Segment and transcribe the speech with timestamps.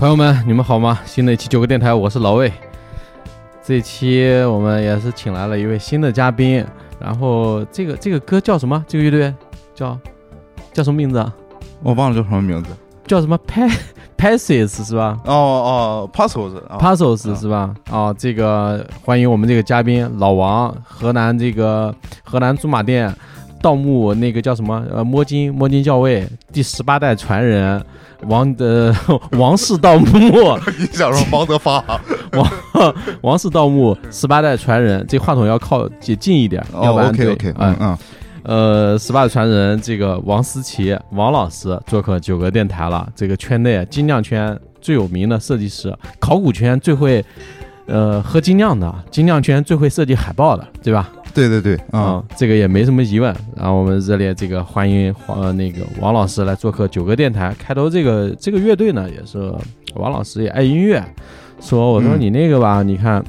[0.00, 0.98] 朋友们，你们好吗？
[1.04, 2.50] 新的一期九个电台，我是老魏。
[3.62, 6.64] 这一期我们也是请来了一位新的嘉宾，
[6.98, 8.82] 然后这个这个歌叫什么？
[8.88, 9.34] 这个乐队
[9.74, 9.98] 叫
[10.72, 11.30] 叫什么名字啊？
[11.82, 12.70] 我忘了叫什么名字。
[13.06, 13.60] 叫什么 p
[14.16, 15.18] Passes 是吧？
[15.26, 17.74] 哦哦，Puzzles Puzzles 是吧？
[17.90, 23.14] 哦，这个欢迎我们这个嘉宾老王，河南这个河南驻马店
[23.62, 24.84] 盗墓那个叫什么？
[24.92, 27.82] 呃，摸金摸金校尉第十八代传人。
[28.24, 28.94] 王的
[29.38, 30.30] 王氏盗墓，
[30.78, 31.82] 你想说王德发？
[32.36, 37.98] 王王氏盗墓十八代传人，这话筒要靠近近一点，要不然 OK OK，嗯嗯，
[38.42, 47.24] 呃，十八代传人这个王思琪王老师做客九个电台了，这个圈内精酿圈最有名的设计师，考古圈最会
[47.86, 51.10] 呃喝精酿的，精酿圈最会设计海报的，对吧？
[51.32, 53.34] 对对对，啊，这个也没什么疑问。
[53.56, 57.54] 然后我们热烈这个欢迎黄那个王老师来做客九个电台。
[57.58, 59.38] 开头这个这个乐队呢，也是
[59.94, 61.02] 王老师也爱音乐，
[61.60, 63.24] 说我说你那个吧，你看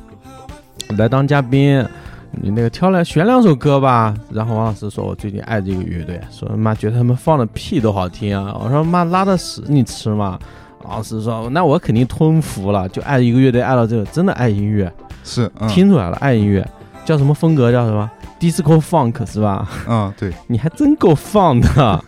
[0.98, 1.86] 来当嘉宾，
[2.32, 4.14] 你那个挑来选两首歌吧。
[4.32, 8.58] 然后王老师说我最近爱这个乐队，说妈觉得他们放的屁都好听啊。
[8.64, 10.40] 我说妈拉的屎你吃吗？
[10.84, 14.92] 王老师说那我肯定吞服了，就爱一个乐队爱到这个，真的爱音乐，
[15.24, 16.68] 是听出来了爱音乐。
[17.06, 17.72] 叫什么风格？
[17.72, 19.68] 叫什么？Disco Funk 是吧？
[19.88, 22.04] 嗯，对， 你还真够放的。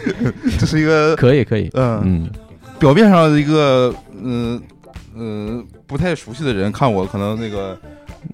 [0.58, 2.30] 这是一个可以可以，嗯嗯，
[2.78, 4.60] 表面上一个嗯
[5.16, 7.78] 嗯不太熟悉的人看我，可能那个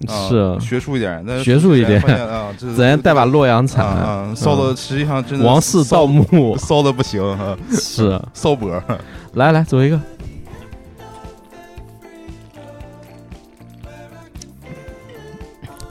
[0.07, 8.81] 是学术一点，学术一点啊，自然 带把洛阳铲啊，骚的实际上真的王室盗墓，骚的不行哈，是骚博，
[9.33, 9.99] 来来走一个。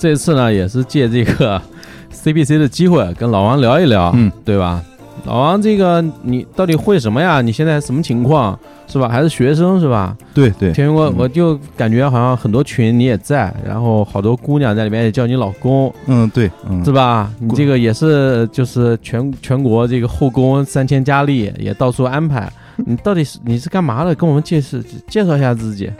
[0.00, 1.60] 这次呢，也是借这个
[2.10, 4.82] C B C 的机会跟老王聊一聊，嗯，对吧？
[5.26, 7.42] 老王，这个你到底会什么呀？
[7.42, 9.06] 你现在什么情况，是吧？
[9.06, 10.16] 还是学生是吧？
[10.32, 10.72] 对对。
[10.72, 16.50] 天云哥，我就感觉好像很多群你也在，然后好多姑娘在里面也叫你老公，嗯，对，
[16.82, 17.30] 是吧？
[17.38, 24.14] 你这个也是就是全全国这个后宫三千佳丽也到处安排，你到底是你是干嘛的？
[24.14, 25.90] 跟我们介绍介绍一下自己。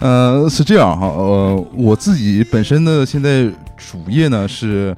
[0.00, 4.96] 呃，是这样哈，呃，我自己本身的现在主业呢是，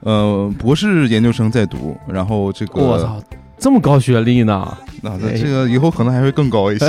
[0.00, 3.22] 呃，博士研究生在读，然后这个我操，
[3.56, 4.76] 这么高学历呢？
[5.00, 6.86] 那这个以后可能还会更高一些。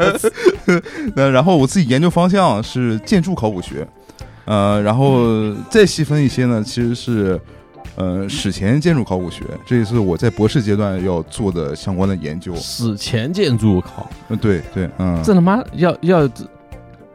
[1.14, 3.86] 那然后我自己研究方向是建筑考古学，
[4.46, 7.38] 呃，然后再细分一些呢，其实是
[7.96, 12.56] 呃史前建筑考古学，这也是我在博士阶段要做的相关的研究。
[12.56, 16.26] 史前建筑考，嗯，对对，嗯，这他妈要要。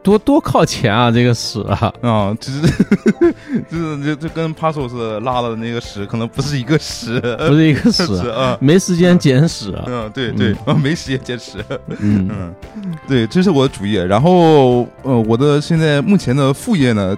[0.02, 1.10] 多多靠前啊！
[1.10, 2.60] 这个屎啊，啊，就是
[3.70, 9.72] 就是就就跟 Puzzles 拉的那个屎，可能不是一个屎，不是一个屎啊， 没时间捡屎。
[9.86, 11.64] 嗯，对对，啊，没时间捡屎。
[12.00, 12.54] 嗯嗯，
[13.06, 14.04] 对，这是我的主业。
[14.04, 17.16] 然后呃，我的现在目前的副业呢，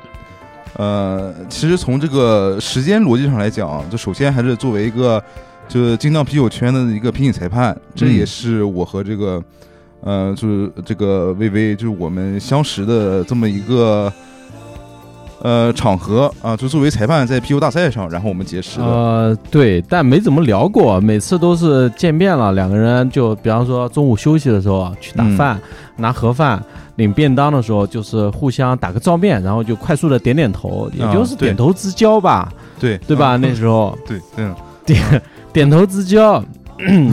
[0.76, 5.22] 呃，其实从这个时间逻辑上来讲，就首先还是作为一个
[5.66, 9.42] 就是精酿啤酒圈的一个评审裁判，这也是我和这个。
[10.04, 14.12] 呃，就是这个微微，就是我们相识的这么一个
[15.40, 18.84] 呃场合啊，就作为裁判在 PU 大赛上，然后我们结识的。
[18.84, 25.58] 呃，对，但没怎么聊过，每次都是见面了，两个人就比方说中午休息的时候去打饭，
[25.96, 26.62] 拿盒饭
[26.96, 32.52] 领便当的时候，就是互相打个照面，然后就快速的点点头，也就是点头之交吧。
[32.78, 33.36] 对，对吧？
[33.36, 34.54] 那时候，对，嗯，
[34.84, 36.44] 点点头之交。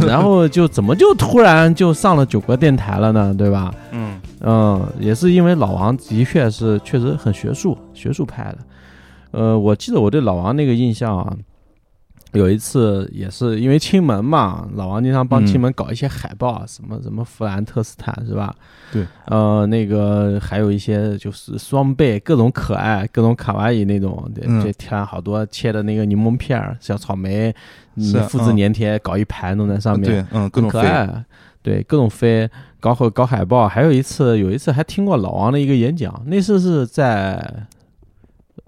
[0.08, 3.34] 然后就怎么就突然就上了九个电台了呢？
[3.38, 3.74] 对吧？
[3.92, 8.58] 嗯嗯，也是因为老王的确是确实很学术，学术派的。
[9.32, 11.34] 呃，我记得我对老王那个印象啊，
[12.34, 18.56] 有一次也是因为青门嘛，老王经常帮青门搞一些海报，什么什么弗兰特斯坦是吧？
[18.92, 27.54] 对，呃，那个还有一些就是双倍各种可爱、各种卡哇伊那种，嗯就贴了好多切的那个柠檬片儿、小草莓，
[27.98, 31.26] 是啊复制粘贴，搞一排弄在上面，对，嗯，各种，可爱。
[31.64, 32.50] 对，各种飞，
[32.80, 33.68] 搞好搞海报。
[33.68, 37.68] 还有一次，有一次还听过老王的一个演讲，那次是在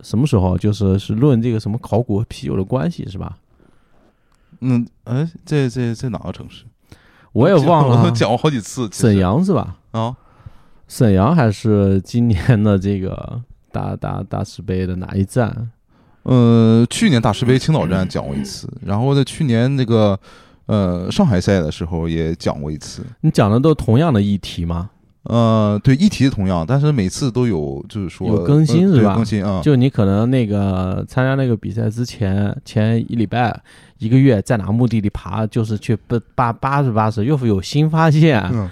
[0.04, 0.56] 什么时候？
[0.56, 3.36] 就是是论这个什么考古和啤酒的关系是吧？
[4.64, 6.64] 嗯，哎，在在在哪个城市？
[7.34, 8.88] 我也忘了，我都讲过好几次。
[8.92, 9.76] 沈阳是吧？
[9.92, 10.16] 啊，
[10.88, 15.72] 沈阳还是今年的这个大大大石碑的哪一站？
[16.24, 20.18] 呃，去年大石碑青岛站讲过一次，然后在去年那个
[20.68, 23.04] 呃上海赛的时候也讲过一次。
[23.22, 24.90] 你讲的都同样的议题吗？
[25.24, 33.58] 呃，对，议题同样，但是每次都有就是说有更新呃是吧对更新啊，就你可能那个参加那个比赛之前前一礼拜
[34.00, 38.70] 一个月在哪个墓地里爬，就是去八八八十八十，又有新发现，嗯，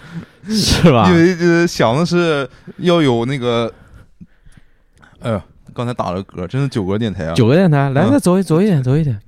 [0.50, 1.15] 是吧因？
[1.15, 2.50] 为呃想的是
[2.80, 3.74] 要有那个，
[5.21, 5.42] 哎呀，
[5.74, 9.21] 刚才打了嗝，真是九个电台啊，九个电台，来，嗯再走一走一点，走一点。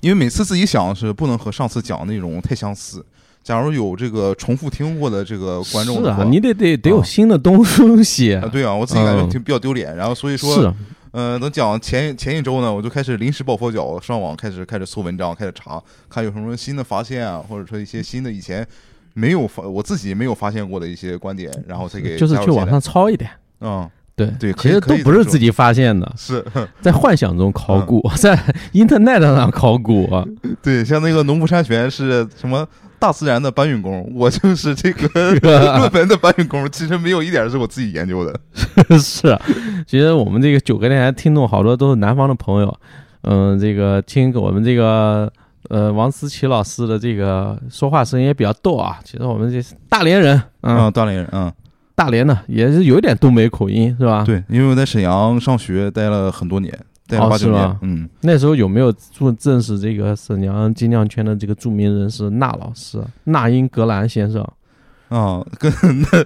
[0.00, 3.04] 因为每次自己想的是不能和上次讲的内容太相似。
[3.42, 7.64] 假如有这个重复听过的这个观众是，啊，你得得得有啊新的东
[8.04, 8.34] 西。
[8.34, 9.96] 啊，对啊，我自己感觉嗯挺比较丢脸。
[9.96, 10.72] 然后所以说，是，
[11.12, 18.66] 呃，等讲前前一周呢，我就开始临时抱佛脚，上网开始开始搜文章，开始查看有什么新的发现啊，或者说一些新的以前
[19.14, 23.30] 没有发我自己没有发现过的一些观点，然后再给就是去网上抄一点。
[23.62, 23.90] 嗯，
[24.26, 26.44] 对对其实都不是自己发现的，是
[26.80, 28.36] 在幻想中考嗯古，在
[28.72, 30.08] Internet 上考古。
[30.62, 32.66] 对，像那个农夫山泉是什么
[32.98, 38.38] 大自然的搬运工，我就是这个 论文的搬运工，其实没有一点是我自己研究的。
[38.98, 39.38] 是，
[39.86, 42.78] 其实我们这个九个电台听众好多都是南方的朋友，
[43.22, 45.32] 嗯，这个听我们这个
[45.68, 48.98] 呃王思琪老师的这个说话声音也比较逗啊。
[49.04, 51.50] 其实我们这是大连人，嗯，啊，大连人，嗯，
[52.00, 54.24] 大连的也是有一点东北口音，是吧？。
[54.24, 56.72] 对，因为我在沈阳上学待了很多年，
[57.06, 64.42] 待了哦八九年嗯，那时候有没有注认识这个沈阳金酿圈的这个著名人士那老师、那英格兰先生？
[65.16, 66.24] 啊，跟那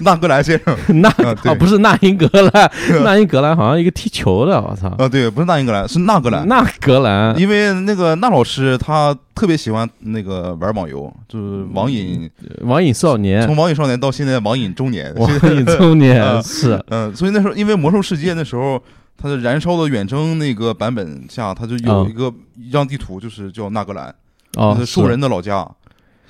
[0.00, 2.70] 纳格兰先生纳啊哦，不是纳英格兰，
[3.04, 6.46] 纳英格兰好像一个踢球的，我操，啊，对，不是纳英格兰，是纳格兰。
[6.48, 12.28] 纳格兰因为那个纳老师他特别喜欢那个玩网游，就是网瘾，
[12.62, 15.14] 网瘾少年，从网瘾少年到现在网瘾中年。
[15.14, 18.82] 网瘾中年啊是嗯，所以那时候因为魔兽世界那时候
[19.16, 24.08] 它的燃烧的远征那个版本下，它就有嗯一个一张地图，就是叫纳格兰，
[24.56, 25.64] 哦那，是兽人的老家，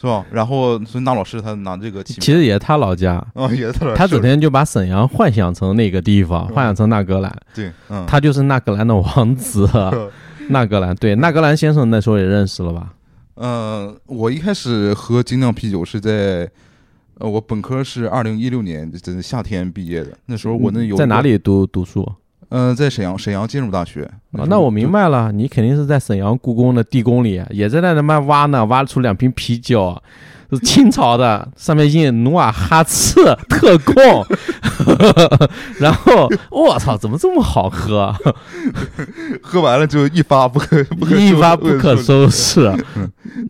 [0.00, 0.24] 是吧？
[0.30, 9.68] 然后所以纳老师他拿这个起，其实也是他老家，啊也是他整天就把沈阳幻想成那个地方，嗯幻想成纳格兰，对，嗯，他就是纳格兰的王子。
[10.50, 12.94] 纳格兰，对，纳格兰先生那时候也认识了吧？
[13.34, 16.50] 呃，我一开始喝精酿啤酒是在，
[17.18, 21.20] 呃，我本科是二零一六年的夏天毕业的，那时候我那有在哪？
[21.20, 22.10] 里读读书？
[22.50, 24.02] 呃，在沈阳沈阳金融大学。
[24.32, 30.00] 啊，那我明白了，你肯定是在沈阳故宫的地宫里，也在那他妈挖呢，挖出两瓶啤酒，
[30.50, 33.14] 是清朝的，上面印努尔哈赤
[33.48, 33.94] 特供，
[35.78, 38.14] 然后我操，怎么这么好喝？
[39.42, 41.96] 喝完了就一发不可 不可一收发不可。
[41.96, 42.64] 收拾。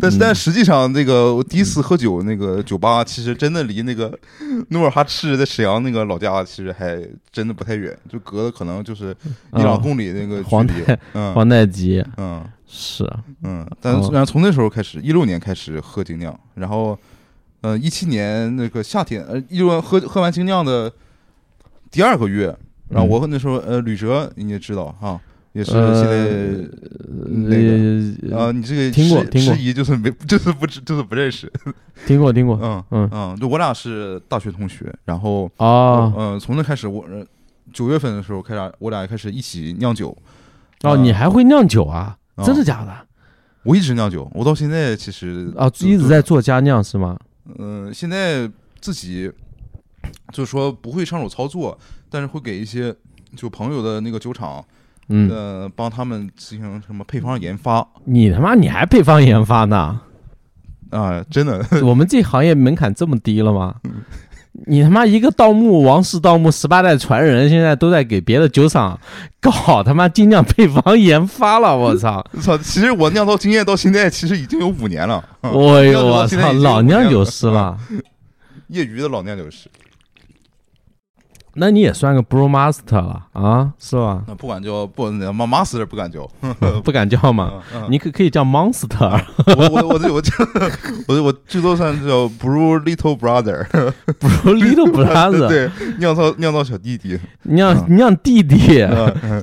[0.01, 0.21] 但是嗯。
[0.21, 4.17] 但实际上，那个我第一次喝酒，那个酒吧其实真的离那个
[4.69, 9.15] 努尔哈赤在沈阳那个老家其实还真的不太远，就隔了可能就是
[9.55, 10.85] 一两公里那个距离。
[11.15, 11.35] 嗯。
[11.35, 12.05] 皇太极。
[12.17, 12.45] 嗯。
[12.71, 13.11] 是，
[13.45, 16.99] 嗯，但然后从那时候开始，一六年开始喝精酿，然后
[17.61, 20.93] 呃一七年那个夏天，呃一六喝喝完精酿的
[21.91, 22.55] 第二个月，
[22.89, 25.21] 然后我那时候呃吕哲你也知道哈，
[25.53, 26.69] 也是呃现在
[27.27, 31.51] 那个呃啊，你这个迟听过听过迟疑就是没就是不知就是不认识，
[32.07, 37.25] 听 过听过，嗯嗯嗯，就我俩是大学同学，然后啊嗯从那开始我呃
[37.73, 40.17] 九月份的时候开始我俩开始一起酿酒，
[40.83, 42.17] 哦，啊你还会酿酒啊？
[42.37, 42.95] 啊真的假的？
[43.65, 47.19] 我一直酿酒，我到现在其实啊，一直在做家酿是吗？
[47.57, 48.51] 嗯，现在
[48.81, 49.33] 自己
[50.33, 51.79] 就是说不会上手操作，
[52.11, 52.95] 但是会给一些
[53.37, 54.65] 就朋友的那个酒厂，
[55.09, 60.01] 嗯，呃，帮他们进行什么配方研发你他妈你还配方研发呢？
[60.91, 63.77] 啊，真的，我们这行业门槛这么低了吗？
[64.67, 68.99] 你他妈一个盗墓王室盗墓十八代传人，现在都在给别的酒厂
[69.41, 72.25] 搞 他妈精酿配方研发了，我操！
[72.43, 72.59] 操！
[72.59, 77.79] 其实我酿造经验到现在其实已经有五年了，嗯哎呦酿酒到我操，老酿酒师了。
[78.69, 79.69] 业余的老酿酒师。
[81.61, 84.23] 那你也算个 Bro Master 了啊，是吧？
[84.29, 86.29] 那不管叫不，Master 不敢叫，
[86.85, 87.55] 不敢叫嘛。
[87.91, 89.21] 你可可以叫 Monster。
[89.57, 90.23] 我我我我
[91.09, 98.85] 我我最多算叫 Bro Little Brother，Bro Little Brother， 对，酿造酿造小弟弟，酿酿弟弟，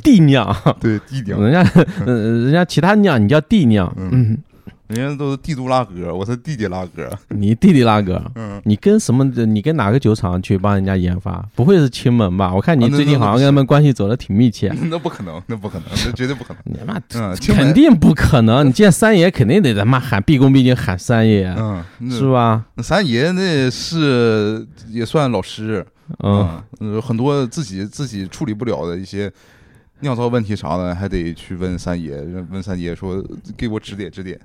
[0.02, 1.64] 弟酿，对弟弟，人家
[2.06, 4.38] 人家其他酿，你叫弟酿，嗯。
[4.88, 7.10] 人家都是帝都拉哥，我是弟弟拉哥。
[7.30, 9.24] 你弟弟拉哥，嗯，你跟什么？
[9.24, 11.44] 你跟哪个酒厂去帮人家研发？
[11.56, 12.54] 不会是亲门吧？
[12.54, 14.72] 我看你最近好像跟他们关系走的挺密切。
[14.86, 16.62] 那不可能，那不可能，那绝对不可能。
[16.72, 17.02] 你妈，
[17.48, 18.68] 肯定不可能！
[18.68, 22.66] 你见三爷肯定得他妈喊毕恭毕敬喊三爷，嗯，是吧？
[22.76, 25.84] 那三爷那是也算老师，
[26.24, 26.62] 嗯，
[27.02, 29.32] 很多自己自己处理不了的一些
[30.02, 33.24] 酿造问题啥的，还得去问三爷，问三爷说
[33.58, 34.40] 给我指点指点。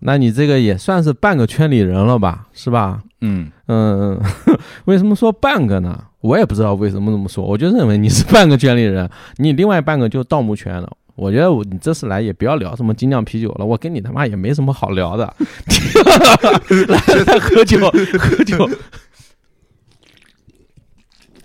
[0.00, 3.00] 那你这个也算是半个圈里人了吧，是吧？
[3.20, 4.20] 嗯嗯，
[4.86, 6.04] 为什么说半个呢？
[6.20, 10.90] 我也不知道为什么这么说，我就认为你是半个圈里人，你另外半个就盗墓圈了。
[11.14, 15.34] 我觉得我你这次来也不要聊什么精酿啤酒了，我跟你他妈也没什么好聊的。
[16.88, 16.98] 来
[17.40, 17.78] 喝酒
[18.18, 18.70] 喝酒，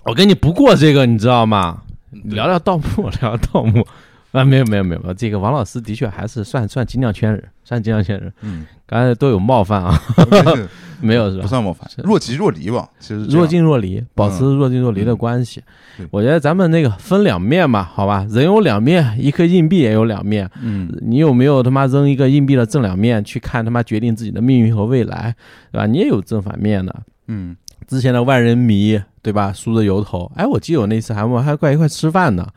[0.03, 1.81] 我跟你不过这个，你知道吗？
[2.25, 3.83] 聊聊盗墓，聊聊盗墓。
[4.33, 8.33] 啊，没有没有没有，这个王老师的确还是算算精酿圈人，算精酿圈人。
[8.41, 9.95] 嗯，刚才都有冒犯啊，
[10.99, 11.43] 没有是吧？
[11.43, 12.89] 不算冒犯，若即若离吧。
[12.99, 15.61] 其实若即若离，保持若即若离的关系。
[16.09, 18.25] 我觉得咱们那个分两面嘛，好吧？
[18.31, 20.49] 人有两面，一颗硬币也有两面。
[20.63, 25.35] 嗯，你有没有他妈扔一个硬币的正两面去看他妈决定自己的命运和未来，
[25.71, 25.85] 对吧？
[25.85, 27.03] 你也有正反面的。
[27.27, 27.55] 嗯，
[27.87, 29.53] 之前的万人迷，对吧？
[29.53, 32.47] 梳着油头，哎，我记得我那次还我还过来一块吃饭呢。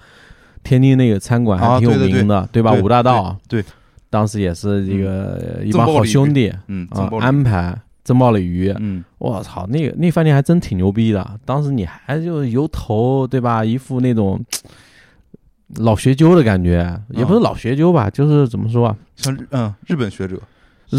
[0.66, 2.72] 天津那个餐馆还挺有名的，对吧？
[2.72, 3.64] 五大道，对，
[4.10, 6.88] 当时也是这个一帮好兄弟，嗯，
[7.20, 11.38] 安排蒸爆鲤鱼，嗯，我操，那个那饭店还真挺牛逼的。
[11.44, 13.64] 当时你还就油头，对吧？
[13.64, 14.40] 一副那种
[15.76, 18.96] 老学究的感觉，也不是老学究吧，就是怎么说啊？
[19.16, 20.40] 像嗯，日本学者，
[20.90, 20.98] 日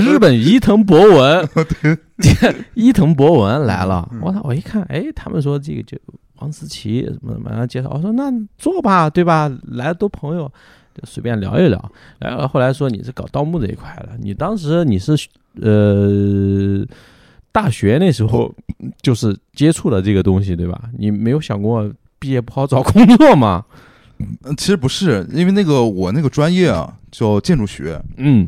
[0.00, 1.48] 日本伊藤博文，
[2.74, 4.40] 伊藤博文来了，我操！
[4.44, 5.98] 我一看，哎，他们说这个就。
[6.44, 9.50] 王思琪什么什么介绍，我说那坐吧，对吧？
[9.68, 10.46] 来多朋友，
[10.94, 11.92] 就随便聊一聊。
[12.18, 15.16] 然后后来说你是搞盗墓这一块的，你当时你是
[15.62, 16.86] 呃
[17.50, 18.54] 大学那时候
[19.00, 20.90] 就是接触了这个东西，对吧？
[20.98, 23.64] 你没有想过毕业不好找工作吗？
[24.18, 28.46] 嗯，其实不是，因为那个我那个专业啊叫建筑学，嗯，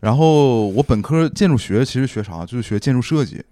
[0.00, 3.44] 然后我本科建筑学其实学啥，就是学建筑设计。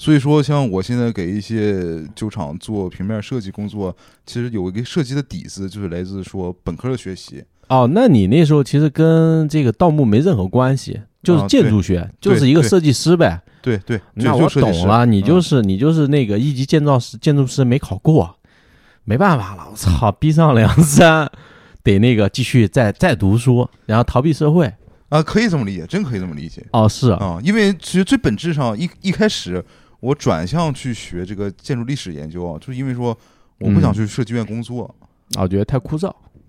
[0.00, 7.44] 所以说，像我现在给一些酒厂做平面设计工作，其实有一个设计的底子，就是来自说本科的学习。
[7.68, 13.42] 哦，那你那时候其实跟这个盗墓没任何关系，就是建筑学，就是一个设计师呗。
[13.60, 18.38] 对对，那我懂了，你就是你就是那个一级建造师、建筑师没考过，
[19.04, 21.30] 没办法了，我操，逼上梁山，
[21.82, 24.72] 得那个继续再再读书，然后逃避社会
[25.10, 26.66] 啊，可以这么理解，真可以这么理解。
[26.72, 29.62] 哦，是啊，因为其实最本质上一一开始。
[30.00, 33.16] 我转向去学这个建筑历史研究啊，就是因为说
[33.58, 34.84] 我不想去设计院工作
[35.36, 36.08] 啊，我觉得太枯燥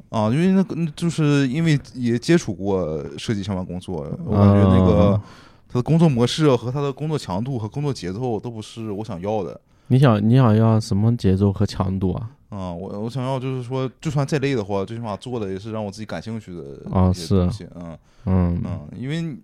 [0.09, 5.21] 啊，因为那个就是因为也接触过设计相关工作，我感觉那个
[5.67, 9.59] 他的工作模式和他的工作强度和工作节奏都不是我想要的。
[9.87, 12.31] 你想你想要什么节奏和强度啊？
[12.49, 19.37] 啊，我我想要就是说，就算再累的话，最起码做的也是让我自己感兴趣的啊，是嗯嗯嗯，因为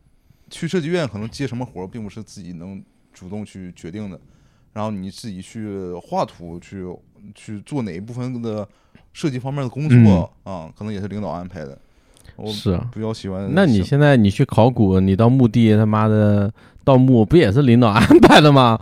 [0.50, 2.82] 去设计院可能接什么活，并不是自己能。
[3.18, 4.20] 主动去决定的，
[4.74, 6.86] 然后你自己去画图，去
[7.34, 8.68] 去做哪一部分的
[9.14, 11.78] 设计方面的工作啊，可能也是领导安排的。
[12.54, 13.50] 是啊比较喜欢。
[13.52, 18.80] 那你现在你去考古，你到墓地他妈的盗墓，不也是领导安排的吗？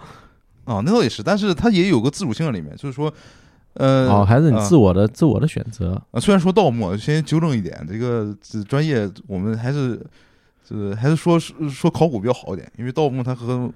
[0.66, 3.14] 啊，那倒也是，但是他也有个自主性在里面，就是说，
[3.76, 6.20] 呃，哦，还是你自我的自我的选择啊。
[6.20, 8.36] 虽然说盗墓，先纠正一点，这个
[8.68, 10.06] 专业我们还是
[10.68, 13.72] 这还是说说考古比较好一点，因为盗墓它和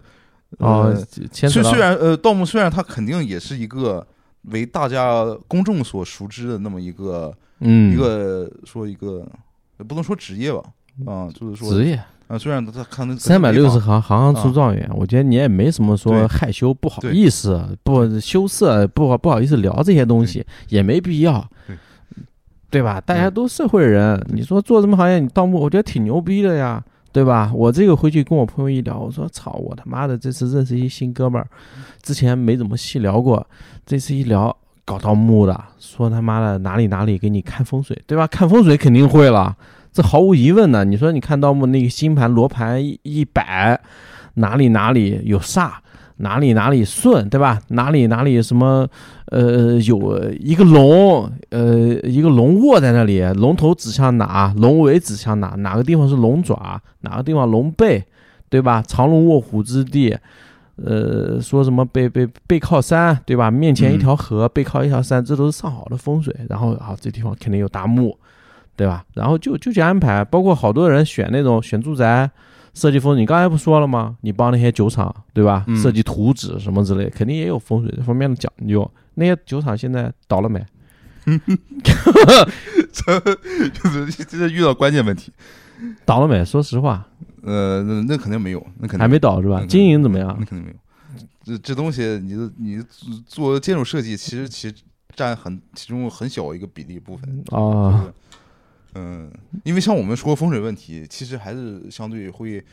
[0.58, 0.94] 哦，
[1.32, 4.06] 虽虽然呃，盗墓虽然它肯定也是一个
[4.44, 9.26] 为大家公众所熟知的那么一个，嗯，一个说一个
[9.88, 10.64] 不能说职业吧，
[11.06, 12.38] 啊，就是说职业啊。
[12.38, 21.48] 虽然他看那三百六十行，行行出状元，我觉得你也没什么说害羞不好意思不羞涩不好不好意思聊这些东西，也没必要，
[22.70, 23.00] 对吧？
[23.00, 26.84] 大家都社会人，你说做什么行业，你盗墓，我觉得挺牛逼的呀。
[27.12, 27.52] 对吧？
[27.54, 31.48] 我这个回去跟我朋友一聊，我说操，我他妈的这次认识一新哥们儿，
[32.02, 33.46] 之前没怎么细聊过，
[33.86, 38.28] 这次一聊搞盗墓的，说他妈的哪里哪里给你看风水，对吧？
[38.28, 39.58] 看风水肯定会了，
[39.92, 40.86] 这毫无疑问的。
[40.86, 43.80] 你说你看盗墓那个星盘罗盘一摆，
[44.36, 45.72] 哪里哪里有煞，
[46.22, 47.62] 哪里哪里顺，对吧？
[47.70, 48.88] 哪里哪里什么，
[49.28, 58.04] 呃，有一个龙，呃，一个龙卧在那里，龙头指向哪，龙尾指向哪，哪个地方是龙爪，哪个地方龙背，
[58.50, 58.82] 对吧？
[58.82, 60.18] 藏龙卧虎之地，
[60.76, 63.50] 呃，说什么背背背靠山，对吧？
[63.50, 66.36] 面前一条河，背靠一条山，这都是上好的风水。
[66.50, 68.18] 然后啊，这地方肯定有大墓，
[68.76, 69.06] 对吧？
[69.14, 72.30] 然后就就去安排，包括好多人选那种选住宅。
[72.74, 74.18] 设计风水，你刚才不说了吗？
[74.22, 75.66] 你帮那些酒厂，对吧？
[75.82, 78.90] 设计图纸什么之类，肯定也有风水这方面的讲究。
[79.16, 80.64] 那些酒厂现在倒了没？
[82.92, 83.20] 这
[83.70, 85.32] 就是这遇到关键问题，
[86.06, 86.44] 倒了没？
[86.46, 87.06] 说实话，
[87.44, 89.64] 呃，那那肯定没有，那肯定还没倒是吧？
[89.68, 90.36] 经营怎么样？
[90.40, 90.78] 那肯定没有。
[91.44, 92.84] 这这东西，你你
[93.28, 94.76] 做建筑设计，其实其实
[95.16, 98.12] 占很其中很小一个比例部分啊。
[98.96, 99.32] 嗯，
[99.64, 102.64] 因为像我们说风水问题，其实还是相对会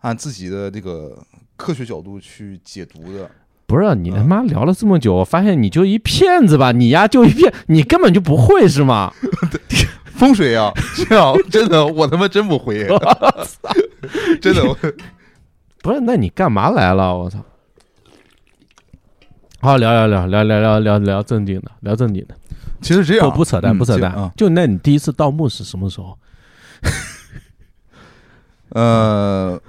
[0.00, 1.16] 按自己的这个
[1.56, 3.30] 科学角度去解读的。
[3.66, 6.72] 不是你他妈聊了这么久，我发现你就一骗子吧？
[6.72, 9.12] 你呀就一骗，你根本就不会是吗？
[10.18, 10.72] 风水啊，
[11.08, 12.86] 这样真的，我他妈真不会，
[14.42, 14.62] 真的。
[15.82, 17.16] 不是，那你干嘛来了？
[17.16, 17.38] 我操！
[19.60, 22.34] 好，聊聊聊聊聊聊聊聊正经的，聊正经的。
[22.80, 24.12] 其实这样不不扯淡不扯淡。
[24.12, 26.18] 啊，就那你第一次盗墓是什么时候？
[28.70, 29.60] 呃，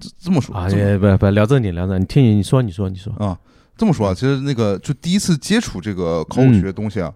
[0.00, 0.66] 这这么说啊，
[0.98, 2.88] 不不聊正经聊正，你听你你说你说。
[2.88, 3.38] 你说啊，
[3.76, 7.12] 这么说啊，其实那个就第一次接触这个考古学东西啊，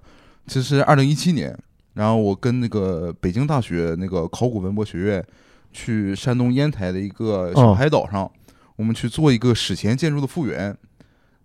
[0.47, 1.59] 其实二零一七年，
[1.95, 5.25] 然后我跟那个北京大学那个考古文博学院
[5.73, 8.31] 去山东烟台的一个小海岛上，
[8.77, 10.77] 我们去做一个史前建筑的复原，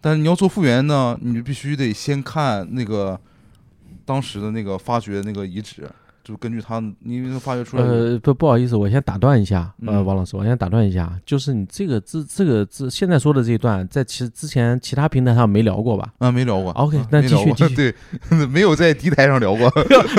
[0.01, 3.20] 但是你要做复原呢，你就必须得先看那个。
[4.05, 5.89] 当时的那个发掘那个遗址，
[6.24, 7.83] 就根据他，因为发掘出来。
[7.83, 16.13] 呃，不，不好意思，我先打断一下，呃，王老师，我先打断一下，就是你这个这这个这现在说的这一段，在其之前其他平台上没聊过吧？
[16.19, 16.72] 啊，没聊过。
[16.72, 17.75] OK，那继续继续。
[17.75, 17.93] 对，
[18.48, 19.69] 没有在敌台上聊过。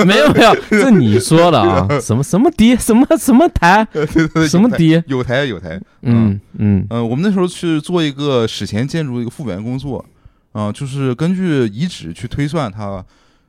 [0.05, 1.87] 没 有没有，是 你说的啊？
[1.99, 2.75] 什么什么敌？
[2.75, 3.87] 什么什么台？
[4.47, 5.01] 什么敌？
[5.07, 5.81] 有台有台。
[6.03, 10.05] 嗯嗯嗯，我们那时候去做一个史前建筑一个复原工作，
[10.51, 13.03] 啊，就是根据遗址去推算它。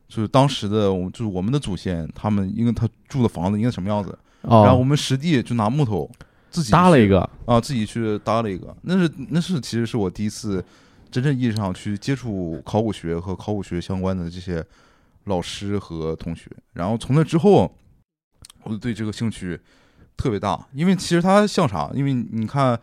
[0.09, 6.11] 就是当时的，我就是我们的祖先，他们因为他住的房子应该什么样子，然后我们实地就拿木头
[6.51, 10.65] 自己搭了一个啊，自己去搭了一个，那是那是其实是我第一次
[11.11, 14.65] 真正意义上去接触考古学和考古学相关的这些
[15.25, 17.71] 老师和同学，然后从那之后，
[18.63, 19.61] 我就对这个兴趣
[20.17, 21.91] 特别大，因为其实它像啥？
[21.95, 22.79] 因为你看。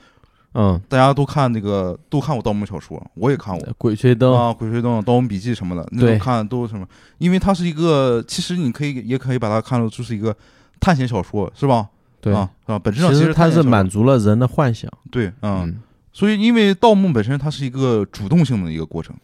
[0.53, 6.85] 嗯，大家都看那个，都看过盗墓小说，我也看过《鬼吹灯》啊，《鬼吹灯》《盗墓笔记》什么的，那种看都什么？
[7.17, 10.35] 因为它是一个，其实你可以也可以把它看作就是一个
[10.79, 11.89] 探险小说，是吧？
[12.21, 12.33] 对。
[12.33, 14.91] 啊，啊，本质上其实它是满足了人的幻想。
[15.09, 19.15] 对，嗯，所以因为盗墓本身它是一个主动性的一个过程，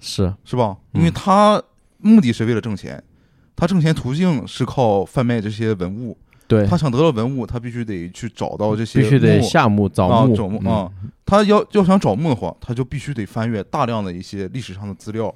[0.00, 0.32] 是。
[0.44, 0.76] 是吧？
[0.92, 1.62] 因为它
[1.98, 3.02] 目的是为了挣钱，
[3.56, 6.16] 它挣钱途径是靠贩卖这些文物。
[6.46, 10.90] 对他想得到文物，他必须得去找到这些，必须得下墓找墓找墓啊。
[11.26, 15.34] 他要要想找墓的话，他就必须得翻阅大量的一些历史上的资料，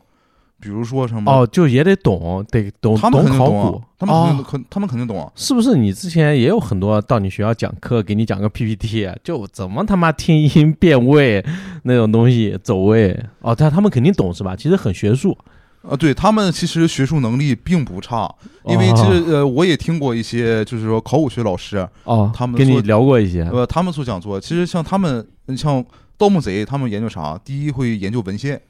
[0.60, 5.32] 比如说什么哦，就也得懂，得懂他们考古，他们肯定肯他们肯定懂啊。
[5.34, 11.44] 是不是你之前也有很多到你学校讲课，给你讲个 PPT，就怎么他妈听音辨位
[11.84, 14.54] 那种东西走位哦，但他们肯定懂是吧？
[14.54, 15.36] 其实很学术。
[15.82, 18.28] 啊，对他们其实学术能力并不差，
[18.64, 25.82] 因为其实呃，我也听过一些，就是说考古学老师哦，他们跟你聊过一些，呃，他们所讲座，其实像他们像
[26.16, 27.40] 盗墓贼，他们研究啥？
[27.44, 28.60] 第一会研究文献，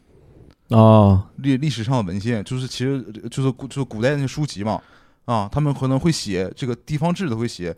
[0.68, 4.80] 哦，历历史上的文献，就是其实就是就是古代那些书籍嘛，
[5.24, 7.74] 啊，他们可能会写这个地方志都会写，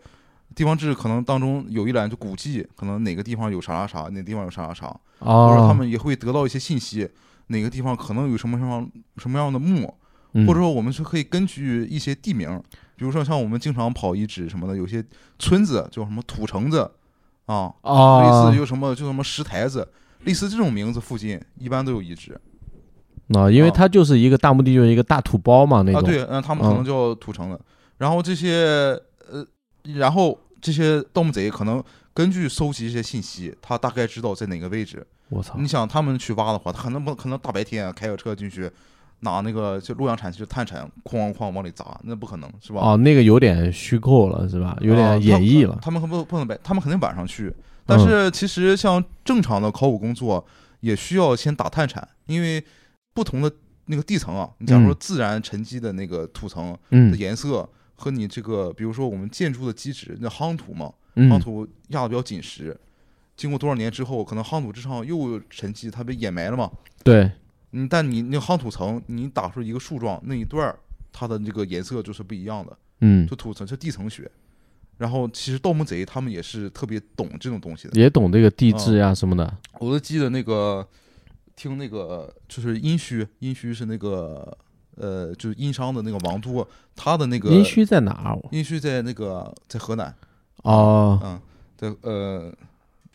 [0.57, 4.87] 地方志可能当中有一栏就古迹，可能哪个地方有啥啥啥，哪个地方有啥啥啥，
[5.21, 7.09] 或者他们也会得到一些信息。
[7.51, 9.93] 哪个地方可能有什么什么什么样的墓，
[10.47, 12.49] 或者说我们是可以根据一些地名，
[12.97, 15.05] 比如说像我们经常跑遗址什么的，有些
[15.39, 16.91] 村子叫什么土城子
[17.47, 19.87] 啊，类似就什么就什么石台子，
[20.25, 22.41] 类似这种名字附近一般都有遗址。
[23.35, 26.01] 啊，因为它就是一个大墓地，就是一个大土包嘛，那种。
[26.01, 27.61] 啊，对，嗯，他们可能叫土城子。
[27.99, 28.99] 然后这些
[29.31, 29.45] 呃，
[29.95, 31.83] 然后这些盗墓贼可能
[32.15, 35.07] 根据搜集一些信息，他大概知道在哪个位置。
[35.31, 35.55] 我操！
[35.59, 38.71] 你想他们去挖的话，他可能不可能大白天开个车进去，
[39.21, 42.81] 拿那个就洛阳铲去探铲，哐哐往里砸，那不可能是吧？
[42.83, 44.77] 哦，那个有点虚构了是吧？
[44.81, 45.79] 有点演绎了。
[45.81, 47.55] 他们可不不能白，他们肯定晚上去。
[47.87, 50.45] 但是其实像正常的考古工作，
[50.81, 52.63] 也需要先打探铲，因为
[53.15, 53.51] 不同的
[53.87, 62.77] 那个地层啊，你假如说自然沉积的那个土层的颜色和你这个，比如说我们建筑的基质，那夯土嘛，夯土压的比较紧实。
[63.41, 66.71] 经过多少年之后，可能夯土之上又沉积，它被掩埋了嘛。
[67.03, 67.31] 对，
[67.73, 70.79] 嗯，但你那个夯土层，你打出一个树状那一段儿，
[71.11, 74.31] 它的这个颜色就是不一样的，嗯就，土层是地层学。
[74.99, 77.99] 然后其实盗墓贼他们也是特别懂这种东西的。
[77.99, 79.57] 也懂这个地质呀什么的。
[79.79, 80.87] 我都记得那个
[81.57, 84.55] 听那个就是殷墟，殷墟是那个
[84.97, 88.39] 呃就是殷商的那个王都，他的那个殷墟在哪儿？
[88.53, 90.15] 殷墟在那个在河南，
[90.65, 91.41] 哦，嗯，
[91.79, 92.53] 在呃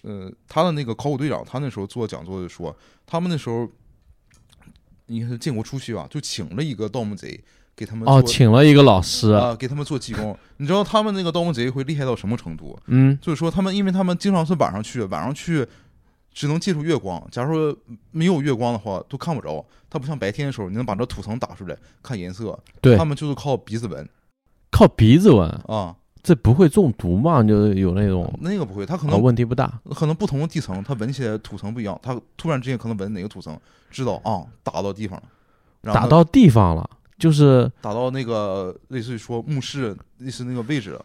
[0.05, 2.75] 呃，他的那个考古队长，他那时候做讲座就说，
[3.07, 3.67] 他们那时候
[5.07, 7.43] 应该是建国初期吧，就请了一个盗墓贼
[7.75, 9.31] 给他们哦，做请了一个老师。
[9.31, 10.37] 啊、给他们做技工。
[10.57, 12.77] 你知道他们那个盗墓贼会厉害到什么程度？
[12.85, 15.65] 嗯，就是说他们，因为他们经常是晚上去，晚上去
[16.31, 17.25] 只能借助月光。
[17.31, 17.75] 假如说
[18.11, 19.65] 没有月光的话，都看不着。
[19.89, 22.57] 他不像白天的时候，你能把这土层打出来看颜色。
[22.79, 24.07] 对他，们就是靠鼻子闻
[24.69, 25.95] 靠鼻子闻，啊。
[26.25, 27.43] 这不会中毒吗？
[27.43, 29.71] 就是有那种那个不会，它可啊，能问题不大。
[29.91, 33.55] 可能不同的地层，它闻起来土层不一样，它突然之间可能闻哪个土层，
[33.91, 35.21] 知道啊打到地方
[35.83, 40.99] 了，打到地方了，就是打到那个类似于说墓室类似那个位置，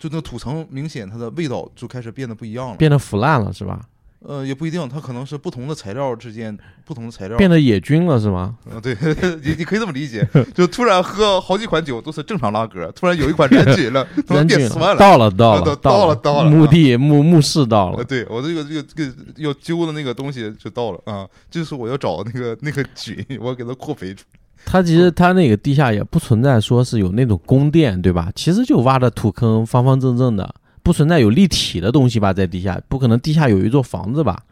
[0.00, 2.76] 就那个土层明显它的味道就开始变得不一样了。
[2.76, 3.86] 变得腐烂了，是吧？
[4.22, 7.38] 呃，也不一定，它可能是不同的材料之间不同的材料。
[7.38, 8.54] 变得野菌了，是吗？
[8.70, 8.94] 呃，对，
[9.42, 14.96] 你你可以这么理解，就突然喝好几款酒都是正常拉格，突然有一款燃菌了，突然变酸了。
[14.96, 18.04] 到了，到了， 啊到到了到了墓地墓墓室到呃，了。
[18.04, 24.40] 对我这个这个这个要揪的那个东西就到了啊，就是我要找那个那个菌，我要给它扩肥出来。
[24.66, 28.30] 它其实它那个地下也不存在说是有那种宫殿，对吧？
[28.34, 30.54] 其实就挖的土坑，方方正正的，
[30.90, 34.42] 不存在有立体的东西吧，在地下，不可能地下有一座房子吧？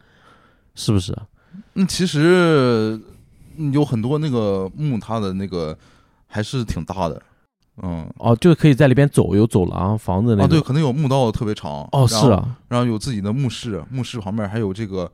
[0.73, 1.13] 是不是？
[1.73, 2.97] 嗯，其实
[3.57, 5.77] 嗯有很多那个墓，它的那个
[6.27, 7.21] 还是挺大的，
[7.83, 8.09] 嗯。
[8.19, 11.85] 哦，就可以在里边走，有走廊、房子那啊，对，可能有墓道特别长。
[11.91, 15.11] 哦，是啊，然后有自己的墓室，墓室旁边还有这个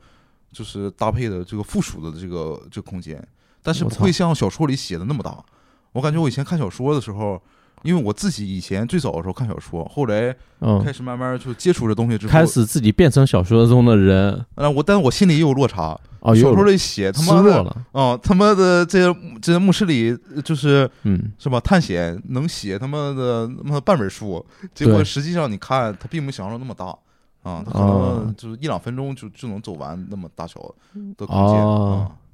[0.51, 3.19] 就是搭配的这个附属的这个这个空间，
[3.63, 5.43] 但是不会像小说里写的那么大。
[5.93, 7.41] 我感觉我以前看小说的时候，
[7.85, 14.45] 因为我自己以前最早的时候看小说，后来嗯，开始慢慢就接触这东西之后，开始自己变成小说中的人。
[14.55, 15.97] 啊，我但我心里也有落差。
[16.21, 17.85] 哦，小说里写他妈的落了。
[17.91, 21.59] 啊，他妈的这些这些墓室里就是嗯，是吧？
[21.59, 24.43] 探险能写他妈的他妈半本书，
[24.73, 26.85] 结果实际上你看，他并没想象中那么大
[27.47, 30.59] 啊，他可哦能就是一两分钟就就能走完那么大小
[31.15, 32.24] 的空间哦啊。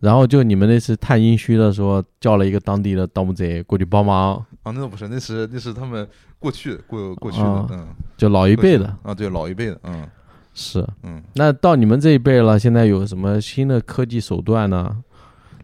[0.00, 6.08] 然后就你们那次探阴虚的时候，叫了一个当地的盗墓贼过去帮忙，啊，那不是，那是那是他们
[6.38, 10.08] 过去过过去的啊，嗯，就老一辈的啊，对，老一辈的，嗯
[10.54, 10.84] 是。
[11.02, 14.96] 嗯，那到你们这一辈了，现在有什么新的科技手段呢？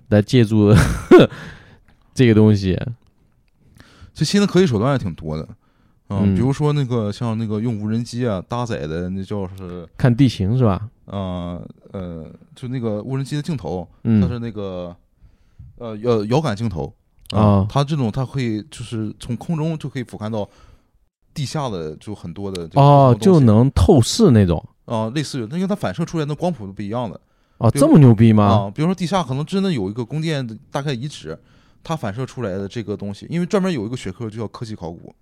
[0.09, 0.73] 来借助
[2.15, 2.79] 这个东西？
[4.15, 5.49] 这新的科技手段也挺多的。
[6.09, 10.89] 嗯比如说那个像那个用无人机啊搭载的那叫是看地形是吧？
[11.07, 11.61] 呃
[11.93, 14.95] 呃，就那个无人机的镜头，它嗯，是那个
[15.79, 16.93] 呃遥遥感镜头
[17.31, 20.49] 啊它这种它可以就是从空中就可以俯瞰到
[21.35, 24.65] 地下的就很多的这个哦，就能透视那种。
[24.85, 27.21] 啊、类似于，因为它反射出来的光谱都不一样的
[27.59, 28.45] 哦，这么牛逼吗？
[28.45, 28.71] 啊。
[28.73, 31.37] 比如说地下可能真的有一个宫殿的大概遗址，
[31.83, 35.13] 它反射出来的这个东西，因为专门有一个学科就叫科技考古。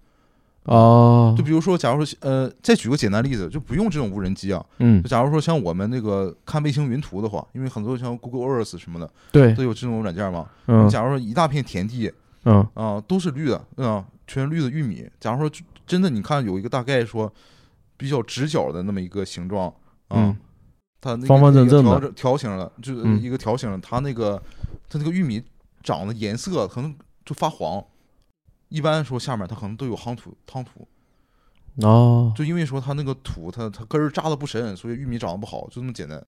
[0.65, 4.65] 哦就，比如说，假如说呃，再举个简单例子，就不用这种无人机啊。
[4.79, 10.49] 嗯就，假如说像我们那个看卫星云图的话，因为很多像 Google Earth 什么的对都，有这种软件嘛。
[10.67, 12.11] 嗯假如说一大片田地，
[12.45, 15.07] 嗯啊、都是绿的，啊、全绿的玉米。
[15.21, 15.51] 假如说
[15.87, 17.31] 真的，你看有一个大概说
[17.99, 19.69] 比较直角的那么一个形状，
[20.09, 20.37] 啊、嗯，
[21.03, 24.43] 它那个方方正正的那个条条形的，就是嗯一个条形了，它那个
[24.89, 25.43] 它那个玉米
[25.83, 26.95] 长的颜色可能
[27.27, 27.85] 就发黄。
[28.75, 30.89] 一般说下面它可能都有夯土、夯土，
[31.87, 36.21] 哦就因为说它那个土它它根儿扎的不深，所以玉米长得不好，就这么简单。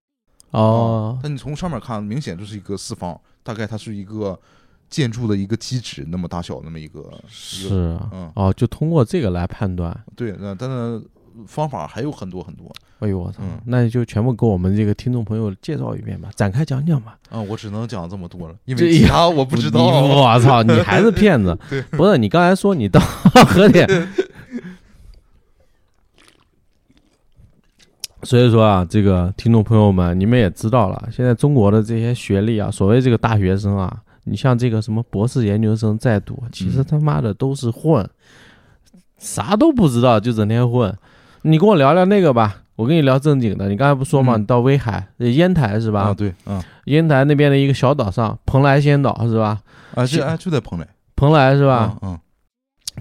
[0.52, 4.38] 哦，但你从上面看，明显就是一个四方，大概它是一个
[4.88, 10.04] 建筑的一个基址那么大小那么一个，一个是啊嗯哦，就通过这个来判断。
[10.14, 11.02] 对，那但是
[11.46, 17.18] 方法还有很多很多哎呦我操嗯，那就全部给我们这个听众朋友介绍一遍吧，展开讲讲吧。
[17.28, 19.84] 啊，我只能讲这么多了，因这为其他我不知道。
[19.84, 21.58] 我操， 你还是骗子！
[21.90, 22.98] 不是你刚才说你到
[23.48, 23.86] 河点，
[28.22, 33.94] 所以说啊，这个听众朋友们，你们也知道了，现在中国的这些学历啊，所谓这个大学生啊，
[34.24, 38.08] 你像这个什么博士研究生再多，其实嗯他妈的都是混，
[39.18, 40.96] 啥都不知道就整天混。
[41.46, 43.68] 你跟我聊聊那个吧，我跟你聊正经的。
[43.68, 46.00] 你刚才不说嘛，嗯你到威海、呃烟台是吧？
[46.02, 49.60] 啊，对，啊烟台那边的一个小岛上，蓬莱仙岛是吧？
[49.94, 51.96] 啊，是这哎就在蓬莱蓬莱是是吧？？
[52.02, 52.18] 嗯，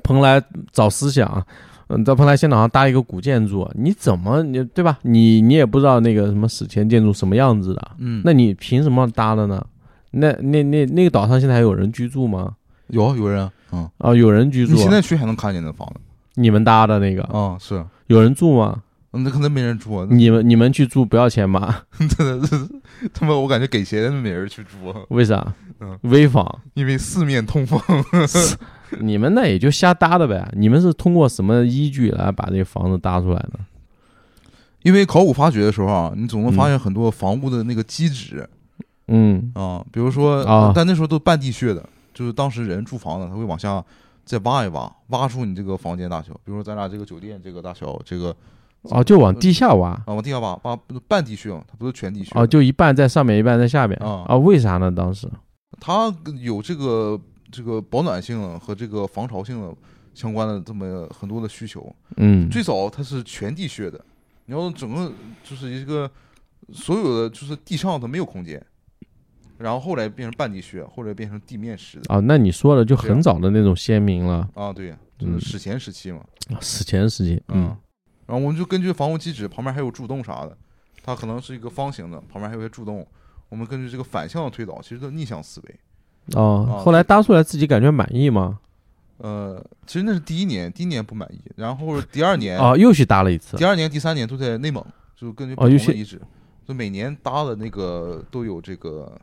[0.03, 0.39] 蓬莱
[0.71, 1.43] 找思想，
[1.87, 4.99] 嗯，在蓬莱仙岛上搭一个古建筑，你怎么你对吧？
[5.01, 9.65] 你你也不知道那个什么史前建筑什么样子的，嗯，那你凭什么搭的呢？
[10.11, 12.53] 那那那那个岛上现在还有人居住吗？
[12.89, 14.73] 有有人，嗯，哦，有人居住。
[14.73, 15.99] 你现在去还能看见那房子？
[16.35, 17.23] 你们搭的那个？
[17.23, 18.83] 啊，是有人住吗？
[19.11, 20.03] 那可能没人住。
[20.05, 21.83] 你们你们去住不要钱吗？
[21.97, 22.47] 真的，
[23.13, 24.93] 他妈我感觉给钱没人去住。
[25.07, 25.53] 为啥？
[25.79, 26.61] 嗯，危房。
[26.73, 27.79] 因为四面通风。
[28.99, 30.45] 你们那也就瞎搭的呗。
[30.57, 33.59] 你们是通过什么依据来把这房子搭出来的？
[34.83, 38.47] 因为考古发掘的时候啊，你总能发现很多房屋的那个基址。
[39.07, 43.81] 嗯啊，比如说啊，但那时候都半地穴的，就是当时人住房子，他会往下
[44.25, 46.33] 再挖一挖，挖出你这个房间大小。
[46.43, 48.35] 比如说咱俩这个酒店这个大小，这个
[48.81, 50.75] 哦，就往地下挖啊，往地下挖，挖
[51.07, 54.35] 半地穴，它不是全地穴啊，就一半在上面，一半在下面啊啊？
[54.35, 54.91] 为啥呢？
[54.91, 55.29] 当时
[55.79, 57.19] 它有这个
[57.51, 59.73] 这个保暖性和这个防潮性的
[60.13, 61.95] 相关的这么很多的需求。
[62.17, 63.99] 嗯，最早它是全地穴的，
[64.45, 65.11] 你要整个
[65.43, 66.09] 就是一个
[66.73, 68.63] 所有的就是地上它没有空间。
[69.57, 72.13] 然后后来变成半地穴，后来变成地面式的。
[72.13, 74.49] 啊，那你说的就很早的那种先民了。
[74.53, 76.19] 啊，对，就是史前时期嘛。
[76.59, 77.75] 史前时期，嗯。
[78.27, 80.57] 然后我们就根据房屋基址旁边还有柱洞啥的，
[81.03, 83.05] 它可能是一个方形的，旁边还有些柱洞。
[83.49, 85.79] 我们根据这个反向的推导，其实都逆向思维。
[86.33, 88.59] 哦，后来搭出来自己感觉满意吗？
[89.19, 93.55] 呃，其实那是第一年，第一年不满意，然后第二年哦又去搭了一次。
[93.55, 94.83] 第二年、第三年都在内蒙，
[95.15, 96.19] 就根据不同的遗址，
[96.67, 99.17] 就每年搭的那个都有这个。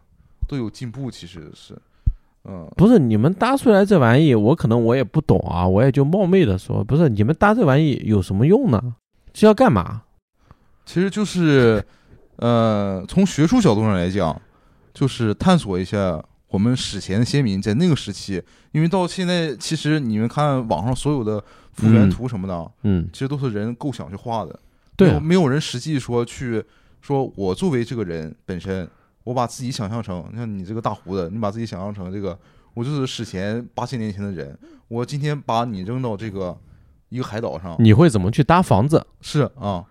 [0.53, 1.75] 都有进步，其实是，
[2.45, 8.95] 嗯，不是你们搭出来这玩意，我可能我也不懂啊，我也就冒昧的说，不是你们搭这玩意有什么用呢？
[9.33, 10.03] 是要干嘛？
[10.85, 11.83] 其实就是，
[12.37, 14.39] 呃，从学术角度上来讲，
[14.93, 24.61] 就是探索一下我们史前的先民在那个时期，因为到现在，其实你们看网上所有的复原图什么的，嗯，其实都是人构想去画的，
[24.97, 26.63] 对，没有人实际说去
[27.01, 28.87] 说，我作为这个人本身。
[29.25, 32.39] 我把自己想象成，你看你这个大胡子，你把自己想象成这个，
[32.75, 34.59] 我就是史前八千年前的人。
[34.89, 36.57] 我今天把你扔到这个
[37.09, 39.07] 一个海岛上，你会怎么去搭房子？
[39.21, 39.85] 是啊，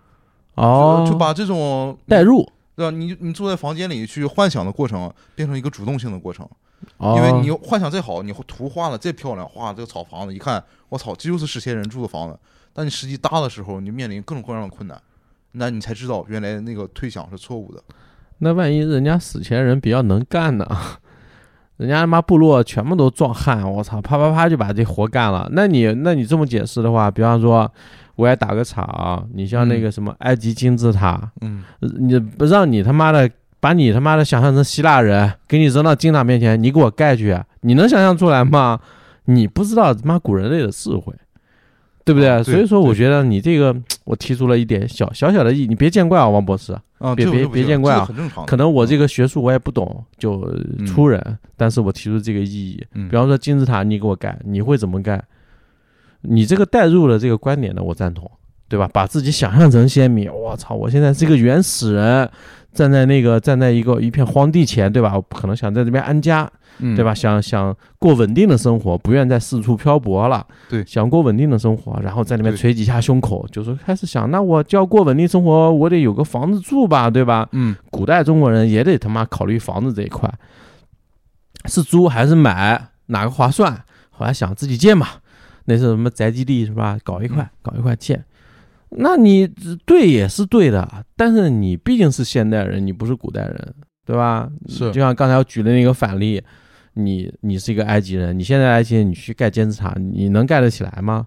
[0.54, 2.90] 哦，就把这种代入，对吧？
[2.96, 6.48] 你你坐在房间里去幻想的过程，变成一个主动性的过程。
[6.98, 12.38] 哦，因为你幻想再好，你图画的再漂亮，画这个草房子，一看，我操，这就是史前人住的房子。
[12.72, 15.00] 但你实际搭的时候，你面临各种各样的困难，
[15.52, 17.82] 那你才知道原来那个推想是错误的。
[18.38, 20.66] 那万一人家死前人比较能干呢？
[21.78, 25.48] 人家他妈部落全部都壮汉，我操，啪啪啪就把这活干了。
[25.52, 27.68] 那你那你这么解释的话，比方说，
[28.14, 38.78] 我也打个岔啊，你像那个什么埃及金字塔，嗯，你不让你他妈的把你他妈的想象成希腊人，给你扔到金字塔面前，你给我盖去，你能想象出来吗？
[39.24, 41.12] 你不知道他妈古人类的智慧。
[42.04, 42.42] 对不对？
[42.42, 48.08] 所以说，我觉得你这个， 我提出了一点小小小的意，你别见怪啊，王博士啊，别别别见怪啊，
[48.46, 50.44] 可能我这个学术我也不懂，就
[50.86, 52.84] 粗人，但是我提出这个意义。
[53.08, 55.22] 比方说金字塔，你给我盖，你会怎么盖？
[56.22, 58.30] 你这个带入的这个观点呢，我赞同，
[58.68, 58.88] 对吧？
[58.92, 62.28] 把自己想象成先民，我操，我现在是个原始人，
[62.72, 65.14] 站在那个站在一个一片荒地前，对吧？
[65.14, 66.50] 我可能想在这边安家。
[66.78, 67.14] 对吧？
[67.14, 70.44] 想想过稳定的生活，不愿再四处漂泊了。
[70.68, 77.48] 对，想过稳定的生活，然后在那边捶几下胸口，就是开始想，那我就要过稳定生活，我得有个房子住吧，对吧？
[77.52, 80.28] 嗯，古代中国人也得他妈考虑房子这一块，
[81.66, 83.72] 是租还是买，哪个划算？
[84.10, 85.06] 后来想自己建嘛，
[85.66, 86.98] 那是什么宅基地是吧？
[87.04, 88.24] 搞一块，搞一块建。
[88.90, 89.46] 那你
[89.86, 94.48] 对也是对的，但是你毕竟是现代人，你不是古代人，对吧？
[94.68, 96.42] 是，就像刚才我举的那个反例。
[96.94, 101.26] 你你是一个埃及人，你现在埃及人，你去盖金字塔，你能盖得起来吗？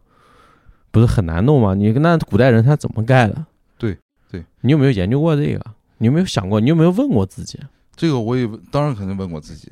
[0.92, 1.74] 不是很难弄吗？
[1.74, 3.46] 你跟那古代人他怎么盖的？
[3.78, 3.98] 对
[4.32, 5.62] 对，你有没有研究过这个？
[5.98, 6.60] 你有没有想过？
[6.60, 7.60] 你有没有问过自己？
[7.96, 9.70] 这个我也当然肯定问过自己，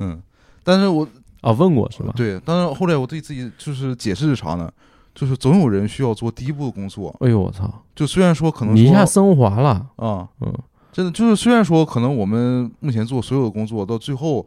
[0.00, 0.20] 嗯，
[0.64, 1.06] 但是我
[1.40, 2.12] 啊问过是吧？
[2.16, 4.70] 对，但是后来我对自己就是解释是啥呢？
[5.14, 7.16] 就是总有人需要做第一步的工作。
[7.20, 7.82] 哎呦我操！
[7.94, 10.52] 就虽然说可能你一下升华了啊，嗯，
[10.92, 14.44] 真的就是虽然说可能我们目前做所有的工作到最后。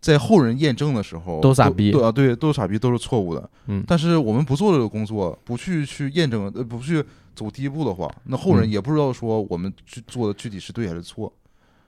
[0.00, 3.50] 在后人验证的时候，都傻逼，对啊，对，都傻逼，都是错误的。
[3.66, 11.32] 嗯，但是我们不做这个工作，不去去验证，呃，不去走第一步的话，那后人也不知道说我们去做的具体是对还是错。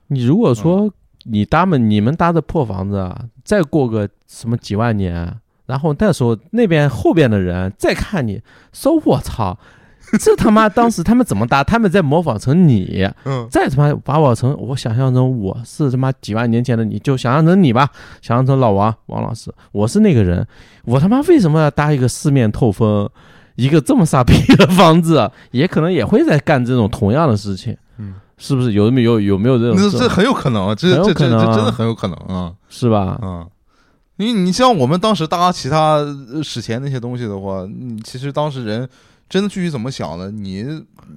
[0.09, 0.93] 你如果说
[1.25, 3.11] 你搭们你们搭的破房子，
[3.43, 5.35] 再过个什么几万年，
[5.67, 8.41] 然后那时候那边后边的人再看你，
[8.73, 9.59] 说我操。
[10.21, 11.65] 这他妈当时他们怎么搭？
[11.65, 17.89] 他们在模仿成你，嗯，再他妈把我成我想象成我是他妈几万年前的你，就想象成你吧，
[18.21, 20.47] 想象成老王王老师，我是那个人，
[20.85, 23.09] 我他妈为什么要搭一个四面透风，
[23.57, 27.77] 一个这么傻逼的房子，也可能也会在干这种同样的事情。
[27.99, 29.77] 嗯，是不是有没有有没有这种？
[29.79, 33.19] 那这很有可能，这这这这真的很有可能啊，是吧？
[33.23, 33.49] 嗯，
[34.17, 36.05] 因为你像我们当时搭其他
[36.43, 38.89] 史前那些东西的话，你其实当时人
[39.33, 40.63] 真的具体怎么想的，你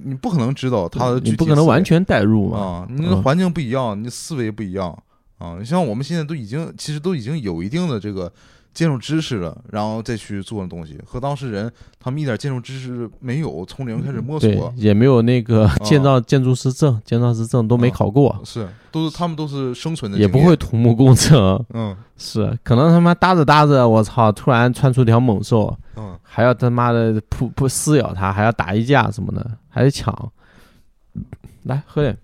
[0.02, 2.58] 你不可能知道他的，你不可能完全代入嘛？
[2.58, 4.98] 啊，你的环境不一样，你思维不一样
[5.36, 5.62] 啊。
[5.62, 8.32] 像我们现在都已经其实都已经有一定的这个。
[8.76, 30.14] 建筑知识了，然后再去做的东西，和当事人他们一点建筑知识没有，从零开始摸索，也没有那个建造建筑师证、建造师证都没考过，是，都是他们都是生存的，也不会土木工程，嗯，是，可能他妈搭着搭着，我操，突然窜出条猛兽，嗯，还要他妈的扑扑撕咬他，还要打一架什么的，还得抢，
[31.62, 32.14] 来喝点。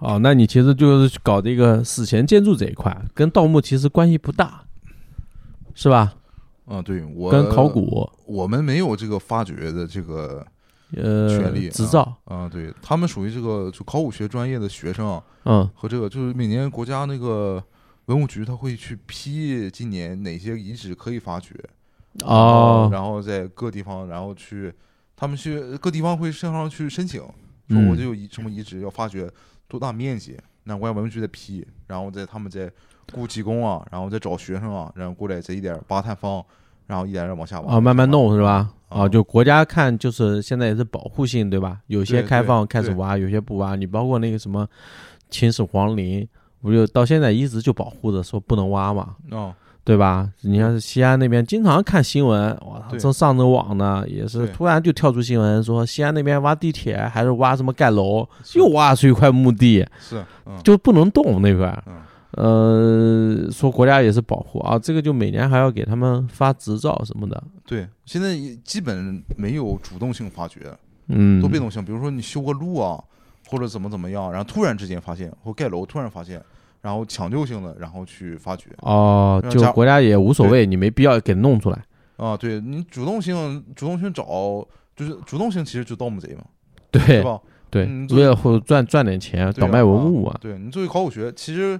[0.00, 4.64] 哦，那你其实就是搞这个史前建筑这一块，跟盗墓其实关系不大，
[5.74, 6.14] 是吧？
[6.66, 10.46] 啊，对，我跟考古，我们没有这个发掘的这个
[10.94, 17.62] 呃权利执照啊，对他们属于这个就考古学专业的学生，嗯，和这个就是每年国家那个
[18.04, 21.54] 文物局他会去批今年哪些遗址可以发掘，
[22.24, 24.72] 哦，然后在各地方，然后去
[25.16, 27.20] 他们去各地方会向上去申请，
[27.68, 29.28] 说我就有遗什么遗址要发掘。
[29.68, 30.36] 多大面积？
[30.64, 32.70] 那国家文物局在批，然后在他们在
[33.14, 36.44] 雇技工啊，然后再找学生啊，然后过来这一点扒探方，
[36.86, 38.70] 然后一点点往下挖啊，慢慢弄是吧？
[38.88, 41.80] 啊，就国家看就是现在也是保护性对吧？
[41.86, 43.76] 有些开放开始挖，有些不挖。
[43.76, 44.66] 你包括那个什么
[45.30, 46.26] 秦始皇陵，
[46.60, 49.16] 不就到现在一直就保护着，说不能挖嘛？
[49.30, 49.54] 哦。
[49.88, 50.30] 对吧？
[50.42, 60.22] 你像是西安那边，经常看新闻，我操，正上着网呢，也是突然就跳出新闻说西安那边挖地铁还是挖什么盖楼，又挖出一块墓地，是，
[60.62, 61.82] 就不能动那块。
[62.32, 67.42] 呃，说国家也是保护啊，这个就每年还要给他们发执照什么的。
[67.64, 70.70] 对，现在基本没有主动性发掘，
[71.06, 71.82] 嗯，都被动性。
[71.82, 73.02] 比如说你修个路啊，
[73.48, 76.44] 或者怎么怎么样，然后突然之间发现，或盖楼突然发现。
[76.88, 81.84] 然后抢救性的，然后去发掘哦，就国家也无所谓，你没必要给弄出来
[82.16, 82.34] 啊。
[82.34, 84.24] 对你主动性，主动性找，
[84.96, 86.44] 就是主动性，其实就盗墓贼嘛，
[86.90, 87.38] 对，是吧？
[87.68, 90.38] 对，为了赚赚点钱，倒卖文物啊。
[90.40, 91.78] 对你作为考古学，其实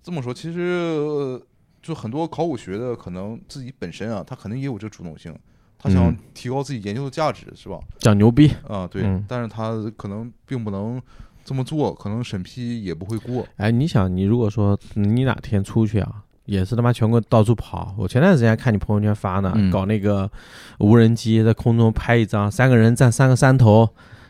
[0.00, 1.42] 这么说，其实
[1.82, 5.36] 就很多考古学的可能自己本身啊，他肯定也有这主动性，
[5.76, 7.80] 他想提高自己研究的价值，是吧？
[7.98, 11.02] 讲牛逼啊，对，但是他可能并不能。
[11.50, 13.44] 这么做可能审批也不会过。
[13.56, 17.92] 哎，你想，你如果说你哪天出去啊，也是他妈全国到处跑。
[17.98, 20.30] 我前段时间看你朋友圈发呢，搞那个
[20.78, 23.88] 无人机在空中拍一张，三个人站三个山头，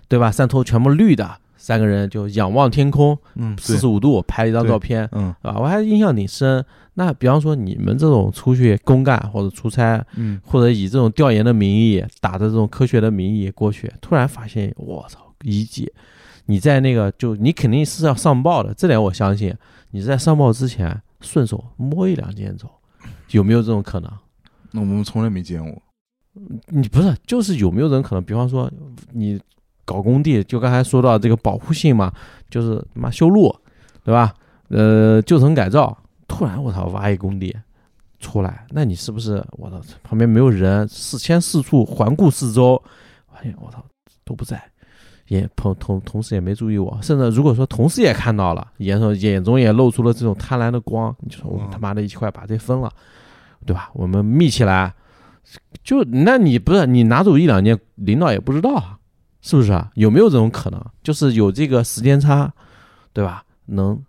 [0.09, 0.31] 对吧？
[0.31, 6.65] 山头全部绿的，三个人就仰望天空，嗯，四十五度拍一张照片，嗯，啊，我还印象挺深。
[6.95, 15.93] 那比方说你们这种出去公干或者出差，嗯，或者以这种调研的名义打着这种科学的名义过去，突然发现，我操，遗迹。
[16.51, 19.55] 你在那个就你肯定是要上报的，这点我相信。
[19.93, 22.69] 你在上报之前顺手摸一两件走，
[23.31, 24.11] 有没有这种可能？
[24.73, 25.81] 那我们从来没见过。
[26.67, 28.25] 你不是就是有没有人可能？
[28.25, 28.69] 比方说
[29.13, 29.41] 你
[29.85, 32.13] 搞工地，就刚才说到这个保护性嘛，
[32.49, 33.55] 就是他妈修路，
[34.03, 34.35] 对吧？
[34.69, 37.57] 呃，旧城改造，突然我操挖一工地
[38.21, 42.81] 出来，那你是不是我操旁边没有人，四千四处环顾四周，
[43.33, 43.85] 发现我操
[44.25, 44.70] 都不在。
[45.31, 52.91] 也同同同事也没注意我，甚至如果说同事也看到了，眼中眼中也露出了这种贪婪的光，你说我们他妈的一块把这分了，
[53.65, 53.89] 对吧？
[53.93, 54.93] 我们密起来，
[55.85, 58.99] 就那你不是你拿走一两件，领导也不知道啊，
[59.41, 59.89] 是不是啊？
[59.95, 60.85] 有没有这种可能？
[61.01, 62.53] 就是有这个时间差，
[63.13, 63.45] 对吧？
[63.67, 64.03] 能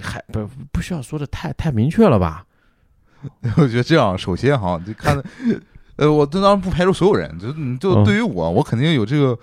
[0.00, 2.44] 还不不需要说的太太明确了吧？
[3.56, 5.22] 我觉得这样，首先哈，就看，
[5.94, 9.38] 呃，我这当然不排除所有人，就你就对于我，我肯定有这个。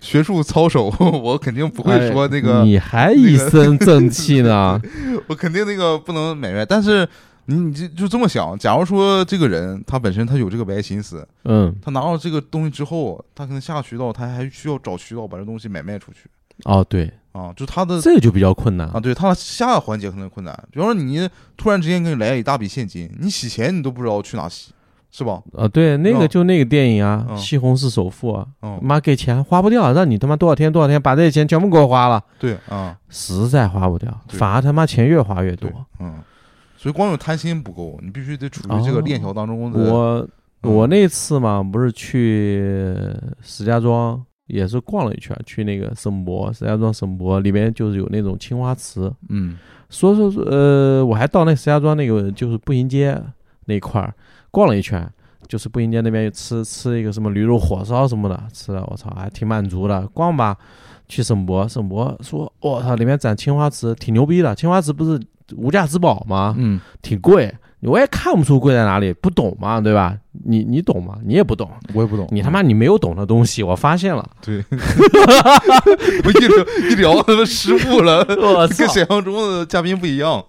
[0.00, 2.62] 学术操守， 我肯定不会说那个。
[2.64, 4.80] 你还一身正气呢？
[5.28, 6.64] 我肯定那个不能买卖。
[6.64, 7.06] 但是
[7.46, 16.20] 你你就就这么想，假如说这个人他本身他有这个歪心思，嗯，他拿到这个东西之后，他可能下渠道，他还需要找渠道把这东西买卖出去。
[16.64, 19.00] 哦，对，啊，就他的这个就比较困难啊。
[19.00, 20.54] 对，他的下个环节可能困难。
[20.70, 24.72] 比方说你突然之间给你来一大笔现金，你洗钱你都不知道去哪洗。
[25.10, 25.42] 是吧？
[25.56, 28.46] 啊，对，那个就那个电影啊，《西红柿首富》啊，
[28.80, 32.22] 妈给钱花不掉，让你他妈多少天多少天把这些钱全部给我花了。
[32.38, 35.68] 对啊，实在花不掉，反而他妈钱越花越多。
[35.98, 36.14] 嗯，
[36.76, 39.72] 所以光有贪心不够，你必须得处于这个链条当中。
[39.72, 40.28] 我
[40.62, 42.62] 我那次嘛，不是去
[43.42, 49.58] 石家庄也是逛了一圈，去那个省博石家庄省博里面就是有那种青花瓷，嗯。
[49.88, 53.20] 说说说呃，我还到那石家庄那个就是步行街
[53.64, 54.14] 那块儿
[54.50, 55.06] 逛了一圈，
[55.48, 60.06] 就是步行街那边有吃吃一个什么驴肉火烧什么的，吃的我操还挺满足的。
[60.08, 60.56] 逛吧，
[61.08, 65.20] 去省博，省博说我操里面展青花瓷挺牛逼的，青花瓷不是
[65.56, 66.54] 无价之宝吗？
[66.58, 70.16] 嗯，挺贵，我也看不出贵在哪里，不懂嘛，对吧？
[70.44, 71.18] 你你懂吗？
[71.24, 74.24] 你也不懂，我也不懂，你他妈你没有懂的东西，我发现了。
[74.40, 74.64] 对，
[76.24, 80.44] 我一聊一聊他妈失误了， 我跟想象中的嘉宾不一样。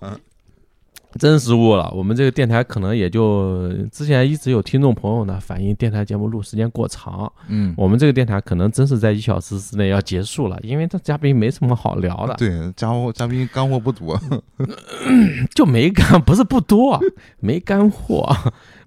[1.13, 1.91] 嗯真失误了。
[1.95, 14.19] 我们这个电台可能也就之前一直有听众朋友呢反映电台节目录时间过长，嗯，我们这个电台可能真是在一小时之内要结束了，因为这嘉宾没什么好聊的，对，家伙嘉宾干货不多。
[15.53, 16.99] 就没干，不是不多，
[17.39, 18.33] 没干货。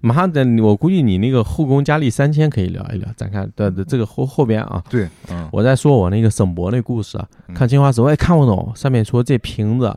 [0.01, 7.19] 马上等我估计你那个后宫佳丽三千可以聊一聊，咱看的的这个后后边啊，对，嗯我在说我那个沈博那故事
[7.53, 9.95] 看青花瓷我也看不懂，上面说这瓶子。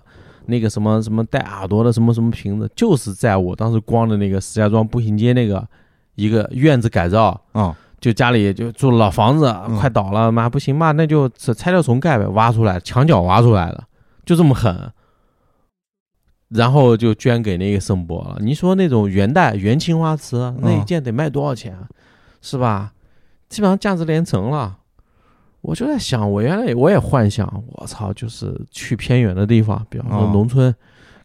[0.48, 5.66] 那个什么什么带耳朵的什么什么瓶子，就是在我当时逛的那个石家庄步行街那个
[6.14, 13.84] 一个院子改造，啊，就家里就住老房子，嗯快倒了，妈不行嘛，那就拆掉重盖呗，挖出来，墙角挖出来的，
[14.24, 14.90] 就这么狠。
[16.48, 18.38] 然后就捐给那个圣博了。
[18.40, 21.86] 你说那种元代元青花瓷，那一件得卖多少钱啊？
[22.40, 22.94] 是吧？
[23.50, 24.77] 基本上价值连城了。
[25.60, 30.74] 我就在想，我原来我也幻想，我操，就是去偏远的地方，比方说哦农村，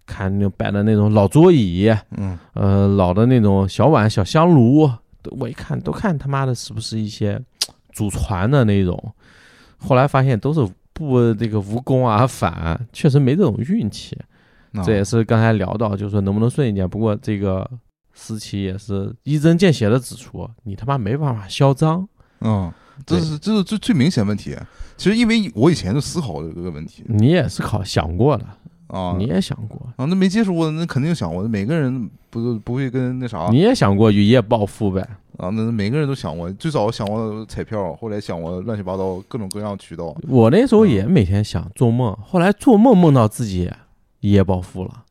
[0.05, 4.89] 看那摆的那种老桌椅，嗯呃，老的那种小碗、小香炉，
[5.39, 7.39] 我一看都看他妈的是不是一些
[7.91, 9.13] 祖传的那种。
[9.77, 14.17] 后来发现都是不这个无功而返，确实没这种运气。
[14.73, 16.89] 啊这也是刚才聊到，就是说能不能顺一点。
[16.89, 17.69] 不过这个
[18.15, 22.07] 思琪也是一针见血的指出，你他妈没办法嚣张。
[22.41, 22.73] 嗯，
[23.05, 24.55] 这是这是最最明显问题。
[24.97, 28.45] 其实因为我以前就思考这个问题你也思考想过的，
[28.87, 31.47] 啊，你也想过，啊，那没接触过，那肯定想过。
[31.47, 35.01] 每个人不不会跟那啥你也想过一夜暴富呗。
[35.37, 36.51] 啊，那每个人都想过。
[36.53, 40.15] 最早想过彩票，后来想过乱七八糟各种各样渠道。
[40.27, 43.71] 我那时候也每天想做梦，后来做梦梦到自己
[44.19, 45.03] 一夜暴富了，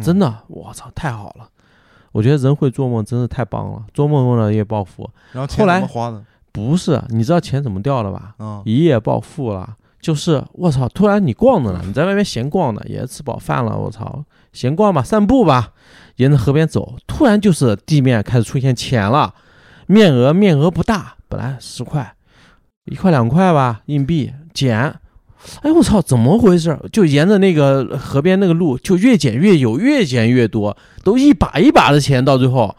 [0.00, 0.28] 真的。
[0.28, 1.48] 的，我操，太好了！
[2.12, 6.24] 我觉得人会做梦真是太棒了，做梦梦到一夜暴富，然后钱后来怎么花的？
[6.54, 8.34] 不是你知道钱怎么掉的吧？
[8.38, 15.72] 啊，一夜暴富了，就是我操，突然你逛着呢，你在外面闲逛呢，也吃饱饭了，我操，闲逛吧，散步吧，
[16.16, 19.34] 沿着河边走，突然就是地面开始出现钱了，
[19.88, 22.14] 面额面额不大，本来十块，
[22.84, 24.94] 一块两块吧，硬币减。
[25.60, 26.78] 哎，我操，怎么回事？
[26.90, 32.74] 就沿着那个河边那个路，就越捡越有，越捡越多，都一把一把的钱，到最后，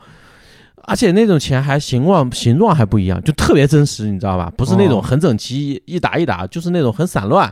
[0.87, 4.51] 而且那种钱还形状形状还不一样，就特别真实，你知道吧？
[4.55, 7.51] 不是那种哦很整齐一打一打，就是那种很散乱，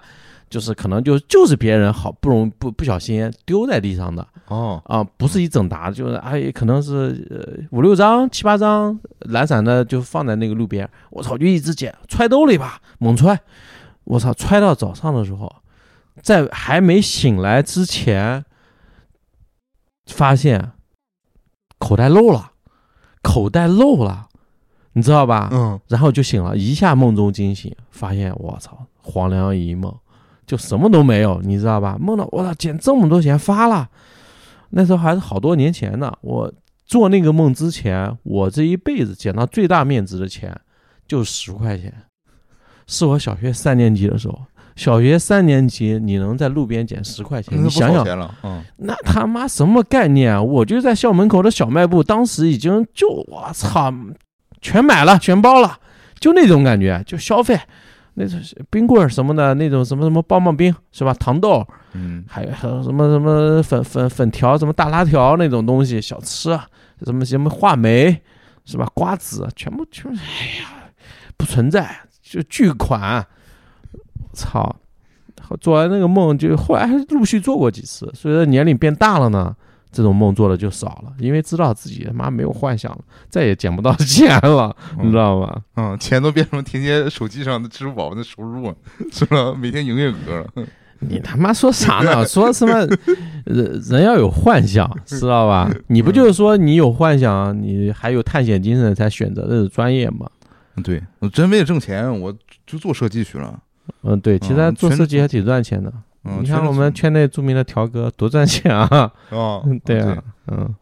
[0.49, 13.39] 就是可能就就是别人好不容易不不小心丢在地上的哦，啊，不是一整沓，就是哎可能是呃五六张七八张懒散的就放在那个路边，我操就一直捡，揣兜里吧，猛揣，
[14.03, 15.51] 我操揣到早上的时候，
[16.21, 18.45] 在还没醒来之前，
[20.05, 20.73] 发现
[21.79, 22.51] 口袋漏了。
[23.23, 24.27] 口袋漏了，
[24.91, 25.49] 你知道吧？
[25.51, 29.91] 嗯，然后就醒了，一下梦中惊醒，发现我操，黄粱一梦，
[30.45, 31.97] 就什么都没有，你知道吧？
[31.99, 33.89] 梦到我操，捡这么多钱发了，
[34.69, 36.15] 那时候还是好多年前呢。
[36.21, 36.53] 我
[36.85, 40.55] 做那个梦之前，我这一辈子捡到最大面值的钱
[41.07, 41.91] 就十块钱，
[42.85, 44.39] 是我小学三年级的时候。
[44.75, 47.63] 小学三年级，你能在路边捡十块钱？
[47.63, 48.05] 你想想，
[48.77, 50.41] 那他妈什么概念啊？
[50.41, 53.93] 我就在校门口的小卖部，当时已经就我操，
[54.61, 55.77] 全买了，全包了，
[56.19, 57.59] 就那种感觉，就消费，
[58.15, 61.13] 那种冰棍儿什么的，那种什么什么棒棒冰是吧？
[61.13, 66.65] 糖豆，嗯，还有还有什么什么粉粉粉条，什么大拉条那种东西，小吃，啊
[67.05, 68.21] 什么什么话梅
[68.65, 68.87] 是吧？
[68.93, 70.89] 瓜子，全部全部，哎呀，
[71.35, 73.25] 不存在，就巨款，
[74.33, 74.75] 操！
[75.59, 78.09] 做完那个梦，就后来还陆续做过几次。
[78.13, 79.53] 随着年龄变大了呢，
[79.91, 85.61] 这种梦做的就少了，因为知道自己他妈没有幻想了，再也捡不到 钱了，你知道吗？
[85.75, 88.75] 嗯，钱都变成天天手机上的支付宝的收入了，
[89.11, 89.53] 是吧？
[89.53, 90.65] 每天营业额了，
[90.99, 92.25] 你他妈说啥呢？
[92.25, 92.79] 说什么
[93.45, 95.69] 人人要有幻想，知道吧？
[95.87, 100.27] 你不就是说你有幻想，你还有探险精神才选择这个专业吗？
[100.83, 102.33] 对，我真为了挣钱，我
[102.65, 103.59] 就做设计去了。
[104.03, 105.91] 嗯，对，其实做设计还挺赚钱的。
[106.23, 109.11] 嗯，你看我们圈内著名的条哥多赚钱啊！
[109.29, 110.73] 哦，对啊，嗯，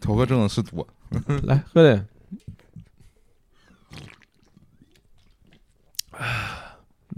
[0.00, 0.86] 头哥挣的是多。
[1.44, 2.06] 来喝点。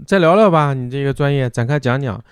[0.05, 2.23] 再聊聊吧，你这个专业展开讲讲。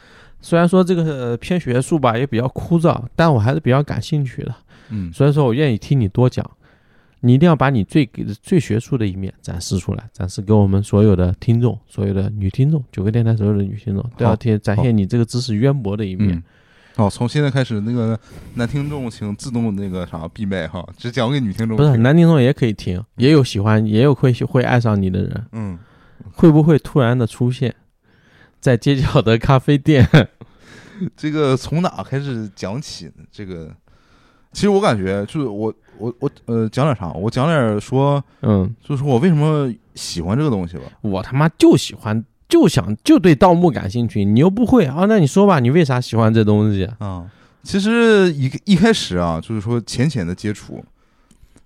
[0.42, 4.56] 虽然说这个呃偏学术吧，也比较枯燥，但我还是比较感兴趣的。
[4.90, 6.50] 嗯，所以说我愿意听你多讲。
[7.22, 8.10] 你一定要把你最
[8.42, 16.42] 最学术的一面展示出来，展示给我们所有的听众，所有的女听众，九个电台所有的女听众都要听，展现你这个知识渊博的一面。
[16.96, 18.20] 好，从现在开始，那个
[18.56, 21.78] 男听众请自动那个啥闭麦哈，只讲给女听众。
[21.78, 25.46] 不是男听众也可以听，也有喜欢，也有会会爱上你的人。
[25.54, 25.80] 嗯，
[26.34, 27.74] 会不会突然的出现
[28.60, 30.08] 在街角的咖啡店？
[31.16, 33.24] 这个从哪开始讲起呢？
[33.32, 33.74] 这个
[34.52, 37.12] 其实我感觉就是我我我呃讲点啥？
[37.14, 40.84] 我讲点说，嗯，就是说我为什么喜欢这个东西吧。
[41.02, 42.26] 我他妈就喜欢。
[42.50, 45.06] 就想就对盗墓感兴趣，你又不会啊？
[45.08, 47.30] 那你说吧，你为啥喜欢这东西啊？
[47.62, 50.84] 其实一一开始啊，就是说浅浅的接触，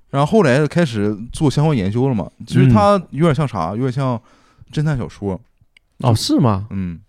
[0.09, 2.29] 然后后来开始做相关研究了嘛。
[2.45, 3.69] 其实它有点像啥？
[3.69, 4.21] 有点像
[4.73, 5.39] 侦探小说。
[5.99, 6.67] 哦，是吗？
[6.71, 6.99] 嗯，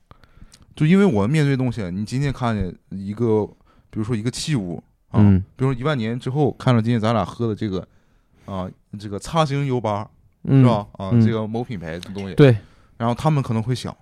[0.76, 3.44] 就因为我们面对东西，你今天看见一个，
[3.90, 4.80] 比如说一个器物
[5.14, 7.86] 啊，比如说一万年之后看到今天咱俩喝的这个
[8.46, 10.08] 啊，这个叉星 U 八
[10.46, 10.86] 是吧？
[10.92, 12.34] 啊，这个某品牌的东西。
[12.34, 12.56] 对。
[12.96, 13.94] 然后他们可能会想，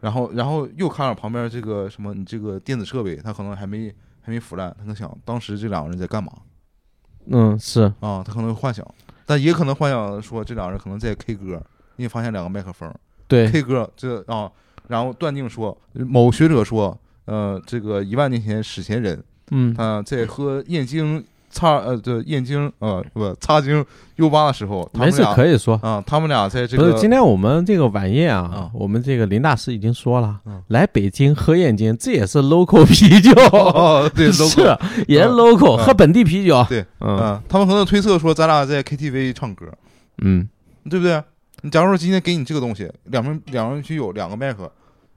[0.00, 6.32] 然后然后又看了旁边这个什么，你这个电子设备，他可能还没还没腐烂，他能想当时这两个人在干嘛？
[7.26, 8.86] 嗯，是啊，他可能会幻想，
[9.26, 11.60] 但也可能幻想说这两个人可能在 K 歌，
[11.96, 12.90] 因为发现两个麦克风，
[13.26, 14.50] 对 K 歌这啊，
[14.86, 21.24] 然后断定说某学者说，呃，这个一万年前史前人，嗯，他在喝燕京。
[21.50, 23.84] 擦呃，这燕京呃不擦京
[24.16, 25.80] U 八的时候，没事可以说。
[25.82, 33.32] 啊，他们俩在这个不是今天我们这个晚宴啊，我们这个林大师已经说了，来北京喝燕京，这也是 local 啤酒，
[34.14, 34.60] 对， 是
[35.08, 39.66] 也是 local 喝本地啤酒，对，嗯，他们可能推测说咱俩在 KTV 唱歌，
[40.18, 40.46] 嗯，
[40.90, 41.20] 对不对？
[41.62, 44.70] 你假如说今天给你这个东西，两瓶两瓶啤酒，两个麦克，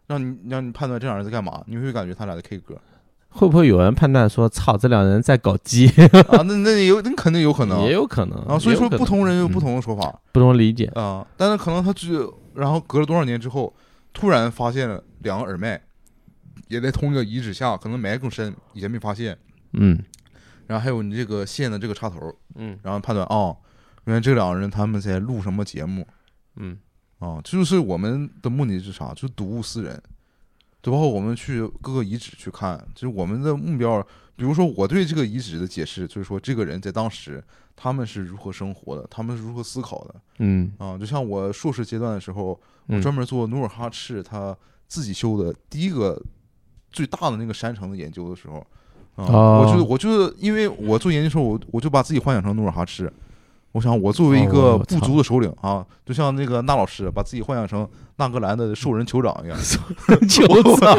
[0.08, 2.76] 让你让你判断这俩人在干嘛，你会感觉他俩在 K 歌。
[3.34, 5.88] 会不会有人判断说，操，这两人在搞基
[6.28, 6.44] 啊？
[6.46, 8.60] 那那有，那肯定有可能，也有可能啊。
[8.60, 11.26] 所以说，不同人有不同的说法，不同理解啊。
[11.38, 13.74] 但是可能他只，然后隔了多少年之后，
[14.14, 15.82] 突然发现了两个耳麦，
[16.68, 19.38] 也在同一个遗址下，可能埋更深，以前没发现。
[19.74, 19.98] 嗯。
[20.68, 22.78] 然后还有你这个线的这个插头，嗯。
[22.84, 23.56] 然后判断哦，
[24.04, 26.06] 原来这两个人他们在录什么节目？
[26.58, 26.78] 嗯。
[27.20, 29.14] 啊，这就是我们的目的是啥？
[29.14, 30.02] 就是睹物思人。
[30.82, 34.06] 就包括我们去各个遗址去看，就是我们的目标。
[34.36, 37.44] 比如说，我对这个遗址的解释，就是说这个人在当时
[37.76, 40.16] 他们是如何生活的，他们是如何思考的。
[40.40, 44.58] 嗯啊，就像我硕士阶段的时候，我专门做努尔哈赤他
[44.88, 46.20] 自己修的第一个
[46.92, 48.66] 最大的那个山城的研究的时候，
[49.16, 49.26] 啊，
[49.60, 53.12] 我就我就因为我做研究的时候，我我就把自己幻想成努尔哈赤。
[53.74, 57.88] 我想，我作为一个部族的首领啊，就像那个那老师把自己幻想成
[58.22, 59.58] 纳格兰的兽人酋长一样，
[60.30, 60.96] 酋长，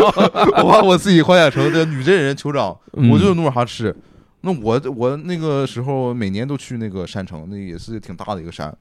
[0.65, 2.77] 我把我自己幻想成这女真人酋长，
[3.11, 3.95] 我就是努尔哈赤。
[4.41, 8.77] 那我我那个时候每年都去那个山城，那也是挺大的一个山，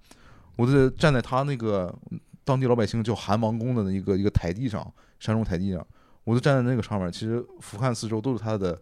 [0.55, 1.93] 我就站在他那个
[2.43, 5.85] 当地老百姓叫韩王宫的一个一个台地上，山中台地上，
[6.23, 8.79] 我就站在那个上面，其实俯瞰四周都是他的。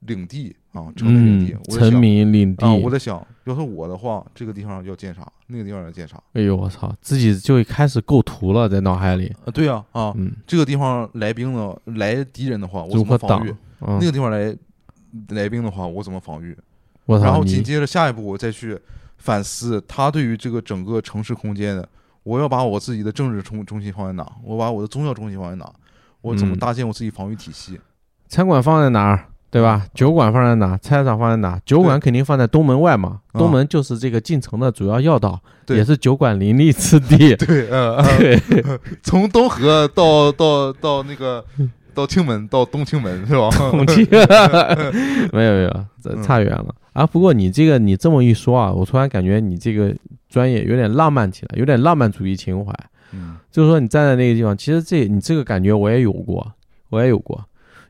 [0.00, 2.72] 领地啊，城民领地，沉迷领地啊！
[2.72, 5.26] 我在想，要是我的话，这个地方要建啥？
[5.48, 6.22] 那个地方要建啥？
[6.34, 6.94] 哎呦，我操！
[7.00, 9.34] 自己就开始构图了，在脑海里。
[9.44, 10.14] 啊，对呀，啊，
[10.46, 13.54] 这个地方来兵呢，来敌人的话，我怎么防御？
[13.80, 14.56] 那个地方来
[15.30, 16.56] 来兵的话，我怎么防御？
[17.06, 18.78] 然后紧接着下一步，我再去
[19.16, 21.88] 反思他对于这个整个城市空间的，
[22.22, 24.30] 我要把我自己的政治中中心放在哪？
[24.44, 25.72] 我把我的宗教中心放在哪？
[26.20, 27.80] 我怎么搭建我自己防御体系？
[28.28, 29.26] 餐馆放在哪儿？
[29.50, 29.86] 对吧？
[29.94, 30.76] 酒馆放在哪？
[30.76, 31.58] 菜市场放在哪？
[31.64, 33.20] 酒馆肯定放在东门外嘛。
[33.32, 37.34] 东门就是这个进城的主要要道，也是酒馆林立之地。
[37.36, 38.38] 对，嗯， 对。
[39.02, 41.42] 从东河到到到那个
[41.94, 43.48] 到清门到东清门是吧？
[43.70, 44.06] 东清
[45.32, 47.06] 没有没有，这差远了啊。
[47.06, 49.94] 不过你这个你这么一说啊，我突然感觉你这个
[50.28, 52.70] 专业有点浪漫起来，有点浪漫主义情怀。
[53.12, 56.52] 嗯，就是说你站在那个地方，其实这你这个感觉我也有过，
[56.90, 57.42] 我也有过。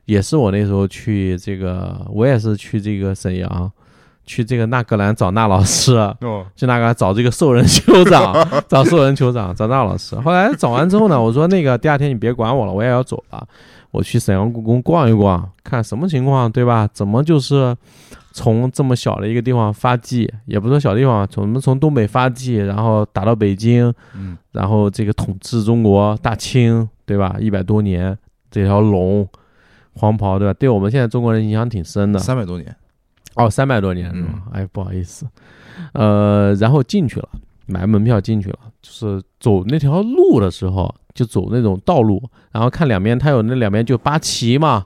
[0.09, 3.71] 也是我那时候去这个，我也是去这个沈阳，
[4.25, 5.93] 去这个纳格兰找纳老师，
[6.57, 8.33] 去那个找这个兽人酋长，
[8.67, 10.15] 找兽人酋长，找纳老师。
[10.15, 13.47] 后来找完之后呢，我说那个第二天你别管我了，我也要走了，
[13.91, 16.89] 我去沈阳故宫逛一逛，看什么情况，对吧？
[16.91, 17.77] 怎么就是
[18.31, 27.35] 从这么小的一个地方发迹，也不说小地方，从我们从东北发迹，然后打到北京，嗯，然后这个统治中国大清，对吧？
[27.39, 28.17] 一百多年，
[28.49, 29.27] 这条龙。
[29.99, 30.53] 黄袍对吧？
[30.53, 32.17] 对我们现在中国人影响挺深的。
[32.19, 32.73] 三百多年，
[33.35, 34.29] 哦，三百多年是吧？
[34.53, 35.27] 哎，不好意思，
[35.93, 37.27] 呃，然后进去了，
[37.65, 44.85] 买门票进去了，就是走那条路的时候，就走那种道路，然后看两边，它有那两边就八旗嘛，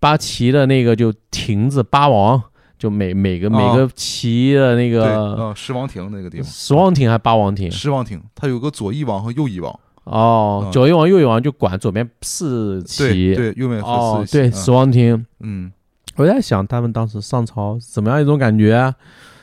[0.00, 2.42] 八旗的那个就亭子八王，
[2.78, 7.70] 就每每个每个旗的那对，个啊，狮王亭那个地方，十王亭还是八王亭？
[7.70, 15.26] 狮王亭，它有个左翼王和右翼王，哦，嗯左翼王右翼王就管左边四对旗，对，右面和哦，四对，十王亭。
[15.40, 15.72] 嗯
[16.16, 18.94] 我在想他们当时上朝怎么样一种感觉啊？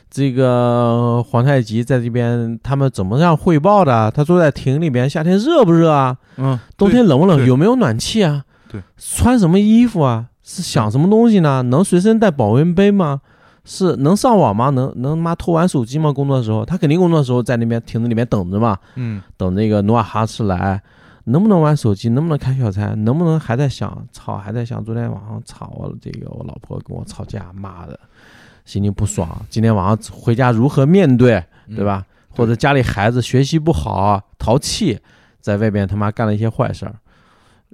[0.10, 4.12] 这个皇太极在这边，他们怎么样汇报的？
[4.12, 6.18] 他坐在亭里边，夏天热不热啊？
[6.38, 7.46] 嗯，冬天冷不冷？
[7.46, 8.44] 有没有暖气啊？
[8.70, 10.28] 对，穿什么衣服啊？
[10.44, 11.62] 是想什么东西呢？
[11.64, 13.22] 能随身带保温杯吗？
[13.64, 14.70] 是能上网吗？
[14.72, 16.12] 能能妈偷玩手机吗？
[16.12, 20.82] 工作的时候，他肯定工作的时候在那边亭子里面等着嘛，嗯等那个努尔哈赤来，
[21.26, 22.10] 能不能玩手机？
[22.10, 22.94] 能不能开小差？
[22.96, 24.06] 能不能还在想？
[24.12, 28.00] 操，还在想昨天晚上操我这个我老婆跟我吵架，妈的，
[28.66, 29.30] 心情不爽。
[29.50, 31.36] 今天晚上回家如何面对？
[31.68, 32.04] 嗯，对吧？
[32.30, 34.98] 或者家里孩子学习不好，淘气，
[35.40, 36.96] 在外边他妈干了一些坏事儿。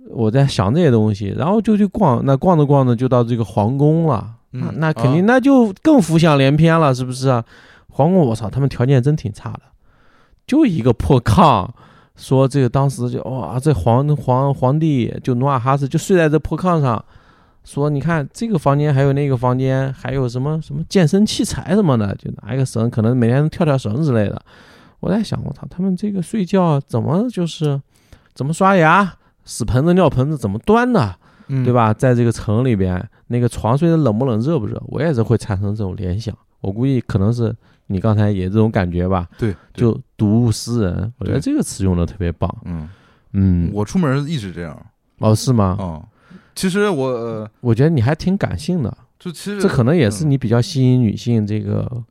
[0.09, 7.43] 我在想这些东西，然后就去逛，那逛着逛着就到这个皇宫了，那嗯那肯定啊那就更浮想联翩了，是不是啊？
[7.89, 9.61] 皇宫，我操，他们条件真挺差的，
[10.45, 11.67] 就一个破炕，
[12.15, 17.03] 说这个当时就哇，这皇皇皇帝就努尔哈赤就睡在这破炕上，
[17.63, 24.41] 说你看这个房间还有那个房间，还有什么什么健身器材什么的，就拿一个绳，可能每天跳跳绳之类的。
[24.99, 27.79] 我在想，我操，他们这个睡觉怎么就是
[28.33, 31.15] 怎么刷牙，屎盆子尿盆子怎么端的，
[31.47, 31.73] 嗯对？
[31.73, 31.93] 吧？
[31.93, 36.35] 在这个城里边，那个床睡得冷不冷、热不热，我也是会产生这种联想。
[36.61, 37.55] 我估计可能是
[37.87, 41.13] 你刚才也这种感觉吧，对，对就睹物思人。
[41.19, 42.53] 我觉得这个词用的特别棒。
[42.65, 42.89] 嗯，
[43.33, 44.85] 嗯，我出门一直这样
[45.19, 45.77] 哦，是吗？
[45.79, 46.03] 嗯。
[46.55, 52.03] 其实我呃我觉得你还挺感性的，就其实这可能也是嗯你比较吸引女性这个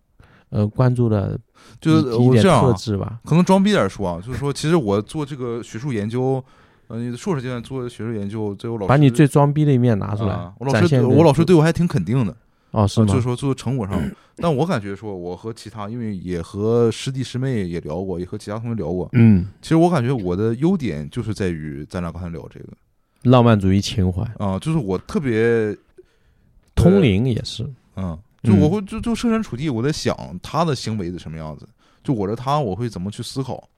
[0.51, 1.37] 呃关注的
[1.81, 3.19] 就是一一点我这样啊特质吧。
[3.25, 6.43] 可能装逼点儿说啊，就是说，其实我做这个学术研究，
[6.89, 12.37] 呃，你的硕士阶段做学术研究，最后老师把你最装逼的一面拿出来，啊我老师我老师对我还挺肯定的，
[12.71, 13.07] 哦，是吗？
[13.09, 14.01] 呃就是说做成果上，
[14.37, 22.67] 但我感觉说，我和其他，因为也和师弟师妹也聊过，也和其他同学聊过，嗯，其实我感觉我的优点就是在于咱俩刚才聊这个
[23.23, 25.77] 浪漫主义情怀，啊、就是我特别
[26.75, 27.69] 通灵也是。
[27.97, 31.67] 嗯，就我会就就设身处地，我在想他的行为是什么样子，
[32.05, 33.69] 就我是他，我会怎么去思考。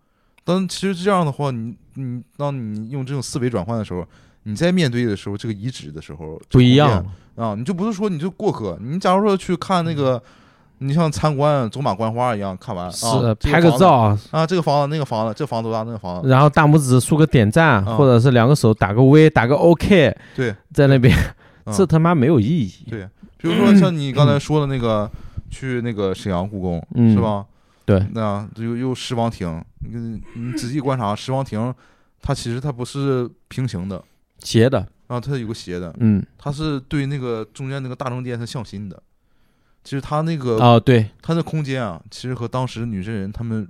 [0.48, 4.02] 但其实这样的话，你你当你用这种思维转换的时候，
[4.44, 7.04] 你在面对的时候，这个遗址的时候不一样
[7.36, 10.22] 啊，你就不是说你就过客，你假如说去看那个，
[10.78, 21.14] 你像参观走马观花一样，看完是啊，拍个照，啊，这个房子那个房子，这房子多大，那个房子，然后大拇指竖个点赞，啊或者是两个手打个 V，打个 OK，对，在那边，
[21.66, 22.86] 嗯这他妈没有意义。
[22.88, 25.10] 对，比如说像你刚才 说的那个，
[25.50, 27.44] 去那个沈阳故宫嗯是吧？
[27.88, 31.74] 对，那又又狮王亭，你你仔细观察狮王亭，
[32.20, 34.04] 它其实它不是平行的。
[34.40, 39.02] 斜的，啊，它有个斜的，嗯，它是对那个中间那个大中殿是向心的。
[39.82, 43.66] 其实它那个哦，对，它那空间啊，其实和当时女真人他们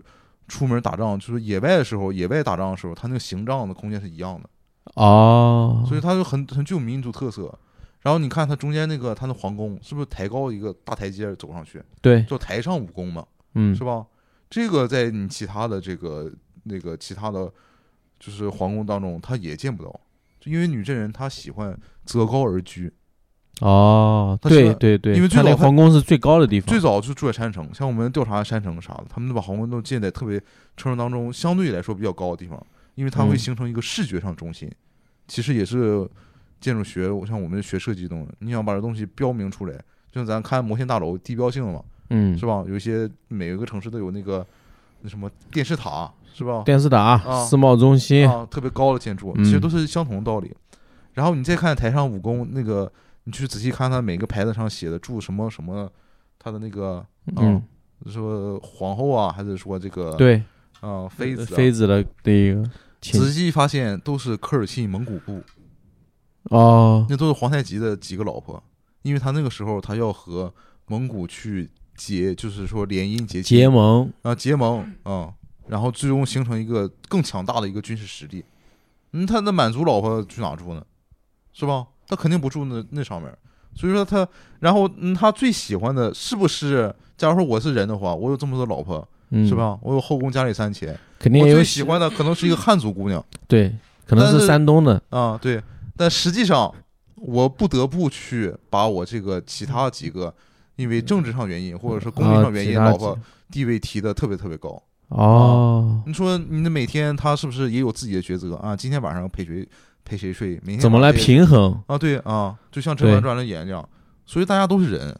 [0.48, 4.50] 出门打仗，就是野外的时候，野外打仗的时候，它那个行帐的空间是一样的，
[4.94, 7.56] 哦，所以它就很很具有民族特色。
[8.00, 13.24] 然后你看它中间那个它那皇宫是不是抬高一个大台阶走上去，对，叫台上武功嘛？
[13.54, 13.74] 嗯。
[13.74, 14.06] 是，吧？
[14.50, 16.32] 这个在你其他的这个
[16.64, 17.52] 那个其他的，
[18.18, 20.00] 就是皇宫当中，他也见不到，
[20.40, 22.92] 就因为女真人她喜欢择高而居，
[23.60, 26.68] 哦，对对对，因为最早它皇宫是最高的地方。
[26.68, 30.40] 最，早就住在山城，像我们调查山城啥的，他们都把皇宫都建在特别
[30.76, 33.38] 城市当中相对来说比较高的地方，因为它会嗯。
[33.38, 34.70] 形成一个视觉上中心，
[35.26, 36.08] 其实也是
[36.60, 39.74] 建筑学，像我们学设计东西，你想把这东西标明出来，
[40.10, 42.64] 就像咱看摩天大楼地标性嘛，嗯是，吧？
[42.66, 44.46] 有一些每一个城市都有那个
[45.02, 46.62] 那什么电视塔，是吧？
[46.64, 50.54] 电视塔、啊世贸中心，啊，特别高的建筑，嗯其实都是相同的道理。
[51.14, 52.90] 然后你再看台上武功那个，
[53.24, 55.90] 你去仔细看它每个牌子上写的住什么什么，
[56.38, 57.04] 它的那个
[57.36, 57.60] 嗯，
[58.06, 60.42] 说皇后啊，还是说这个对，
[60.80, 65.42] 啊妃子啊妃子的那个仔细发现都是科尔沁蒙古部，
[66.44, 68.62] 哦，那都是皇太极的几个老婆，
[69.02, 70.52] 因为他那个时候他要和
[70.86, 71.68] 蒙古去
[71.98, 75.34] 结，就是说联姻结结盟，啊结盟啊、
[75.66, 78.42] 然后最终形成一个更强大的一个军事实力。
[79.12, 80.82] 嗯，他那满族老婆去哪住呢？
[81.52, 81.88] 是吧？
[82.06, 83.30] 他肯定不住那那上面。
[83.74, 84.26] 所以说他，
[84.60, 86.94] 然后嗯，他最喜欢的是不是？
[87.16, 89.54] 假如说我是人的话，我有这么多老婆，嗯，是？
[89.54, 89.78] 吧？
[89.82, 93.74] 我有后宫佳丽三千，肯定有我最喜欢的可能是一个汉族姑娘 对，
[94.06, 95.60] 可能是山东的，啊，对。
[95.96, 96.72] 但实际上，
[97.16, 100.32] 我不得不去把我这个其他几个，
[100.78, 103.18] 因为政治上原因或者是功利啊上原因，老婆
[103.50, 104.80] 地位提的特别特别高。
[105.08, 108.76] 哦，你说你的每天他是不是也有自己的抉择啊？
[108.76, 109.68] 今天晚上陪谁
[110.04, 111.82] 陪谁睡，明天怎么来平衡？
[111.88, 111.98] 啊？
[111.98, 113.86] 对啊，就像《甄嬛传》里演这样，
[114.24, 115.12] 所以大家都是人，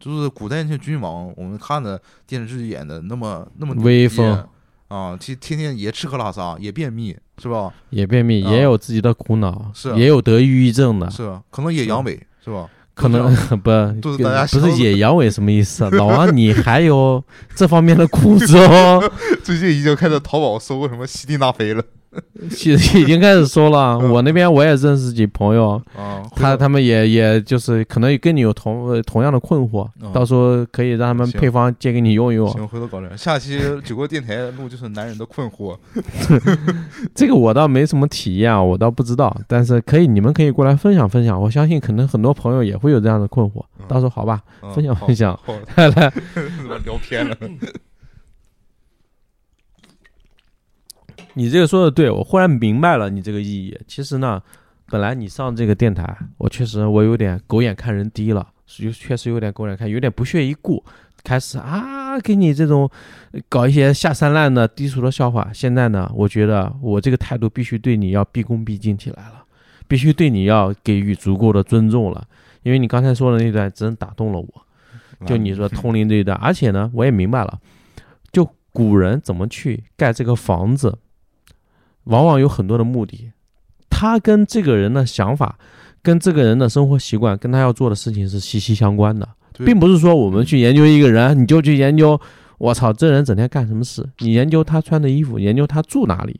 [0.00, 4.44] 就是古代那些君王，我们看的电视剧演的那么那么威风
[4.88, 7.72] 啊，其实天天也吃喝拉撒，也便秘，是吧？
[7.90, 12.68] 也便秘，也有自己的苦恼，是也有得抑郁症的，是可能也阳痿，是吧？
[12.94, 13.70] 可能 不，
[14.00, 15.84] 不是野阳痿什么意思？
[15.96, 17.22] 老王，你还有
[17.54, 19.12] 这方面的裤子哦？
[19.42, 21.82] 最近已经开始淘宝搜什么西地那非了。
[22.50, 25.80] 其实已经开始说了，我那边我也认识几朋友，
[26.36, 32.48] 他他们也也就是可能跟你有同同样的困惑，到时候可以让他们配方借给你用一用。
[32.50, 33.16] 行，回头搞点。
[33.16, 35.76] 下期九个电台录就是男人的困惑，
[37.14, 44.42] 这个我倒没什么体验啊，我倒不知道，但是可以，你们可以过来分享分享，我相信可能很多朋友也会有这样的困惑，到时候好吧，
[44.74, 45.38] 分享分享，
[45.76, 46.12] 来来，
[46.84, 47.36] 聊偏了。
[51.34, 53.76] 你这个说的对，我忽然明白了你这个意义。
[53.86, 54.40] 其实呢，
[54.86, 60.82] 本来你上这个电台，我确实我有点狗眼看人低了，就确实有点狗眼看，有点不屑一顾，
[61.24, 62.88] 开始啊给你这种
[63.48, 65.50] 搞一些下三滥的低俗的笑话。
[65.52, 69.44] 现在呢，我觉得我这个态度必须对你要毕恭毕敬起来了，
[69.88, 72.24] 必须对你要给予足够的尊重了，
[72.62, 77.58] 因为你刚才说的那段真打动了我，就你说通灵这一段，而且呢，我也明白了，
[78.30, 80.96] 就古人怎么去盖这个房子。
[82.04, 83.32] 往往有很多的目的，
[83.88, 85.58] 他跟这个人的想法，
[86.02, 89.28] 跟这个人的生活习惯，跟他要做的事情是息息相关的，
[89.64, 92.20] 并不是说我们去研究一个人，你就去研究，
[92.58, 94.06] 我操，这人整天干什么事？
[94.18, 96.38] 你研究他穿的衣服，研究他住哪里，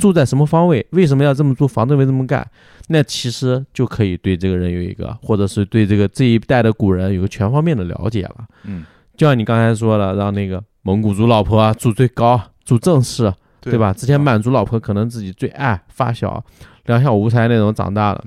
[0.00, 2.44] 住在什么方位，为什么要这么住，房子为什么盖？
[2.88, 8.46] 那其实就可以对这个人有一个，或者是对这个这一代的古人有个全方面的了解了。
[8.64, 8.84] 嗯，
[9.16, 13.32] 就像你刚才说的，让那个蒙古族老婆住最高，住正室。
[13.60, 13.92] 对吧？
[13.92, 16.44] 之前满足老婆可能自己最爱发小，
[16.84, 18.24] 两小无猜那种长大的，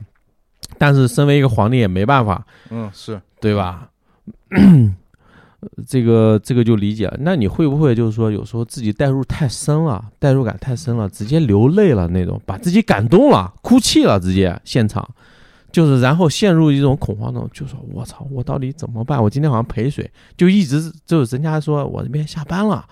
[0.77, 2.45] 但是身为一个皇帝也没办法。
[2.69, 3.89] 嗯，是对吧？
[5.87, 7.17] 这个这个就理解了。
[7.19, 15.05] 那你会不会就是说有时候自己代入太深了，代入感太深了，直接流泪了那种，把自己感动了，哭泣了，直接现场，
[15.71, 19.21] 就是然后陷入一种恐慌中，就说我操，我到底怎么办？
[19.21, 22.85] 我今天好像陪水，就一直就是人家说我这边下班了。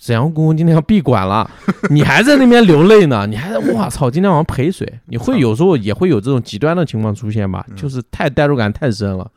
[0.00, 1.50] 沈阳故宫今天要闭馆了，
[1.90, 3.26] 你还在那边流泪呢？
[3.26, 4.10] 你还在我操！
[4.10, 7.66] 今天晚上陪水，你会有时候也会有这种极端的情况出现吧？
[7.76, 9.30] 就是太代入感太深了，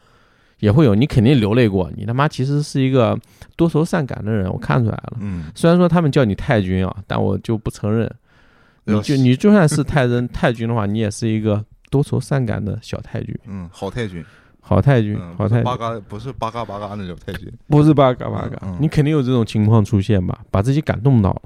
[0.60, 0.94] 也会有。
[0.94, 3.18] 你肯定流泪过，你他妈其实是一个
[3.56, 5.18] 多愁善感的人，我看出来了。
[5.20, 8.10] 嗯，虽然说他们叫你太君啊，但我就不承认。
[8.84, 13.38] 你就你就算是太真太君的话，你也是一个多愁善感的小太君。
[13.48, 14.24] 嗯，好太君。
[14.62, 20.40] 好太君，好太八嘎不是八嘎八嘎那种太君，不是八嘎八嘎，你肯定有这种情况出现吧？
[20.50, 21.42] 把自己感动到了，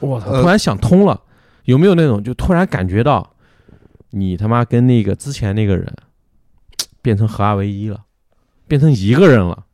[0.00, 0.42] 我操！
[0.42, 1.18] 突然想通了，
[1.64, 3.34] 有没有那种就突然感觉到，
[4.10, 5.90] 你他妈跟那个之前那个人
[7.00, 8.00] 变成合二为一了，
[8.68, 9.64] 变成一个人了，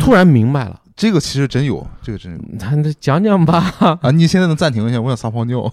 [0.00, 0.80] 突然明白了。
[0.96, 2.38] 这个其实真有，这个真有。
[2.58, 3.72] 那讲讲吧。
[4.02, 5.00] 啊，你现在能暂停一下？
[5.00, 5.72] 我想撒泡尿。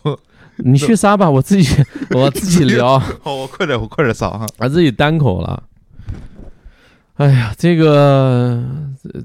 [0.58, 1.84] 你去撒吧，我自己
[2.16, 2.98] 我自己聊。
[2.98, 5.62] 好，我快点，我快点撒哈，把自己单口了。
[7.18, 8.64] 哎呀，这个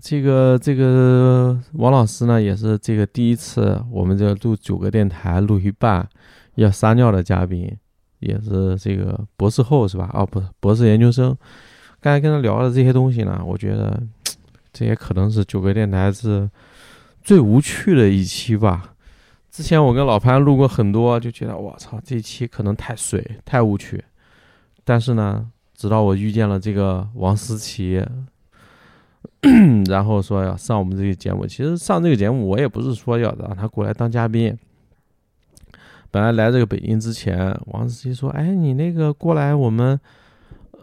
[0.01, 6.09] 这个这个王老师呢，也是这个第一次，我们这录九个电台录一半
[6.55, 7.70] 要撒尿的嘉宾，
[8.20, 10.09] 也是这个博士后是吧？
[10.14, 11.36] 哦，不博士研究生。
[12.01, 14.03] 刚才跟他聊的这些东西呢，我觉得
[14.72, 16.49] 这也可能是九个电台是
[17.22, 18.95] 最无趣的一期吧。
[19.51, 24.03] 之前我跟老潘录过很多，就觉得我操，这期可能太水太无趣，
[24.82, 25.47] 但是呢。
[25.83, 28.01] 直到我遇见了这个王思琪，
[29.87, 31.45] 然后说要上我们这个节目。
[31.45, 34.57] 其实上这个节目，我也不是说要让他过来当嘉宾。
[36.12, 39.99] 本来来这个北京之前，王思琪说：“哎，你那个过来，我们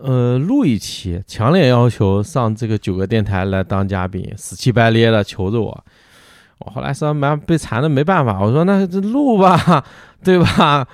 [0.01, 5.85] 呃录一期，强烈要求上这个九个电台来当嘉宾，死乞白咧的求着我。”
[6.59, 9.81] 我后来说蛮被缠的没办法，我说那这录吧，
[10.21, 10.85] 对吧？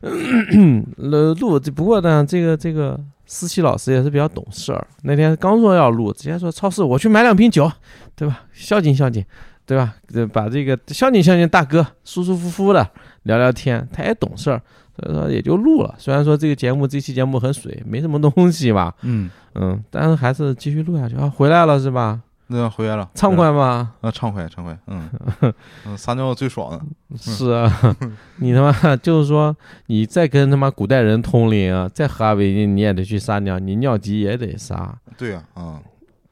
[0.00, 2.98] 录 录，不过呢，这个这个。
[3.34, 7.70] 思琪老师也是比较懂事儿，那天刚说要录，直接说超市我去买两瓶酒，
[8.14, 8.42] 对吧？
[8.52, 9.24] 孝敬孝敬，
[9.64, 9.94] 对吧？
[10.06, 12.86] 这把这个孝敬孝敬大哥，舒舒服服的
[13.22, 14.60] 聊聊天，他也懂事儿，
[14.94, 15.94] 所以说也就录了。
[15.96, 21.32] 虽然说这个节目这期节目很水，没什么东西吧，嗯嗯，但是还是继续录下去啊。
[21.34, 22.20] 回来了是吧？
[22.52, 23.92] 那回来了，畅快吗？
[24.00, 25.08] 啊，畅快，畅快，嗯，
[25.96, 26.82] 撒尿最爽了。
[27.16, 27.96] 是啊，
[28.36, 34.96] 你他妈就是说，你再跟他妈古代人通灵啊，再合二为一，你也得去撒尿，你尿急也得撒。
[35.16, 35.80] 对啊，啊，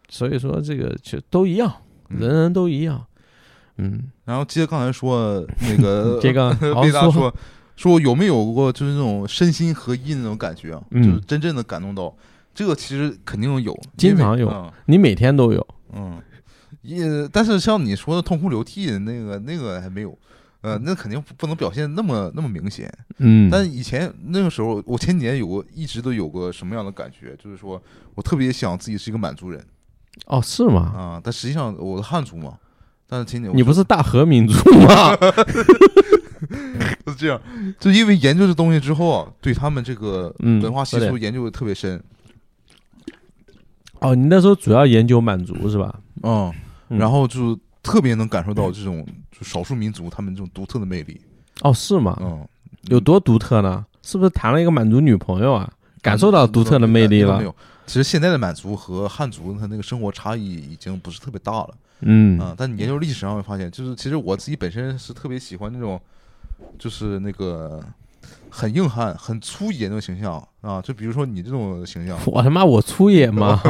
[0.08, 1.72] 所以说这个就都一样，
[2.08, 3.04] 人人都一样，
[3.78, 7.12] 嗯，然后接着刚才说那个 这个 好贝大说。
[7.12, 7.34] 说
[7.76, 11.02] 说有没有过就是那种身心合一的那种感觉啊，嗯。
[11.02, 12.14] 就是真正的感动到，
[12.54, 14.70] 这个其实肯定有，经常有嗯。
[14.84, 16.20] 你每天都有，嗯，
[16.82, 20.16] 也但是像你说的痛哭流涕的那个那个还没有，
[20.60, 22.92] 呃，那肯定不不能表现那么那么明显。
[23.18, 27.82] 嗯，但以前那个时候，我前几年有过一直都有个什么样的感觉，就是说
[28.14, 29.64] 我特别想自己是一个满族人
[30.26, 30.92] 哦是吗？
[30.96, 32.58] 啊，但实际上我是汉族嘛。
[33.06, 35.16] 但是前几年你不是大和民族吗？
[37.06, 37.40] 是这样，
[37.80, 42.00] 就因为研究这东西之后啊，对他们这个嗯文化习俗研究的特别深。
[44.00, 45.94] 哦，你那时候主要研究满族是吧？
[46.22, 46.52] 嗯，
[46.88, 51.20] 嗯然后就特别能感受到这种就少数民族他们这种独特的魅力。
[51.62, 52.16] 哦是吗？
[52.20, 52.46] 嗯，
[52.88, 53.84] 有多独特呢？
[54.02, 55.70] 是不是谈了一个满族女朋友啊？
[56.02, 57.38] 感受到独特的魅力了？
[57.38, 57.54] 没有。
[57.86, 66.00] 其实现在的满族和汉族他那个生活差异已经不是特别大了嗯啊、但你研究历史上会发现，就是其实我自己本身是特别喜欢那种，
[66.78, 67.78] 就是那个
[68.50, 70.80] 很硬汉、很粗野那种形象啊。
[70.80, 73.60] 就比如说你这种形象， 我他妈我粗野吗？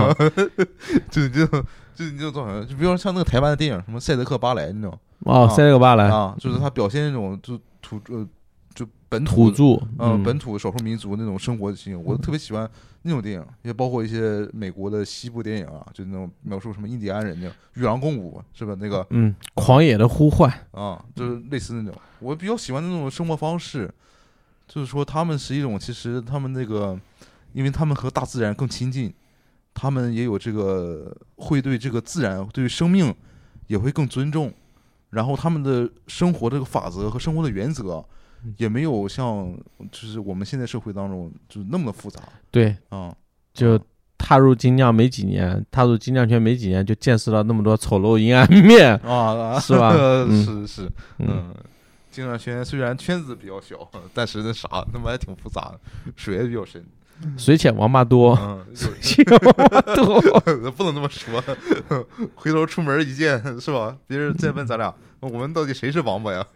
[1.10, 1.62] 就你这种，
[1.94, 8.26] 就是你这种造型，就比如说像那个台湾的电影，什么《赛德克巴莱》那种哦，啊塞德克巴莱，啊，就是他表现那种就土呃
[8.74, 12.68] 就本土土著，呃，嗯本土少数民族那种生活的情景，我特别喜欢
[13.02, 18.74] 那种电影，也包括一些美国的西部电影啊，就那种描述什么印第安人那种与狼共舞，是吧？
[18.80, 23.92] 那个嗯，狂野的呼唤，啊，就是类似那种，我比较喜欢那种生活方式，
[24.72, 26.96] 就是说他们是一种，其实他们那个，
[27.52, 29.12] 因为他们和大自然更亲近，
[29.74, 33.12] 他们也有这个会对这个自然、对生命
[33.66, 34.54] 也会更尊重，
[35.10, 38.04] 然后他们的生活这个法则和生活的原则。
[38.56, 39.54] 也没有像
[39.92, 43.14] 就是我们现在社会当中就是那么的复杂对，嗯，
[43.52, 43.78] 就
[44.16, 49.92] 踏入精酿没几年，踏入精酿圈没几年，就见识了那么多丑陋阴暗面，啊， 是吧？
[49.94, 50.42] 嗯。
[50.42, 51.54] 是是，嗯，嗯，
[52.10, 53.76] 精酿圈虽然圈子比较小，
[54.12, 55.80] 但是那啥，他妈还挺复杂的，
[56.16, 56.84] 水也比较深。
[57.36, 60.22] 水浅王八多，嗯， 水浅王八多，
[60.62, 61.42] 有 不能这么说，
[62.34, 63.94] 回头出门一见是吧？
[64.06, 66.46] 别人再问咱俩，我们到底谁是王八呀？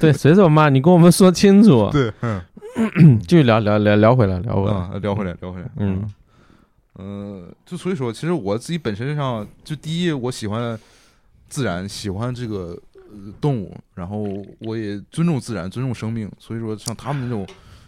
[0.00, 0.70] 对，谁是王八？
[0.70, 1.90] 你跟我们说清楚。
[1.92, 2.40] 对，嗯，
[3.20, 4.74] 继续聊聊聊聊回来，聊回来。
[4.74, 6.10] 啊，聊回来，聊回来，嗯
[6.98, 10.78] 嗯，就所以说，其实我自己本身上，就第一，我喜欢
[11.50, 12.78] 自然，喜欢这个
[13.10, 14.24] 呃动物，然后
[14.60, 17.46] 我也尊重自然，尊重生命，所以说像他们那种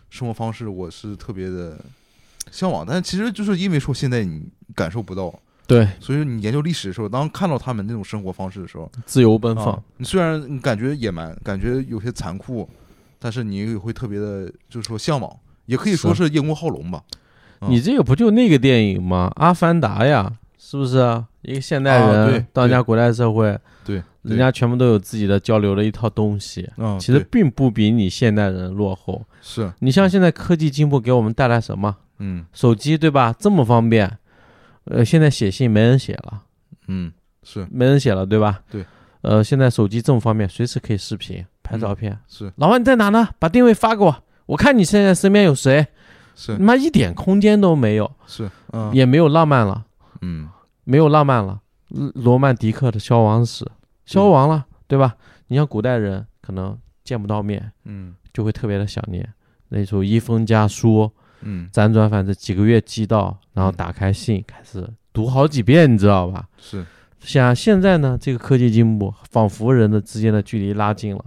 [0.08, 1.78] 生活方式，我是特别的
[2.50, 2.84] 向往。
[2.86, 4.42] 但其实就是因为说现在你
[4.74, 5.32] 感受不到，
[5.66, 12.68] 对，所以说你研究历史的时候，当看到他们那种生活方式的时候，自由奔放啊，你虽然你感觉野蛮，感觉有些残酷，
[13.18, 15.30] 但是你也会特别的，就是说向往，
[15.66, 17.02] 也可以说是叶公好龙吧。
[17.60, 19.30] 啊你这个不就那个电影吗？
[19.38, 21.26] 《阿凡达》呀，是不是啊？
[21.42, 23.60] 一个现代人到人家古代社会，对，
[24.22, 29.22] 人家全部都有自己的交流的一套东西，嗯，其实并不比你现代人落后。
[29.40, 31.96] 是，你像现在科技进步给我们带来什么？
[32.18, 33.34] 嗯手机对吧？
[33.38, 34.18] 这么方便，
[34.84, 36.42] 呃，现在写信没人写了，
[36.88, 37.10] 嗯
[37.42, 38.60] 是没人写了对吧？
[38.70, 38.84] 对。
[39.22, 42.18] 呃，现在手机这么方便，随时可以视频、拍照片。
[42.28, 43.28] 是老王你在哪呢？
[43.38, 45.86] 把定位发给我，我看你现在身边有谁。
[46.36, 49.84] 是他妈一点空间都没有，是，嗯也没有浪漫了，
[50.22, 50.48] 嗯
[50.84, 51.60] 没有浪漫了。
[51.88, 53.66] 罗罗曼蒂克的消亡史，
[54.12, 55.16] 消亡了，对吧？
[55.46, 59.28] 你像古代人可能见不到面，嗯就会特别的想念。
[59.68, 61.08] 那时候一封家书，
[61.42, 66.48] 嗯辗转反侧几个月寄到，然后打开信开始读好几遍，你知道吧？
[66.58, 66.84] 是，
[67.20, 71.24] 像现在呢，这个科技进步，仿佛人的之间的距离拉近了。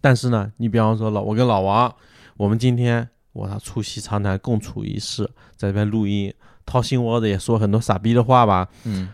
[0.00, 1.94] 但是呢，你比方说老我跟老王，
[2.36, 5.24] 我们今天我操促膝长谈，共处一室，
[5.56, 6.34] 在这边录音，
[6.66, 9.08] 掏心窝子也说很多傻逼的话吧，嗯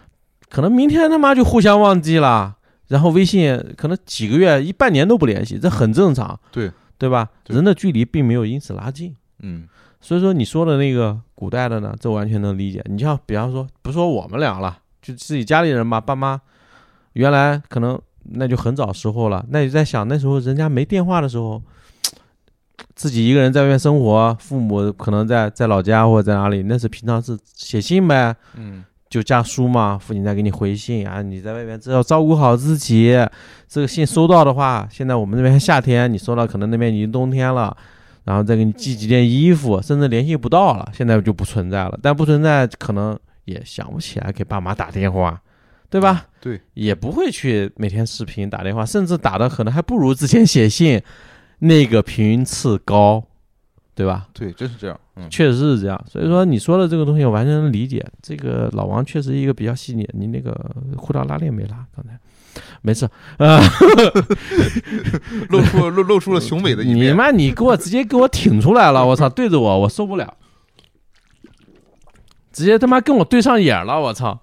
[0.50, 2.56] 可能明天他妈就互相忘记了，
[2.88, 7.28] 然后微信可能几个月、一半年都不联系，这很正常，对对吧？
[7.44, 9.14] 对人的距离并没有因此拉近。
[9.40, 9.68] 嗯
[10.00, 12.80] 所以说你说的那个古代的呢，这完全能理解。
[12.88, 16.40] 你像比方说，不说我们俩了，就自己家里人吧，爸妈，
[17.14, 21.60] 原来可能那就很早时候了，那你在想那时候人家没电话的时候，
[22.94, 33.16] 自己一个人在外面生活，父母可能在在老家或者在哪里，那是平常是写信呗，嗯就家书嘛，父亲再给你回信啊，你在外面只要照顾好自己。
[33.66, 37.76] 这个信收到的话，现在我们这边夏天，你收到可能那边已经冬天了，
[38.24, 41.98] 然后再给你寄几件衣服，甚至联系不到了，现在就不存在了。
[42.02, 45.40] 但不存在，可能也想不起来给爸妈打电话，
[45.90, 46.26] 对吧？
[46.40, 51.02] 对，也不会去每天视频打电话，甚至打的可能还不如之前写信
[51.58, 53.24] 那个频次高，
[53.94, 54.28] 对吧？
[54.32, 58.04] 对，真是这样，嗯确实是这样，所以说你说的这个东西我完全能理解。
[58.22, 60.52] 这个老王确实一个比较细腻，你那个
[60.96, 62.18] 裤裆拉链没拉刚才。
[62.82, 63.04] 没事
[63.38, 63.60] 啊，
[65.48, 67.12] 露出露露出了雄伟的一面。
[67.12, 70.34] 你妈，你给我直接给我挺出来了，我操， 对着我，我受不了，
[72.52, 74.40] 直接他妈跟我对上眼了，我操，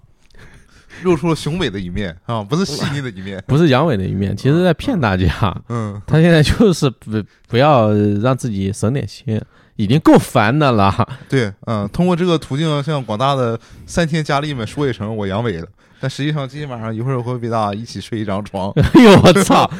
[1.02, 5.62] 露出了雄伟的一面啊，不是细腻的一面， 不是阳痿的一面，其实在骗大家。
[5.68, 9.38] 嗯，他现在就是不不要让自己省点心，
[9.76, 11.08] 已经够烦的了。
[11.28, 15.66] 对，嗯，通过这个途径向广大的三千佳丽们说一声我阳痿了，
[16.00, 18.72] 但实际上今天晚上一会儿我会被大家一起睡一张床。
[18.94, 19.70] 哎呦我操，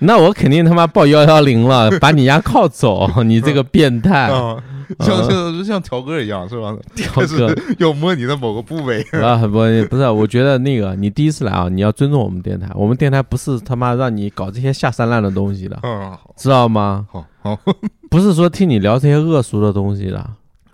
[0.00, 4.30] 那我肯定他妈报幺幺零了，把你家铐走，你这个变态。
[4.30, 4.56] 啊，
[5.00, 6.76] 像像像条哥一样是吧？
[6.94, 9.02] 条哥要摸你的某个部位。
[9.12, 9.58] 啊，不
[9.88, 17.06] 不是，我觉得那个你第一次来啊，你要尊重我们电台，我们电台不是他妈让你搞这些下三滥的东西的，嗯，好，知道吗？
[17.10, 17.58] 好，好，
[18.10, 20.24] 不是说听你聊这些恶俗的东西的。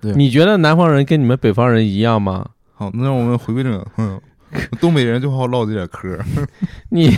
[0.01, 2.45] 对你觉得南方人跟你们北方人一样吗？
[2.75, 4.21] 好，那让我们回归正，嗯，
[4.81, 6.19] 东北人就好唠这点嗑。
[6.89, 7.17] 你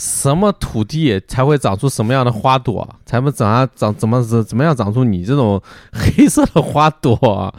[0.00, 2.88] 什么土地才会长出什么样的花朵？
[3.04, 5.60] 才会长长怎么怎怎么样长出你这种
[5.92, 7.54] 黑色的花朵？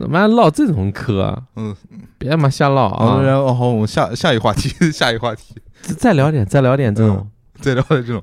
[0.00, 1.74] 他妈唠这种嗑，嗯，
[2.18, 3.22] 别他妈瞎唠，啊！
[3.22, 5.54] 然后好，我们下下一个话题， 下一个话题，
[5.96, 7.30] 再聊点，再聊点这种。
[7.60, 8.22] 再聊点这种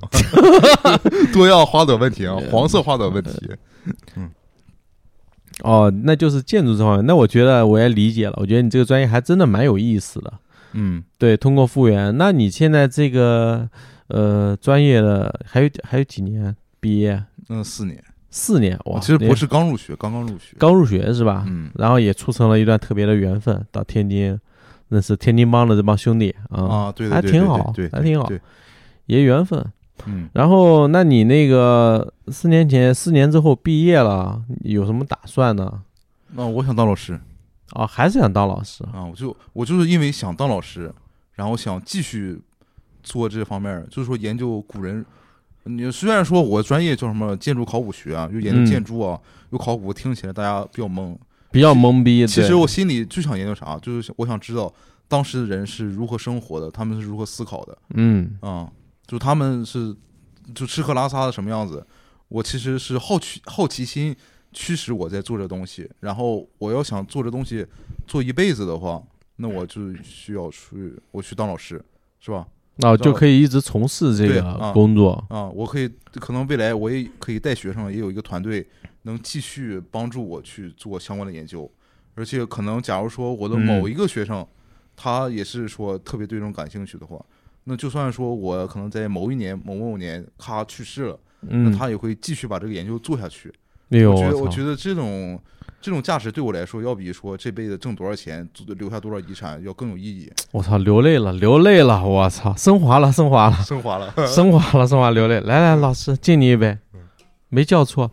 [1.32, 3.30] 多样花朵问题啊，黄色花朵问题。
[4.16, 4.28] 嗯
[5.62, 7.06] 哦，那就是建筑这方面。
[7.06, 10.32] 那我觉得我也理解了，我觉得你这个专业还真的蛮有意思的。
[10.72, 13.68] 嗯，对，通过复原，那你现在这个
[14.08, 17.22] 呃专业的还有还有几年毕业？
[17.48, 19.00] 嗯，四年，四年哇！
[19.00, 20.56] 其实博那士刚入学，刚刚入学。
[20.58, 21.44] 刚入学是吧？
[21.46, 24.38] 嗯然后也促成了一段特别的缘分，到天津
[24.88, 28.40] 认识天津帮的这帮兄弟啊，啊，对对对，还挺好还挺好对，
[29.06, 29.64] 也缘分。
[30.06, 35.82] 嗯，然后，那你那个四年前四年之后毕业了，有什么打算呢？
[36.34, 37.18] 那我想当老师
[37.72, 38.84] 哦，还是想当老师？
[38.92, 40.92] 啊，我就我就是因为想当老师，
[41.34, 42.40] 然后想继续
[43.02, 45.04] 做这方面，就是说研究古人。
[45.64, 51.14] 你虽然说我专业叫什么建筑考古学啊，又研究嗯建筑啊，又考古，听起来大家比较懵。
[51.50, 52.26] 比较懵逼。
[52.26, 54.72] 其实我心里最想研究啥，就是我想知道
[55.06, 58.70] 当时的人是如何生活的，他们是如何思考的嗯啊、
[59.06, 59.94] 就他们是
[60.54, 61.86] 就吃喝拉撒的什么样子。
[62.28, 64.16] 我其实是好奇好奇心
[64.58, 67.64] 驱使我在做这东西，然后我要想做这东西
[68.08, 69.00] 做一辈子的话，
[69.36, 71.80] 那我就需要去我去当老师，
[72.18, 72.44] 是吧？
[72.78, 75.24] 哦，就可以一直从事这个啊工作。
[75.30, 78.66] 啊，我可以可能未来我也可以带学生，也有一个团队
[79.02, 81.70] 能继续帮助我去做相关的研究，
[82.16, 84.44] 而且可能假如说我的某嗯一个学生，
[84.96, 87.24] 他也是说特别对这种感兴趣的话，
[87.62, 93.52] 那就算说我可能在某一年某某年咔去世了，那嗯，他也会继续把这个研究做下去。
[93.90, 95.40] 哎呦，我觉得我觉得这种
[95.80, 100.30] 这种价值对我来说，要比说这辈子挣多少钱、留下多少遗产要更有意义。
[100.50, 105.40] 我操，流泪了，流泪了，我操，升华了，升华了，升华了， 升华了，升华，流泪。
[105.40, 106.76] 来来，老师敬你一杯，
[107.48, 108.10] 没叫错。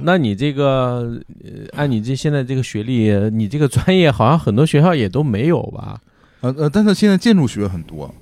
[0.00, 6.00] 那你这个，呃，按你这现在这个学历，你这个专业好像很多学校也都没有吧？
[6.40, 8.12] 呃呃，但是现在建筑学很多，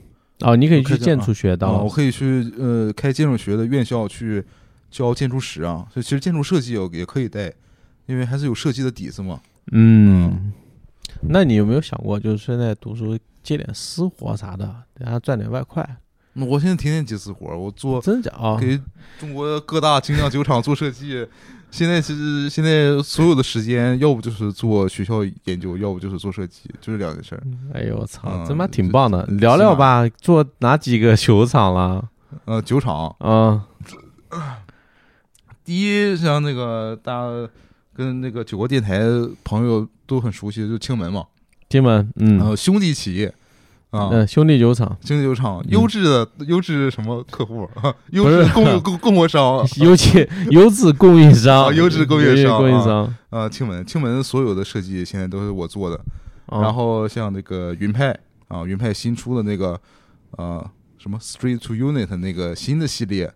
[0.42, 1.84] 哦，你可以去建筑学当。
[1.84, 4.44] 我可以去呃开建筑学的院校去
[4.90, 7.52] 教建筑史啊，所以其实建筑设计也也可以带，
[8.06, 9.40] 因为还是有设计的底子嘛。
[9.70, 10.52] 嗯，
[11.28, 15.88] 那你有没有想过，就是现在读书接点私活啥的，然后赚点外快？
[16.34, 18.58] 那我现在天天接私活，我做真假啊？
[18.58, 18.80] 给
[19.18, 21.26] 中国各大精酿酒厂做设计。
[21.72, 27.42] 现在其实现在所有的时间，要不就是做学校研究，要不就是做设计，就是两件事儿。
[27.72, 29.24] 哎呦我操，嗯这妈挺棒的！
[29.26, 32.10] 这聊聊吧，做哪几个球场了？
[32.44, 33.66] 呃，酒厂啊，
[35.64, 37.48] 第一像那个大家
[37.94, 39.00] 跟那个九国电台
[39.42, 41.24] 朋友都很熟悉的，就青门嘛，
[41.70, 43.34] 青门，嗯然后兄弟企业
[43.92, 47.94] 啊，嗯，兄弟酒厂，兄弟酒厂优质的优质什么客户 啊？
[48.10, 53.14] 优质供供供货商啊 优质优质供应商，啊优质供应商供应啊商。
[53.30, 53.48] 啊！
[53.48, 56.00] 青门青门所有的设计现在都是我做的，
[56.46, 58.18] 啊然后像那个云派
[58.48, 59.78] 啊，云派新出的那个
[60.38, 60.62] 呃
[60.98, 63.34] 什么 Street to Unit 那个新的系列啊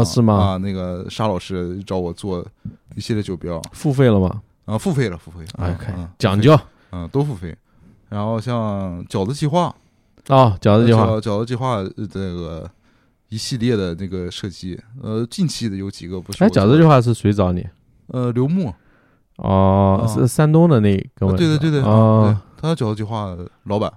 [0.00, 0.34] 哦，是吗？
[0.34, 2.46] 啊，那个沙老师找我做
[2.96, 4.40] 一系列酒标付费了吗？
[4.64, 6.58] 啊，付费了付费，OK，啊啊讲究
[6.92, 7.54] 嗯都付费。
[8.08, 9.72] 然后像饺子计划，
[10.30, 12.70] 哦，饺子计划饺饺子计划呃这个
[13.28, 16.48] 一系列的那个设计，呃，近期的有几个不是哎？
[16.48, 17.66] 饺子计划是谁找你？
[18.08, 18.72] 呃，刘牧，
[19.36, 21.34] 哦，啊是山东的那哥们。
[21.34, 23.92] 啊对对对对，哦对，他饺子计划老板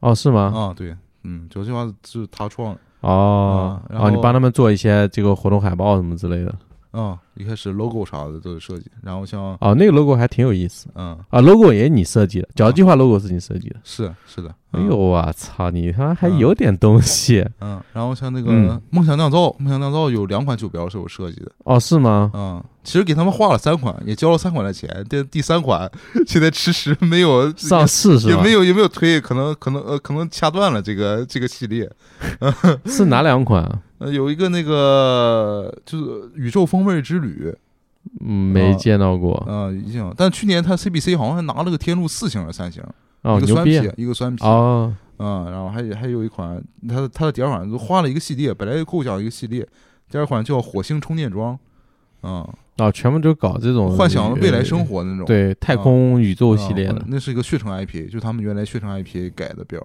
[0.00, 0.52] 哦，是吗？
[0.54, 6.54] 啊，对，嗯，饺子计划是他创的，哦啊然哦，你帮他们做一些这个活动海报什么之类的。
[6.90, 13.76] 啊，一开始 logo 啥的都是设计，然后像哦，那个 logo 还挺有意思嗯啊，logo 也你设计的，脚计划 logo 是你设计的。
[13.84, 21.78] 是是的，哎呦，我操，你他妈还有点东西嗯，然后像那个嗯梦想酿造，梦想酿造有两款酒标是我设计的，哦？
[21.78, 22.30] 是吗？
[22.34, 25.90] 嗯，其实给他们画了三款，也交了三款的钱，但第三款
[26.26, 28.36] 现在迟迟没有 上市是吧？
[28.36, 31.90] 也没有也没有推，可能可能呃可能掐断了这个这个系列。
[32.86, 33.82] 是哪两款啊？
[33.98, 37.52] 呃，有一个那个就是宇宙风味之旅，
[38.20, 39.42] 嗯，没啊见到过。
[39.46, 42.82] 呃，已经，但去年他 CBC 好像还拿了个天路四星还是三星，
[43.22, 49.66] 哦，一个酸啤，一个酸啤，哦，嗯，然后还有还有一款，它的它的第二款就换了一个系列，本来构想一个系列，
[50.08, 51.58] 第二款叫火星充电桩，
[52.22, 57.06] 嗯，啊，全部都搞这种幻想未来生活的那种，对太空宇宙啊，系列的嗯。
[57.08, 59.84] 那是一个血城 IP，就他们原来血城 IP 改的标，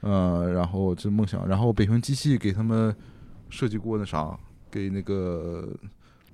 [0.00, 2.94] 呃，然后这梦想，然后北平机器给他们
[3.50, 4.38] 设计过那啥，
[4.70, 5.68] 给那个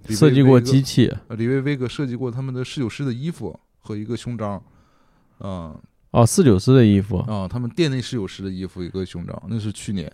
[0.09, 1.13] 设计过机器。
[1.29, 4.63] 呃李维维格设计过他们的侍酒师的衣服和一个胸章，
[5.41, 5.79] 嗯。
[6.11, 7.19] 哦，四九师的衣服。
[7.19, 10.13] 啊，他们店内侍酒师的衣服一个胸章，那是去年，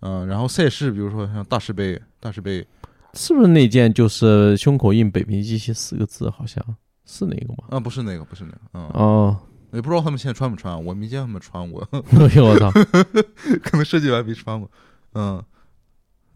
[0.00, 2.66] 嗯，然后赛事比如说像大师杯，大师杯
[3.14, 6.28] 是不是那件就是胸口印“北平机器”四个字？
[6.28, 6.62] 好像？
[7.04, 7.64] 是那个吗？
[7.70, 9.36] 啊，不是那个，不是那个，嗯，哦，
[9.72, 12.70] 也不知道他们现在穿不穿，我没见他们穿过， 哎呦我操，
[13.62, 14.70] 可能设计完没穿过，
[15.14, 15.42] 嗯，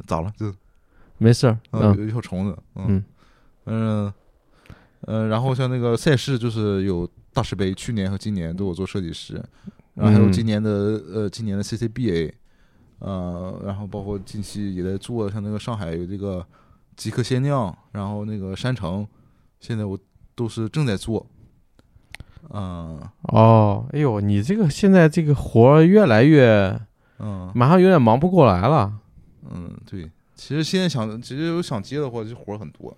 [0.07, 0.33] 咋了？
[0.37, 0.53] 就
[1.19, 1.97] 没事儿，嗯，嗯。
[1.99, 2.87] 有一条虫子，嗯。
[2.89, 3.05] 嗯。
[3.67, 4.13] 嗯
[5.03, 9.35] 呃，然后像那个赛事就是有大师杯，去年和今年都有做设计师，
[9.95, 10.33] 然后还有嗯。
[10.33, 10.71] 今年的
[11.13, 12.33] 呃今年的 CCBA，
[12.99, 16.45] 呃，然后包括近期也在做，像那个上海有这个
[16.97, 19.07] 极客鲜酿，然后那个山城，
[19.61, 19.97] 现在我
[20.35, 21.25] 都是正在做，
[22.51, 26.81] 嗯哦，哎呦，你这个现在这个活儿越来越，
[27.21, 27.53] 嗯。
[27.55, 28.93] 马上有点忙不过来了。
[29.55, 32.97] 嗯，对，其实现在想，其实有想接的话，这活儿很多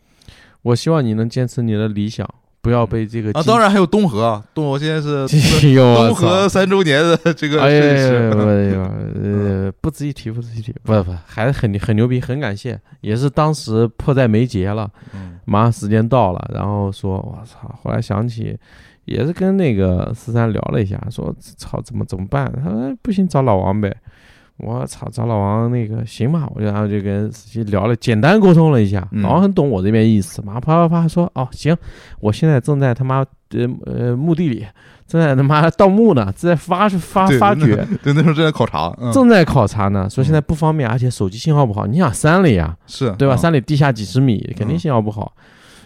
[0.62, 2.28] 我希望你能坚持你的理想，
[2.60, 5.26] 不要被这个啊，当然还有东河啊，东河现在是
[5.76, 8.92] 东河三周年的这个哎呀，
[9.22, 18.54] 呃，不值一提，不值一提，不不，还是很很牛逼，很感谢，也是当时迫在眉睫了，嗯马上时间到了，然后说，我操，后来想起，
[19.06, 22.52] 也是跟那个四三聊了一下，说，操，怎么怎么办？
[22.62, 23.96] 他说不行，找老王呗。
[24.58, 31.76] 我操，找老王那个行吧，我就然后就跟司机聊了，简单沟通了一下，嗯老王很懂我这边意思，马上啪啪啪说，哦行，
[32.20, 34.66] 我现在正在他妈呃呃墓地里，
[35.06, 41.86] 正在他妈盗墓呢，正在发发对发掘，对，那时候正在考察，嗯，正在考察呢，说现在不方便，而且手机信号不好。
[41.86, 43.34] 你想山里啊，是对吧？
[43.34, 45.32] 嗯山里地下几十米，肯定嗯信号不好。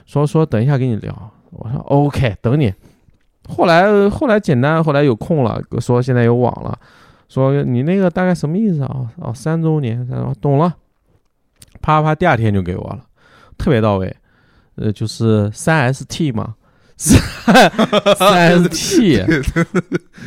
[0.07, 2.73] 说说等一下跟你聊，我说 OK，等你。
[3.49, 6.79] 后来后来简单，后来有空了，说现在有网了，
[7.33, 9.07] 说你那个大概什么意思啊？
[9.17, 10.07] 哦，三周年，
[10.41, 10.75] 懂了。
[11.81, 13.01] 啪啪，第二天就给我了，
[13.57, 14.15] 特别到位。
[14.75, 16.55] 呃，就是三 ST 嘛，
[16.97, 19.21] 三 ST，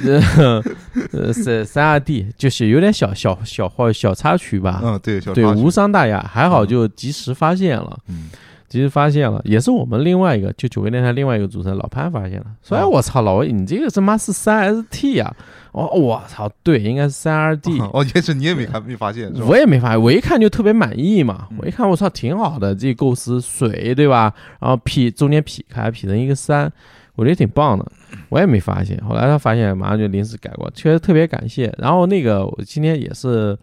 [0.03, 0.63] 呃
[1.11, 4.81] 呃三三二 D，就是有点小小小或小插曲吧。
[4.83, 8.29] 嗯，对，无伤大雅，还好嗯就及时发现了，嗯
[8.75, 15.33] 及时发现了，也是我们另外一个就九个电台另外一个主持人老潘发现了，说哎啊我操老魏你这个他妈是三 ST 呀、
[15.71, 24.33] 哦我操对，应该是三 RD，哦，也是你也没看没发现，我也没发现，我一看就特别满意嘛，嗯我一看我操挺好的，这构思水对吧？
[24.59, 26.69] 然后劈中间劈开劈成一个三，
[27.15, 27.85] 我觉得挺棒的，
[28.27, 31.73] 我也没发现，后来他发现马上就临时改过，确实特别感谢。
[31.77, 33.57] 然后那个我今天也是。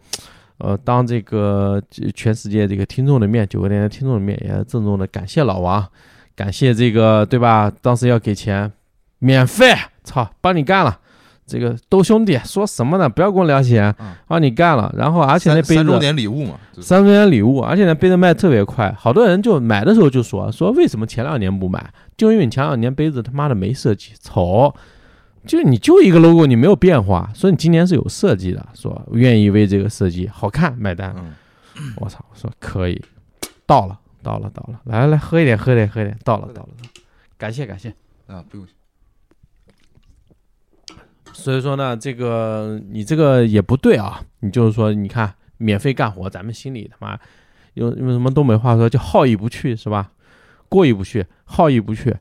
[0.63, 1.81] 呃，当这个
[2.15, 5.85] 全世界这个听众的面，九个电台听众的面，也郑重的感谢老王，
[6.37, 7.69] 感谢这个对吧？
[7.81, 8.71] 当时要给钱，
[9.19, 10.97] 免费，操，帮你干了。
[11.45, 13.09] 这个都兄弟说什么呢？
[13.09, 14.89] 不要跟我聊钱嗯，帮你干了。
[14.97, 21.93] 然后而且那杯子三三周年礼物嘛，三周年礼物，而且那杯子卖特别快，好多人就买的时候就说说为什么前两年不买？
[22.15, 24.73] 就因为你前两年杯子他妈的没设计，丑，
[25.45, 31.13] 就你就一个 logo 你没有变化，所以你今年是有设计的，说愿意为这个设计好看买单。
[31.17, 31.33] 嗯
[31.97, 33.03] 我操，我说可以，
[33.65, 36.69] 到了到了到了，来来来喝一点喝一点喝一点，到了到了，
[37.37, 37.89] 感谢感谢。
[38.27, 38.67] 啊，不用，
[41.33, 47.19] 所以说呢，这个你这个也不对啊，你就是说，你看免费干活，咱们心里他妈
[47.73, 50.11] 用用什么东北话说叫好意不去是吧？
[50.69, 52.15] 过意不去，好意不去，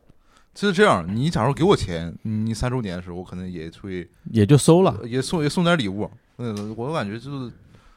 [0.55, 1.07] 就是这样。
[1.09, 6.11] 你假如给我钱，你三周年的时候，我可能也会也就收了，也送也送点礼物。
[6.39, 7.53] 嗯，我感觉就是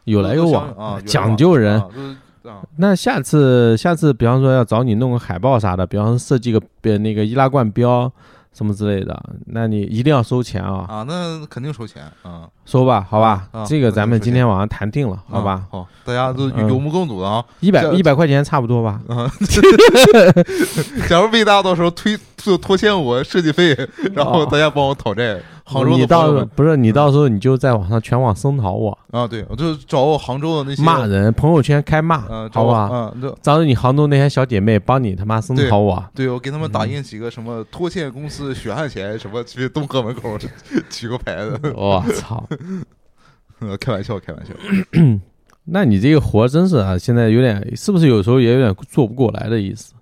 [0.06, 1.80] 有来有往啊，讲究人。
[1.82, 2.16] 啊就是
[2.48, 8.12] 啊，那下次下次，比方说要找你弄个海报啥的，比方说设计个别那个易拉罐标，
[8.54, 10.86] 什么之类的，那你一定要收钱啊！
[10.88, 15.64] 啊，那肯定收钱啊，收吧，好吧，啊这个咱们今天晚上谈定了，好吧啊？
[15.70, 17.44] 好，大家都嗯有目共睹的啊。
[17.60, 19.00] 一百一百块钱差不多吧？
[19.08, 19.32] 啊，
[21.08, 23.76] 假如魏大到时候推就拖欠我设计费，
[24.14, 32.22] 然后大家帮我讨债，杭州哦你到不是你到时候你就在网上全网声讨我，啊，对，我就找我杭州的那些骂人，朋友圈开骂，
[32.52, 32.90] 好吧？
[32.92, 40.38] 嗯，就找你杭州那些小姐妹帮你他妈声讨我，对我给他们嗯打印几个什么拖欠公司血汗钱，什么去东河门口
[40.90, 42.44] 举个牌子，我操！
[43.60, 44.54] 呃 开玩笑，开玩笑。
[45.68, 49.94] 那你这个活真是啊，现在有点是不是有时候也有点做不过来的意思？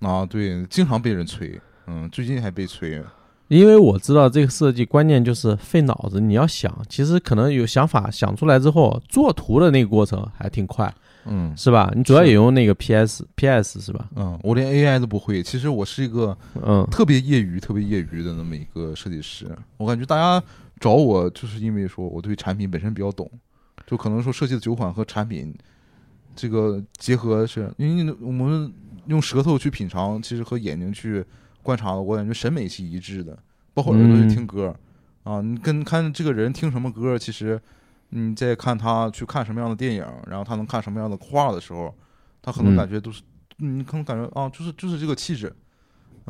[0.00, 3.02] 啊，对，经常被人催，嗯，最近还被催。
[3.48, 10.92] 因为我知道这个设计关键就是费脑子，你要想，其实可能有想法想出来之后，做图的那个过程还挺快，
[11.24, 11.90] 嗯是吧？
[11.96, 14.06] 你主要也用那个 PS PS 是吧？
[14.16, 15.42] 嗯，我连 AI 都不会。
[15.42, 19.46] 其实我是一个嗯特别业余、特别业余的那么一个设计师。
[19.78, 20.44] 我感觉大家
[20.80, 23.30] 找我，就是因为说我对产品本身比较懂，
[23.86, 25.54] 就可能说设计的酒款和产品
[26.34, 28.72] 这个结合是，因为我们
[29.06, 31.24] 用舌头去品尝，其实和眼睛去
[31.62, 33.38] 观察的，我感觉审美是一致的，
[33.74, 34.74] 包括耳朵去听歌、
[35.24, 37.60] 啊，你跟看这个人听什么歌，其实
[38.10, 41.94] 你再看他去看什么样的电影，然后他能看什么样的画的时候，
[42.40, 43.22] 他可能嗯感觉都是，
[43.56, 45.54] 你可能感觉啊，就是就是这个气质。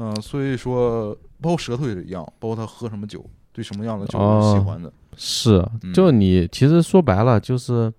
[0.01, 4.93] 嗯、所以说，包括舌头也是一样，包括他喝什么酒，对什么样的酒是喜哦欢的。
[5.17, 7.93] 是，嗯就你其实说白了就是，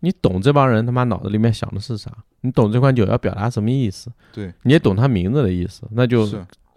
[0.00, 2.10] 你懂这帮人他妈脑子里面想的是啥，
[2.40, 6.26] 你懂这款酒要表达什么意思，对，你也懂它名字的意思，那就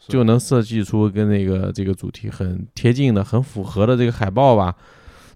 [0.10, 4.76] 就能设计出跟那个这个主题很贴近的、很符合的这个海报吧，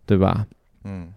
[0.05, 0.45] 对吧？
[0.83, 1.13] 嗯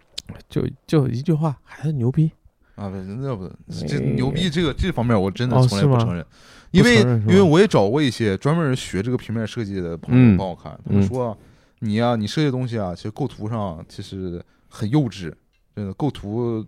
[0.49, 2.31] 就就一句话，还是牛逼。
[2.77, 3.51] 啊，不，那不
[3.87, 6.25] 这哎牛逼，这个这方面我真的哦从来不承认，
[6.71, 11.37] 因为因为我也找过一些专门学这个平面设计的朋友嗯帮我看，他们嗯说
[11.85, 15.33] 你呀、你设计的东西啊，其实构图上其实很幼稚，
[15.77, 16.65] 真的构图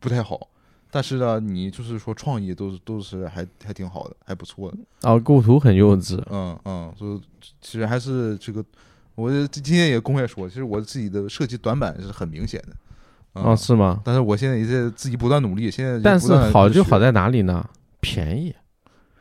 [0.00, 0.48] 不太好。
[0.90, 4.78] 但是呢，你就是说创意都是都是还还挺好的，还不错的。
[5.02, 7.20] 啊，构图很幼稚，嗯嗯，所以
[7.60, 8.64] 其实还是这个，
[9.14, 12.68] 我今天也公开说，其实我自己的设计短板是很明显的。
[13.34, 14.00] 嗯、哦，是吗？
[14.02, 17.68] 但是我现在也在自己不断努力，现在但是好就好在哪里呢？
[18.00, 18.54] 便宜，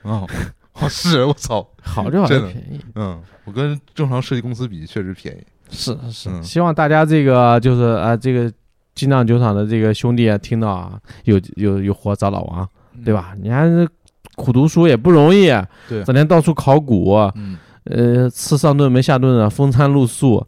[0.04, 0.30] 啊，哦
[0.90, 2.80] 是我操， 好就好在真的便宜。
[2.96, 5.40] 嗯，我跟正常设计公司比确实便宜。
[5.72, 8.52] 是是，嗯希望大家这个就是啊，这个
[8.94, 12.70] 精酿酒厂的这个兄弟啊，听到啊，有有有活找老王，
[13.04, 13.34] 对吧？
[13.42, 13.88] 你看这
[14.36, 15.48] 苦读书也不容易，
[15.90, 20.46] 对整天到处考古，嗯，呃，吃上顿没下顿的，风餐露宿，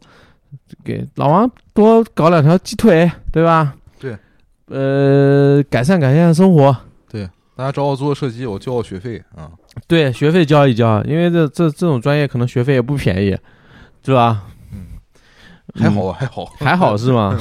[0.84, 3.74] 给老王多搞两条鸡腿，对吧？
[3.98, 4.16] 对，
[4.66, 6.74] 呃，改善改善生活，
[7.58, 9.50] 大家找我做设计，我交我学费啊。
[9.88, 13.36] 对，学费交一交，因为这这这种专业可能学费也不便宜，
[14.04, 14.44] 是吧？
[14.72, 14.86] 嗯，
[15.74, 17.36] 还好啊，还好，还好是吗？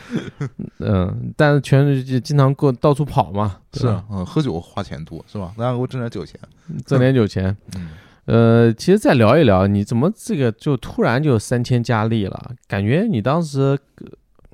[0.80, 5.52] 嗯，但是全是经常过到处跑嘛，是啊，嗯，喝酒花钱多是吧？
[5.58, 6.40] 大家给我挣点酒钱。
[6.86, 7.54] 挣点酒钱。
[7.76, 7.90] 嗯，
[8.24, 12.52] 呃，其实再聊一聊，你怎么这个就突然就三千佳丽了？
[12.66, 14.06] 感觉你当时呃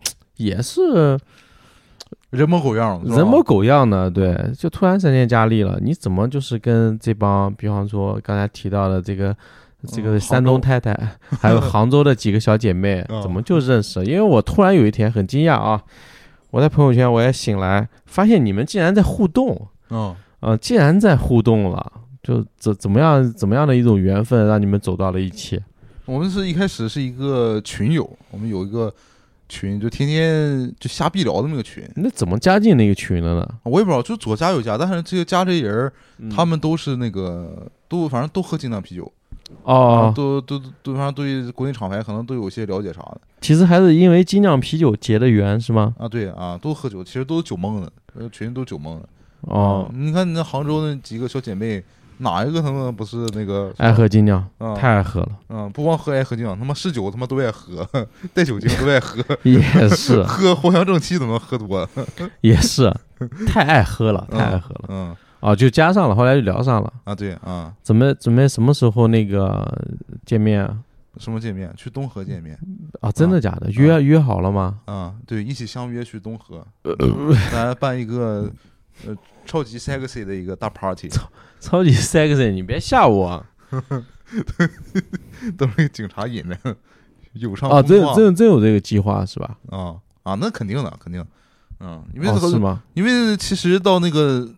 [0.34, 1.16] 也是
[2.30, 5.78] 人模狗样，人模狗样的，对，就突然三千佳丽了。
[5.82, 9.34] 你怎么就是跟这帮，比方说刚才提到的这个
[9.86, 10.96] 这个嗯山东太太，
[11.40, 14.04] 还有杭州的几个小姐妹， 嗯怎么就认识？
[14.04, 15.82] 因为我突然有一天很惊讶啊，
[16.50, 21.92] 我在朋友圈我也醒来，发现你们竟然在互动，嗯，呃，竟然在互动了。
[22.22, 25.62] 就怎怎么样怎么样的一种缘分让你们走到了一起？
[26.06, 28.92] 我们是一开始是一个群友，我们有一个
[29.48, 31.89] 群，就天天就瞎逼聊的那么个群。
[31.97, 33.48] 那怎么加进那个群了呢？
[33.62, 35.93] 我也不知道，就左加右加，但是这些加这些人
[36.35, 39.12] 他们都是那个都反正都喝精酿啤酒，
[39.62, 45.94] 哦，都都都反正对国内厂牌可能都有些了解啥的其实还是因为精酿啤酒结的缘是吗？
[45.98, 49.09] 啊，对啊，都喝酒，其实都是酒蒙的，呃群都酒蒙的。
[49.43, 51.82] 哦啊，你看那杭州那几个小姐妹，
[52.18, 54.74] 哪一个他妈不是那个爱喝精酿，啊？
[54.74, 57.86] 太爱喝了，嗯，不光喝爱喝精酿，他妈是酒他妈都爱喝，
[58.32, 59.60] 带酒精都爱喝， 也
[59.90, 61.88] 是 喝藿香正气都能喝多了。
[62.40, 62.93] 也是，
[63.47, 64.84] 太爱喝了，太爱喝了。
[64.88, 66.93] 嗯哦，就加上了，后来就聊上了。
[67.05, 69.70] 啊，对啊，准备准备什么时候那个
[70.24, 70.76] 见面啊？
[71.18, 71.72] 什么见面？
[71.76, 72.59] 去东河见面
[73.01, 73.70] 啊，真的假的？
[73.70, 74.78] 约约好了吗？
[74.86, 75.14] 啊？
[75.26, 76.66] 对，一起相约去东河，
[77.52, 78.51] 咱办一个
[79.06, 81.28] 呃超级 sexy 的一个大 party，超
[81.60, 83.47] 超级 sexy，你别吓我啊！
[85.56, 86.59] 都是警察引的，
[87.35, 89.56] 有上啊，真真真有这个计划是吧？
[89.70, 91.24] 啊啊，那肯定的，肯定，
[91.81, 92.82] 嗯，因为是吗？
[92.94, 94.48] 因为其实到那个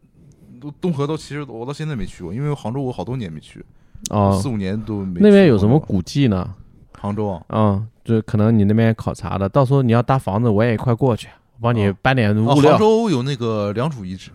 [0.61, 3.63] 东东河到其实我到现在没去过，因为杭州我好多年没去，
[4.11, 5.21] 啊四，五年都没。
[5.21, 5.79] 那边有什么？
[5.79, 6.55] 古迹呢？
[6.99, 12.73] 杭州啊，嗯，就可能你那边考察的，到时候你要搭房子，我也一块过去，我帮你哦搬点啊物料。
[12.73, 14.31] 杭州有那个良渚遗址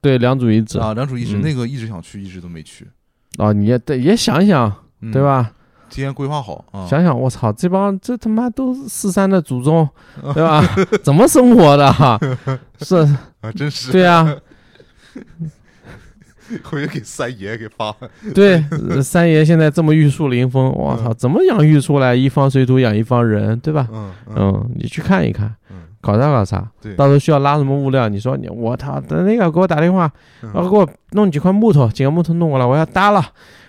[0.00, 2.86] 对，良渚遗址啊，良渚遗址嗯那个一直想去，一直都没去，
[3.36, 5.22] 啊，你也对也想想，嗯对？
[5.22, 5.50] 吧？
[5.90, 6.86] 提前规划好啊。
[6.86, 9.88] 想想，我操，这帮这他妈都是四三的祖宗，
[10.34, 10.62] 对吧？
[11.02, 12.18] 怎么生活的哈？
[12.82, 12.96] 是，
[13.40, 13.90] 啊，真是。
[13.90, 14.36] 对啊，
[16.62, 17.94] 回去给三爷给发。
[18.34, 23.88] 对，呃三爷现在这么玉树临风，我操，怎么养育出来一方水土养一方人，对吧？
[23.92, 25.54] 嗯嗯嗯，你去看一看，
[26.08, 26.94] 嗯，考察考察，对。
[26.94, 30.10] 到时候需要拉什么物料，你说你我操，等那个给我打电话，
[30.42, 30.50] 嗯。
[30.54, 33.24] 然后给我弄几块木头，几个木头弄过来，我要搭了，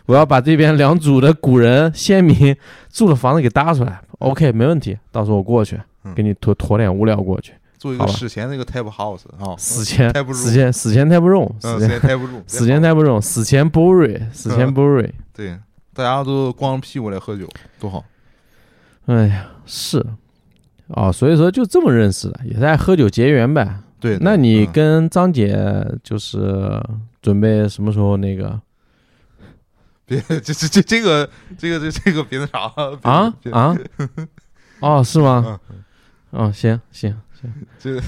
[0.06, 2.56] 我要把这边两组的古人先民
[2.90, 4.02] 住的房子给搭出来。
[4.20, 6.14] OK，没问题，到时候我过去嗯。
[6.16, 7.54] 给你驮驮点物料过去。
[7.78, 15.14] 做一个史前那个 type house 啊，死前死前死前太不用，嗯，死前时间太不住，死前太不用，死前不瑞，死前不瑞。
[15.34, 15.58] 对，
[15.94, 17.48] 大家都光着屁股来喝酒，
[17.80, 18.04] 多好。
[19.06, 20.06] 哎呀，是，
[20.90, 23.80] 哦，所以说就这么认识的，也在喝酒结缘呗。
[24.00, 26.82] 对，那你嗯跟张姐就是
[27.22, 28.60] 准备什么时候那个
[30.06, 32.68] 别这这这这个这个这这个别那啥
[33.02, 33.76] 别啊 别啊？
[34.80, 35.60] 哦，是吗？
[35.70, 35.84] 嗯
[36.32, 38.02] 哦，行行行， 这个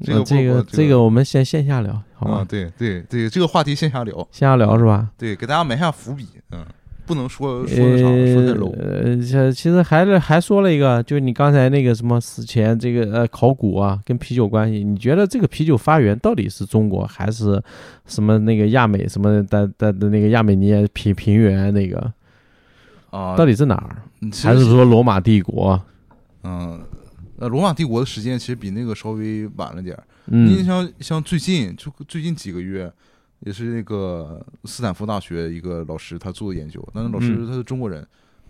[0.00, 2.46] 这个呃这个这个我们先线下聊，好啊，吧？
[2.48, 5.08] 对对对，这个话题线下聊，线下聊是吧？
[5.16, 6.66] 对，给大家埋下伏笔，嗯，
[7.06, 17.62] 不能说说的啥，说太 low，呃，这其实还是还说了一个，就你刚才那个什么死前这个呃考古啊，跟啤酒关系，你觉得这个啤酒发源到底是中国还是
[18.06, 22.12] 什么那个亚美什么的的的那个亚美尼亚平平原那个
[23.10, 24.02] 啊，到底是哪儿？
[24.42, 25.80] 还是说罗马帝国？
[26.42, 26.80] 嗯，
[27.38, 30.02] 呃，罗马帝国的时间其实比那个稍微晚了点儿。
[30.26, 32.90] 你嗯像像最近就最近几个月，
[33.44, 38.06] 也是那个斯坦福大学一个老师他做的研究，但是老师嗯他是中国人，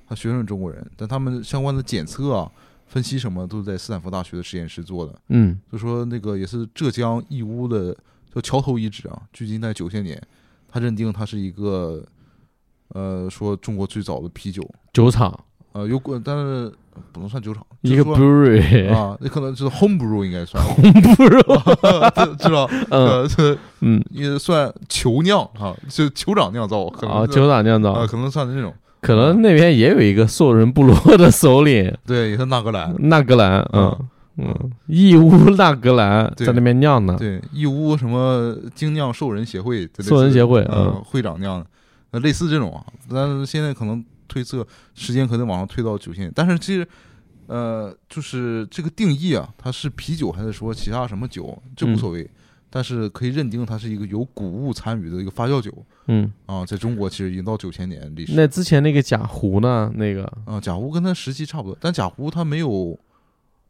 [0.07, 2.51] 他学生是中国人，但他们相关的检测啊、
[2.87, 5.21] 分析什么都是在斯坦福大学的实验室做的。
[5.31, 5.61] 嗯。
[5.73, 7.97] 就说那个也是浙江义乌的
[8.33, 10.21] 叫桥头遗址啊，距今在九千年，
[10.69, 12.05] 他认定它是一个
[12.89, 14.63] 呃说中国最早的啤酒，
[14.93, 15.39] 酒厂。
[15.73, 16.73] 呃有过，但是
[17.13, 20.63] 不能算酒厂，一个 brewery，啊，那可能就是 home brew 应该算，
[21.17, 22.37] 不是？
[22.39, 22.69] 知道？
[22.91, 23.07] 嗯。
[23.07, 31.93] 呃，这嗯，也算酋酿啊，就酋长酿造，可啊，能是酒厂酿啊，造，可能算是那种，可能那边也有一个兽人部落的首领。
[32.07, 33.85] 对，也是纳格兰，纳格兰，嗯。
[33.97, 34.53] 嗯嗯，
[34.89, 41.67] 义乌纳格兰在那边酿的，对，义乌什么精酿兽人协会，兽人协会嗯嗯，会长酿的，
[42.11, 46.87] 呃，类似这种啊，但是现在可能推测时间可能往上推到九千年，但是其实。
[47.47, 52.31] 呃，就是这个定义啊，它是啤酒还是说其他什么酒，这无嗯所谓，
[52.71, 55.71] 但是可以认定它是一个有谷物参与的一个发酵酒
[56.07, 58.33] 嗯，啊，在中国其实已经到九千年历史。
[58.35, 59.93] 那之前那个贾湖呢？
[59.95, 62.99] 那个啊，贾湖跟它时期差不多，但贾湖它没有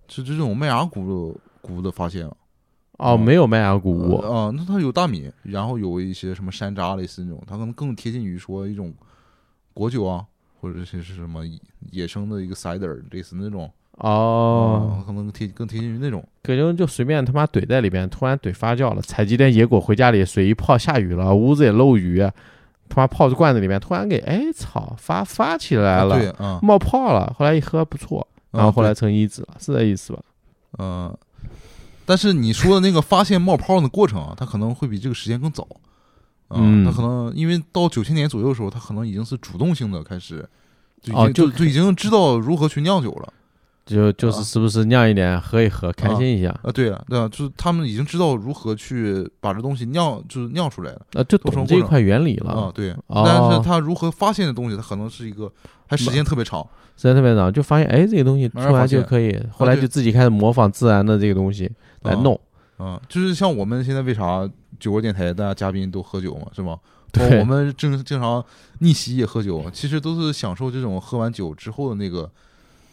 [0.06, 2.36] 是这种麦芽谷的谷的发现啊。
[2.98, 8.94] 哦，嗯没有麦芽谷物，呃啊，那它有大米，然后有一些什么山楂类似那种，它可能更贴近于说一种
[9.72, 10.24] 果酒啊，
[10.64, 11.42] 或者是是什么
[11.90, 13.70] 野生的一个 cider 类似那种。
[13.98, 16.26] 哦，啊可能贴更贴近于那种。
[16.42, 22.18] 可能就随便他妈怼在里边，突然怼发酵了，采集点野果回家里，水一泡，下雨了，屋子也漏雨，
[22.88, 30.18] 他妈泡在罐子里面，突然给哎操发发起来啊了，对啊，冒泡了，后来一喝不错，然后后来成一子了，是这意思吧？
[30.78, 31.14] 嗯，
[32.06, 35.68] 但是你说的那个发现冒泡的过程啊，它可能会比这个时间更早。
[36.48, 40.46] 啊嗯他可能因为到九千年左右的时候，他可能已经是主动性的开始，
[41.00, 43.32] 就已哦就就就已经知道如何去酿酒了。
[43.86, 52.72] 就就是是不是酿一点喝一喝，开心一下，啊，对啊，对啊，就是他们已经知道如何去把这东西酿，就是酿出来了呃，就懂这一块原理了啊，。
[52.74, 55.52] 对，哦但是他如何发现的东西，它可能是一个
[55.86, 56.66] 还时间特别长。
[56.96, 61.70] 时间特别长，就发现哎，这个东西突然慢慢发现就可以，后来就自己开始模仿自然的这个东西
[62.04, 62.40] 来啊弄。
[62.78, 64.48] 啊，就是像我们现在为啥
[64.84, 66.78] 酒窝电台大家嘉宾都喝酒嘛，是吗？
[67.10, 68.44] 对我们正经常
[68.80, 72.30] 逆袭也喝酒，其实都是享受这种喝完酒之后的那个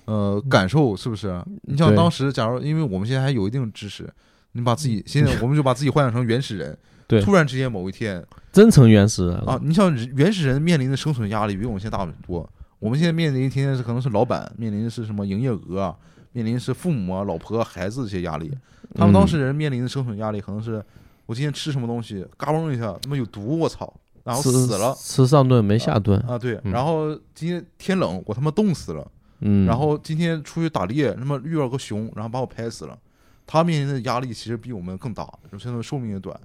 [0.06, 1.44] 呃感受，是不是？
[1.64, 4.10] 你像当时，假如因为我们现在还有一定知识，
[4.54, 6.78] 你把自己现在我们就把自己幻想成原始人，
[7.08, 12.50] 对突然之间某一天真成原始人了啊，你像原始人面临的生存压力比我们现在大很多。
[12.80, 15.94] 我们现在面临天天是可能是老板面临的是什么营业额啊，
[16.32, 18.50] 面临的是父母啊、老婆、啊、孩子这些压力。
[18.96, 20.84] 他们当时人面临的生存压力可能是
[21.32, 23.92] 我今天吃什么东西，嘎嘣一下，他妈有毒，我操，
[24.26, 24.94] 然后死了。
[25.00, 26.74] 吃上顿没下顿，啊，对，嗯。
[26.74, 29.08] 然后今天天冷，我他妈冻死了，
[29.40, 33.00] 嗯，然后今天出去打猎，他妈遇到个熊，然后把我拍死了，
[33.48, 35.26] 他面临的压力其实比我们更大，
[35.58, 36.38] 现在寿命也短。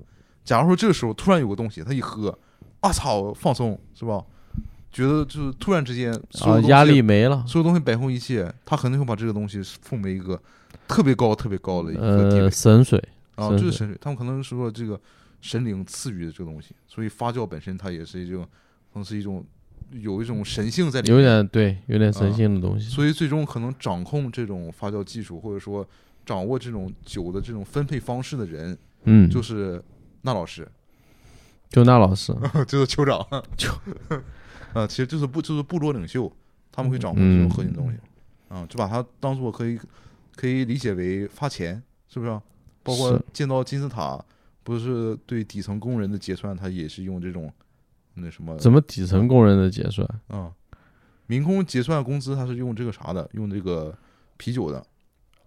[0.44, 2.38] 假如说这个时候突然有个东西，他一喝，
[2.78, 4.22] 啊操，放松是吧？
[4.92, 6.14] 觉得就是突然之间
[6.44, 10.40] 啊，压力没了，所有东西摆空一切，他肯定会把这个东西奉为一个
[10.86, 12.48] 特别高、特别高的一个地位。
[12.48, 13.02] 神水
[13.36, 13.96] 啊，就是神水。
[14.00, 15.00] 他们可能是说这个
[15.40, 18.42] 神灵赐予的这个东西，所以发酵本身它也是一种，
[18.92, 19.44] 可能是一种
[19.92, 22.88] 有一种神性在里面，有点对，有点神性的东西。
[22.88, 25.86] 所以最终可能掌控这种发酵技术，或者说
[26.24, 29.80] 掌握这种酒的这种分配方式的人，嗯，就是
[30.22, 30.66] 那老师，
[31.68, 32.34] 就那老师，
[32.66, 33.20] 就是酋长，
[33.56, 33.72] 酋。
[34.72, 36.30] 呃，其实就是部就是部落领袖，
[36.72, 37.98] 他们会掌控这种核心东西，
[38.48, 39.78] 啊，就把它当做可以
[40.34, 42.40] 可以理解为发钱，是不是？
[42.86, 44.22] 包括建造金字塔，
[44.62, 47.52] 不是对底层工人的结算，他也是用这种
[48.14, 48.56] 那什么？
[48.56, 50.08] 怎么底层工人的结算？
[50.28, 50.50] 啊，
[51.26, 53.28] 民工结算工资，他是用这个啥的？
[53.32, 53.92] 用这个
[54.36, 54.82] 啤酒的？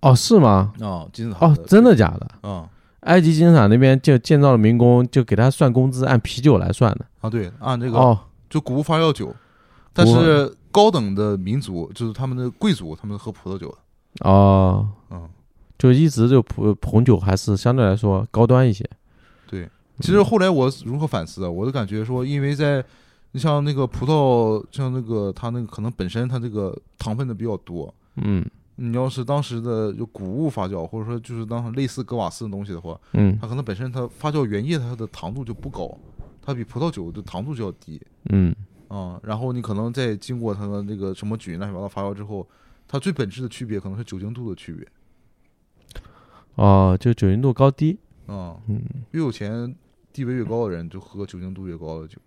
[0.01, 0.73] 哦，是吗？
[0.81, 1.47] 啊，金字塔？
[1.47, 2.49] 哦，真的假的？
[2.49, 2.69] 啊，
[3.01, 7.05] 埃及金字塔那边就建造了民工就给他算工资，按啤酒来算的。
[7.21, 8.19] 啊，对，按这个哦。
[8.49, 9.31] 就谷物发酵酒，
[9.93, 14.27] 但是高等的民族就是他们的贵族，他们喝葡萄酒的。
[14.27, 15.29] 哦，嗯，
[15.79, 18.87] 就一直就葡红酒还是相对来说高端一些。
[19.47, 19.67] 对，
[19.99, 21.49] 其实后来我如何反思啊？
[21.49, 22.85] 我就感觉说，因为在
[23.31, 27.91] 你像那个葡萄，像那个它那个可能本身它这个糖分的比较多。
[28.17, 28.45] 嗯，
[28.75, 35.97] 你要是当时的就谷物发酵，或者说就是当时类似格瓦斯的东西的话，嗯，它可能本身它发酵原液它的糖度就不高。
[36.41, 38.01] 它比葡萄酒的糖度就要低，
[38.31, 38.55] 嗯，
[38.87, 42.47] 啊，然后你可能在经过它的那个什么菌乱七八糟发酵之后，
[42.87, 44.87] 它最本质的区别可能是酒精度的区别。
[46.59, 49.73] 哦，就酒精度高低，啊，嗯，越有钱、
[50.11, 52.17] 地位越高的人，就喝酒精度越高的酒，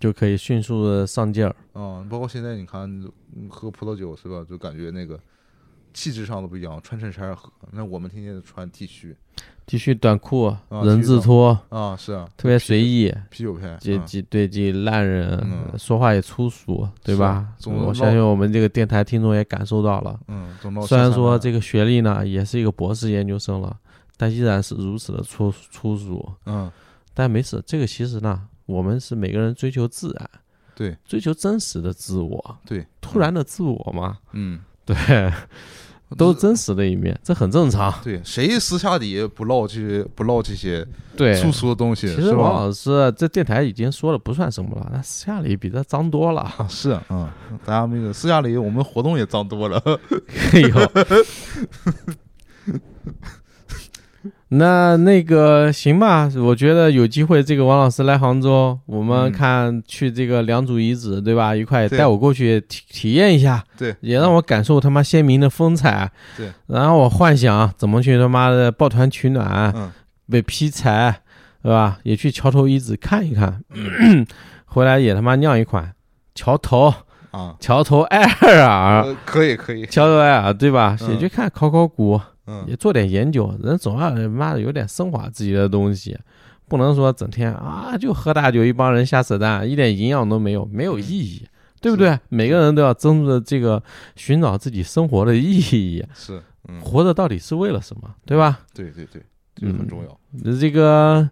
[0.00, 1.54] 就可以迅速的上劲儿。
[1.74, 2.88] 啊，包括现在你看，
[3.50, 4.42] 喝葡萄酒是吧？
[4.48, 5.20] 就感觉那个
[5.92, 9.14] 气质上都不一样，穿衬衫喝，那我们天天穿 T 恤。
[9.64, 11.58] T 恤短裤，人字拖。
[11.68, 15.40] 啊，是啊，特别随意，啤酒派，这这对这烂人，
[15.78, 17.54] 说话也粗俗，对吧？
[17.64, 20.18] 我相信我们这个电台听众也感受到了。
[20.28, 20.54] 嗯，
[20.86, 23.74] 虽然说这个学历呢也是一个博士研究生了，
[24.16, 26.28] 但依然是如此的粗粗俗。
[26.46, 26.70] 嗯，
[27.14, 30.30] 但没事，这个其实呢，我们是每个人追求自然，
[30.74, 34.96] 对，追求真实的自我，对，突然的自我嘛，嗯，对。
[36.14, 37.90] 都是真实的一面，这很正常。
[38.04, 40.86] 对，谁私下里不唠这些不唠这些
[41.16, 42.06] 对粗俗的东西？
[42.06, 46.52] 其实王老师这电台已经说了不算什么了，那私下里比这脏多了。
[46.68, 47.26] 是，嗯，
[47.64, 49.82] 大家那个私下里我们活动也脏多了。
[50.52, 50.68] 哎呦。
[54.54, 61.56] 那那个行吧，我觉得有机会，这个王老师来杭州，我们看去这个良渚遗址，对吧？
[61.56, 66.52] 一块带我过去体体验一下，对，也让我感受他妈鲜明的风采，对。
[66.66, 69.90] 然后我幻想怎么去他妈的抱团取暖，嗯，
[70.30, 71.20] 被劈柴，
[71.62, 71.98] 对吧？
[72.02, 73.62] 也去桥头遗址看一看，
[74.66, 75.90] 回来也他妈酿一款
[76.34, 76.92] 桥头
[77.30, 78.22] 啊，桥头艾
[78.60, 80.94] 尔，可以可以，桥头艾尔，对吧？
[81.08, 82.20] 也去看考考古。
[82.46, 86.18] 嗯，也做点研究，人总要妈的有点升华自己的东西，
[86.68, 91.46] 不能说整天啊就喝大酒，一帮人瞎扯淡，一点营养都没有，没有意义，
[91.80, 92.18] 对不对？
[92.28, 93.82] 每个人都要争着这个
[94.16, 96.42] 寻找自己生活的意义，是，
[96.82, 98.60] 活着到底是为了什么，对吧？
[98.74, 99.22] 对对对，
[99.54, 100.18] 这个很重要。
[100.58, 101.28] 这个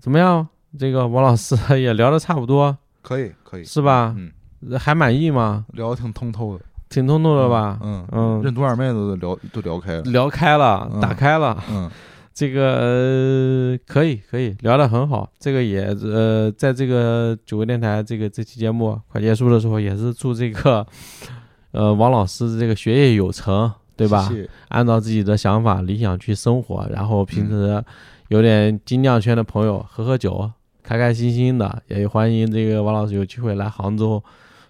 [0.00, 0.46] 怎么样？
[0.78, 4.14] 这个王老师也聊的差不多，可以可以，是吧？
[4.18, 4.30] 嗯，
[4.78, 5.64] 还满意吗？
[5.72, 6.64] 聊的挺通透的。
[6.88, 7.78] 挺通透的吧？
[7.82, 11.62] 嗯嗯，任督二脉都聊都聊开了，聊开了，打开了。
[11.70, 11.90] 嗯，
[12.32, 15.28] 这个可以可以聊得很好。
[15.38, 20.86] 这个也呃，在这个九个电台这个这期节目快结束的时候，也是祝这个
[21.72, 24.30] 呃王老师这个学业有成，对吧？
[24.68, 27.82] 按照自己的想法理想去生活，然后平时
[28.28, 30.50] 有点精酿圈的朋友喝喝酒，
[30.82, 31.82] 开开心心的。
[31.88, 34.22] 也欢迎这个王老师有机会来杭州，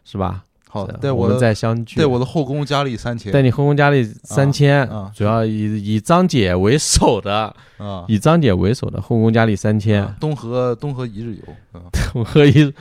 [0.05, 0.44] 是吧？
[0.68, 1.97] 好，对我们再相聚。
[1.97, 10.06] 对我的后宫佳丽三千，对你后宫佳丽三千，主要以以张姐为首的啊，以张姐为首的后宫佳丽三千。
[10.20, 11.80] 东河东河一日游，
[12.12, 12.72] 东河一，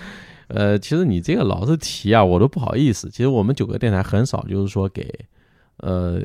[0.47, 3.09] 呃，其实你这个老是提啊，我都不好意思。
[3.09, 5.07] 其实我们九个电台很少就是说给
[5.77, 6.19] 呃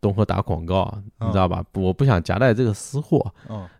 [0.00, 1.62] 东河打广告，你知道吧？
[1.74, 3.30] 我不想夹带这个私货。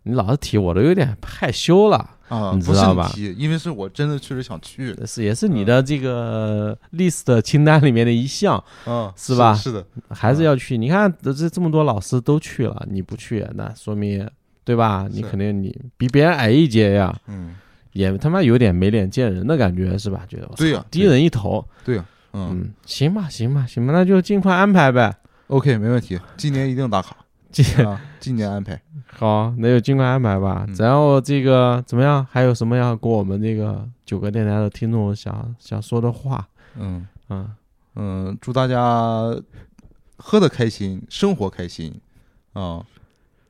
[0.03, 2.17] 你老是提，我都有点害羞了。
[2.31, 3.11] 啊，你知道吧？
[3.37, 9.53] 因为是我真的确实想去，是也是你的这个 list 清单里面的一项，嗯，是吧？
[9.53, 10.77] 是的，还是要去。
[10.77, 14.25] 你看这这么多老师都去了，你不去，那说明
[14.63, 15.09] 对吧？
[15.11, 17.53] 你肯定你比别人矮一截呀，嗯，
[17.91, 20.25] 也他妈有点没脸见人的感觉，是吧？
[20.29, 25.13] 觉得对呀，低人一头，对呀，嗯，行吧，行吧，行吧，那就尽快安排呗。
[25.47, 27.13] OK，没问题，今年一定打卡，
[27.51, 27.65] 今
[28.21, 28.81] 今年安排。
[29.17, 30.65] 好，那就尽快安排吧。
[30.77, 32.25] 然后这个怎么样？
[32.31, 36.47] 还有什么要跟我们这个九个电台的听众想想说的话？
[36.79, 37.49] 嗯嗯
[37.95, 39.35] 嗯，祝大家
[40.17, 41.93] 喝的开心，生活开心
[42.53, 42.83] 啊！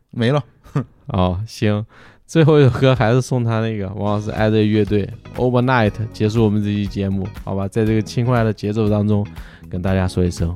[0.10, 0.44] 没了。
[1.08, 1.86] 哦，行，
[2.26, 7.68] 最后一首歌还是送他那个王老师爱的乐队 Overnight，结束我们这期节目，好吧？
[7.68, 9.26] 在这个轻快的节奏当中，
[9.70, 10.56] 跟大家说一声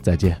[0.00, 0.40] 再见。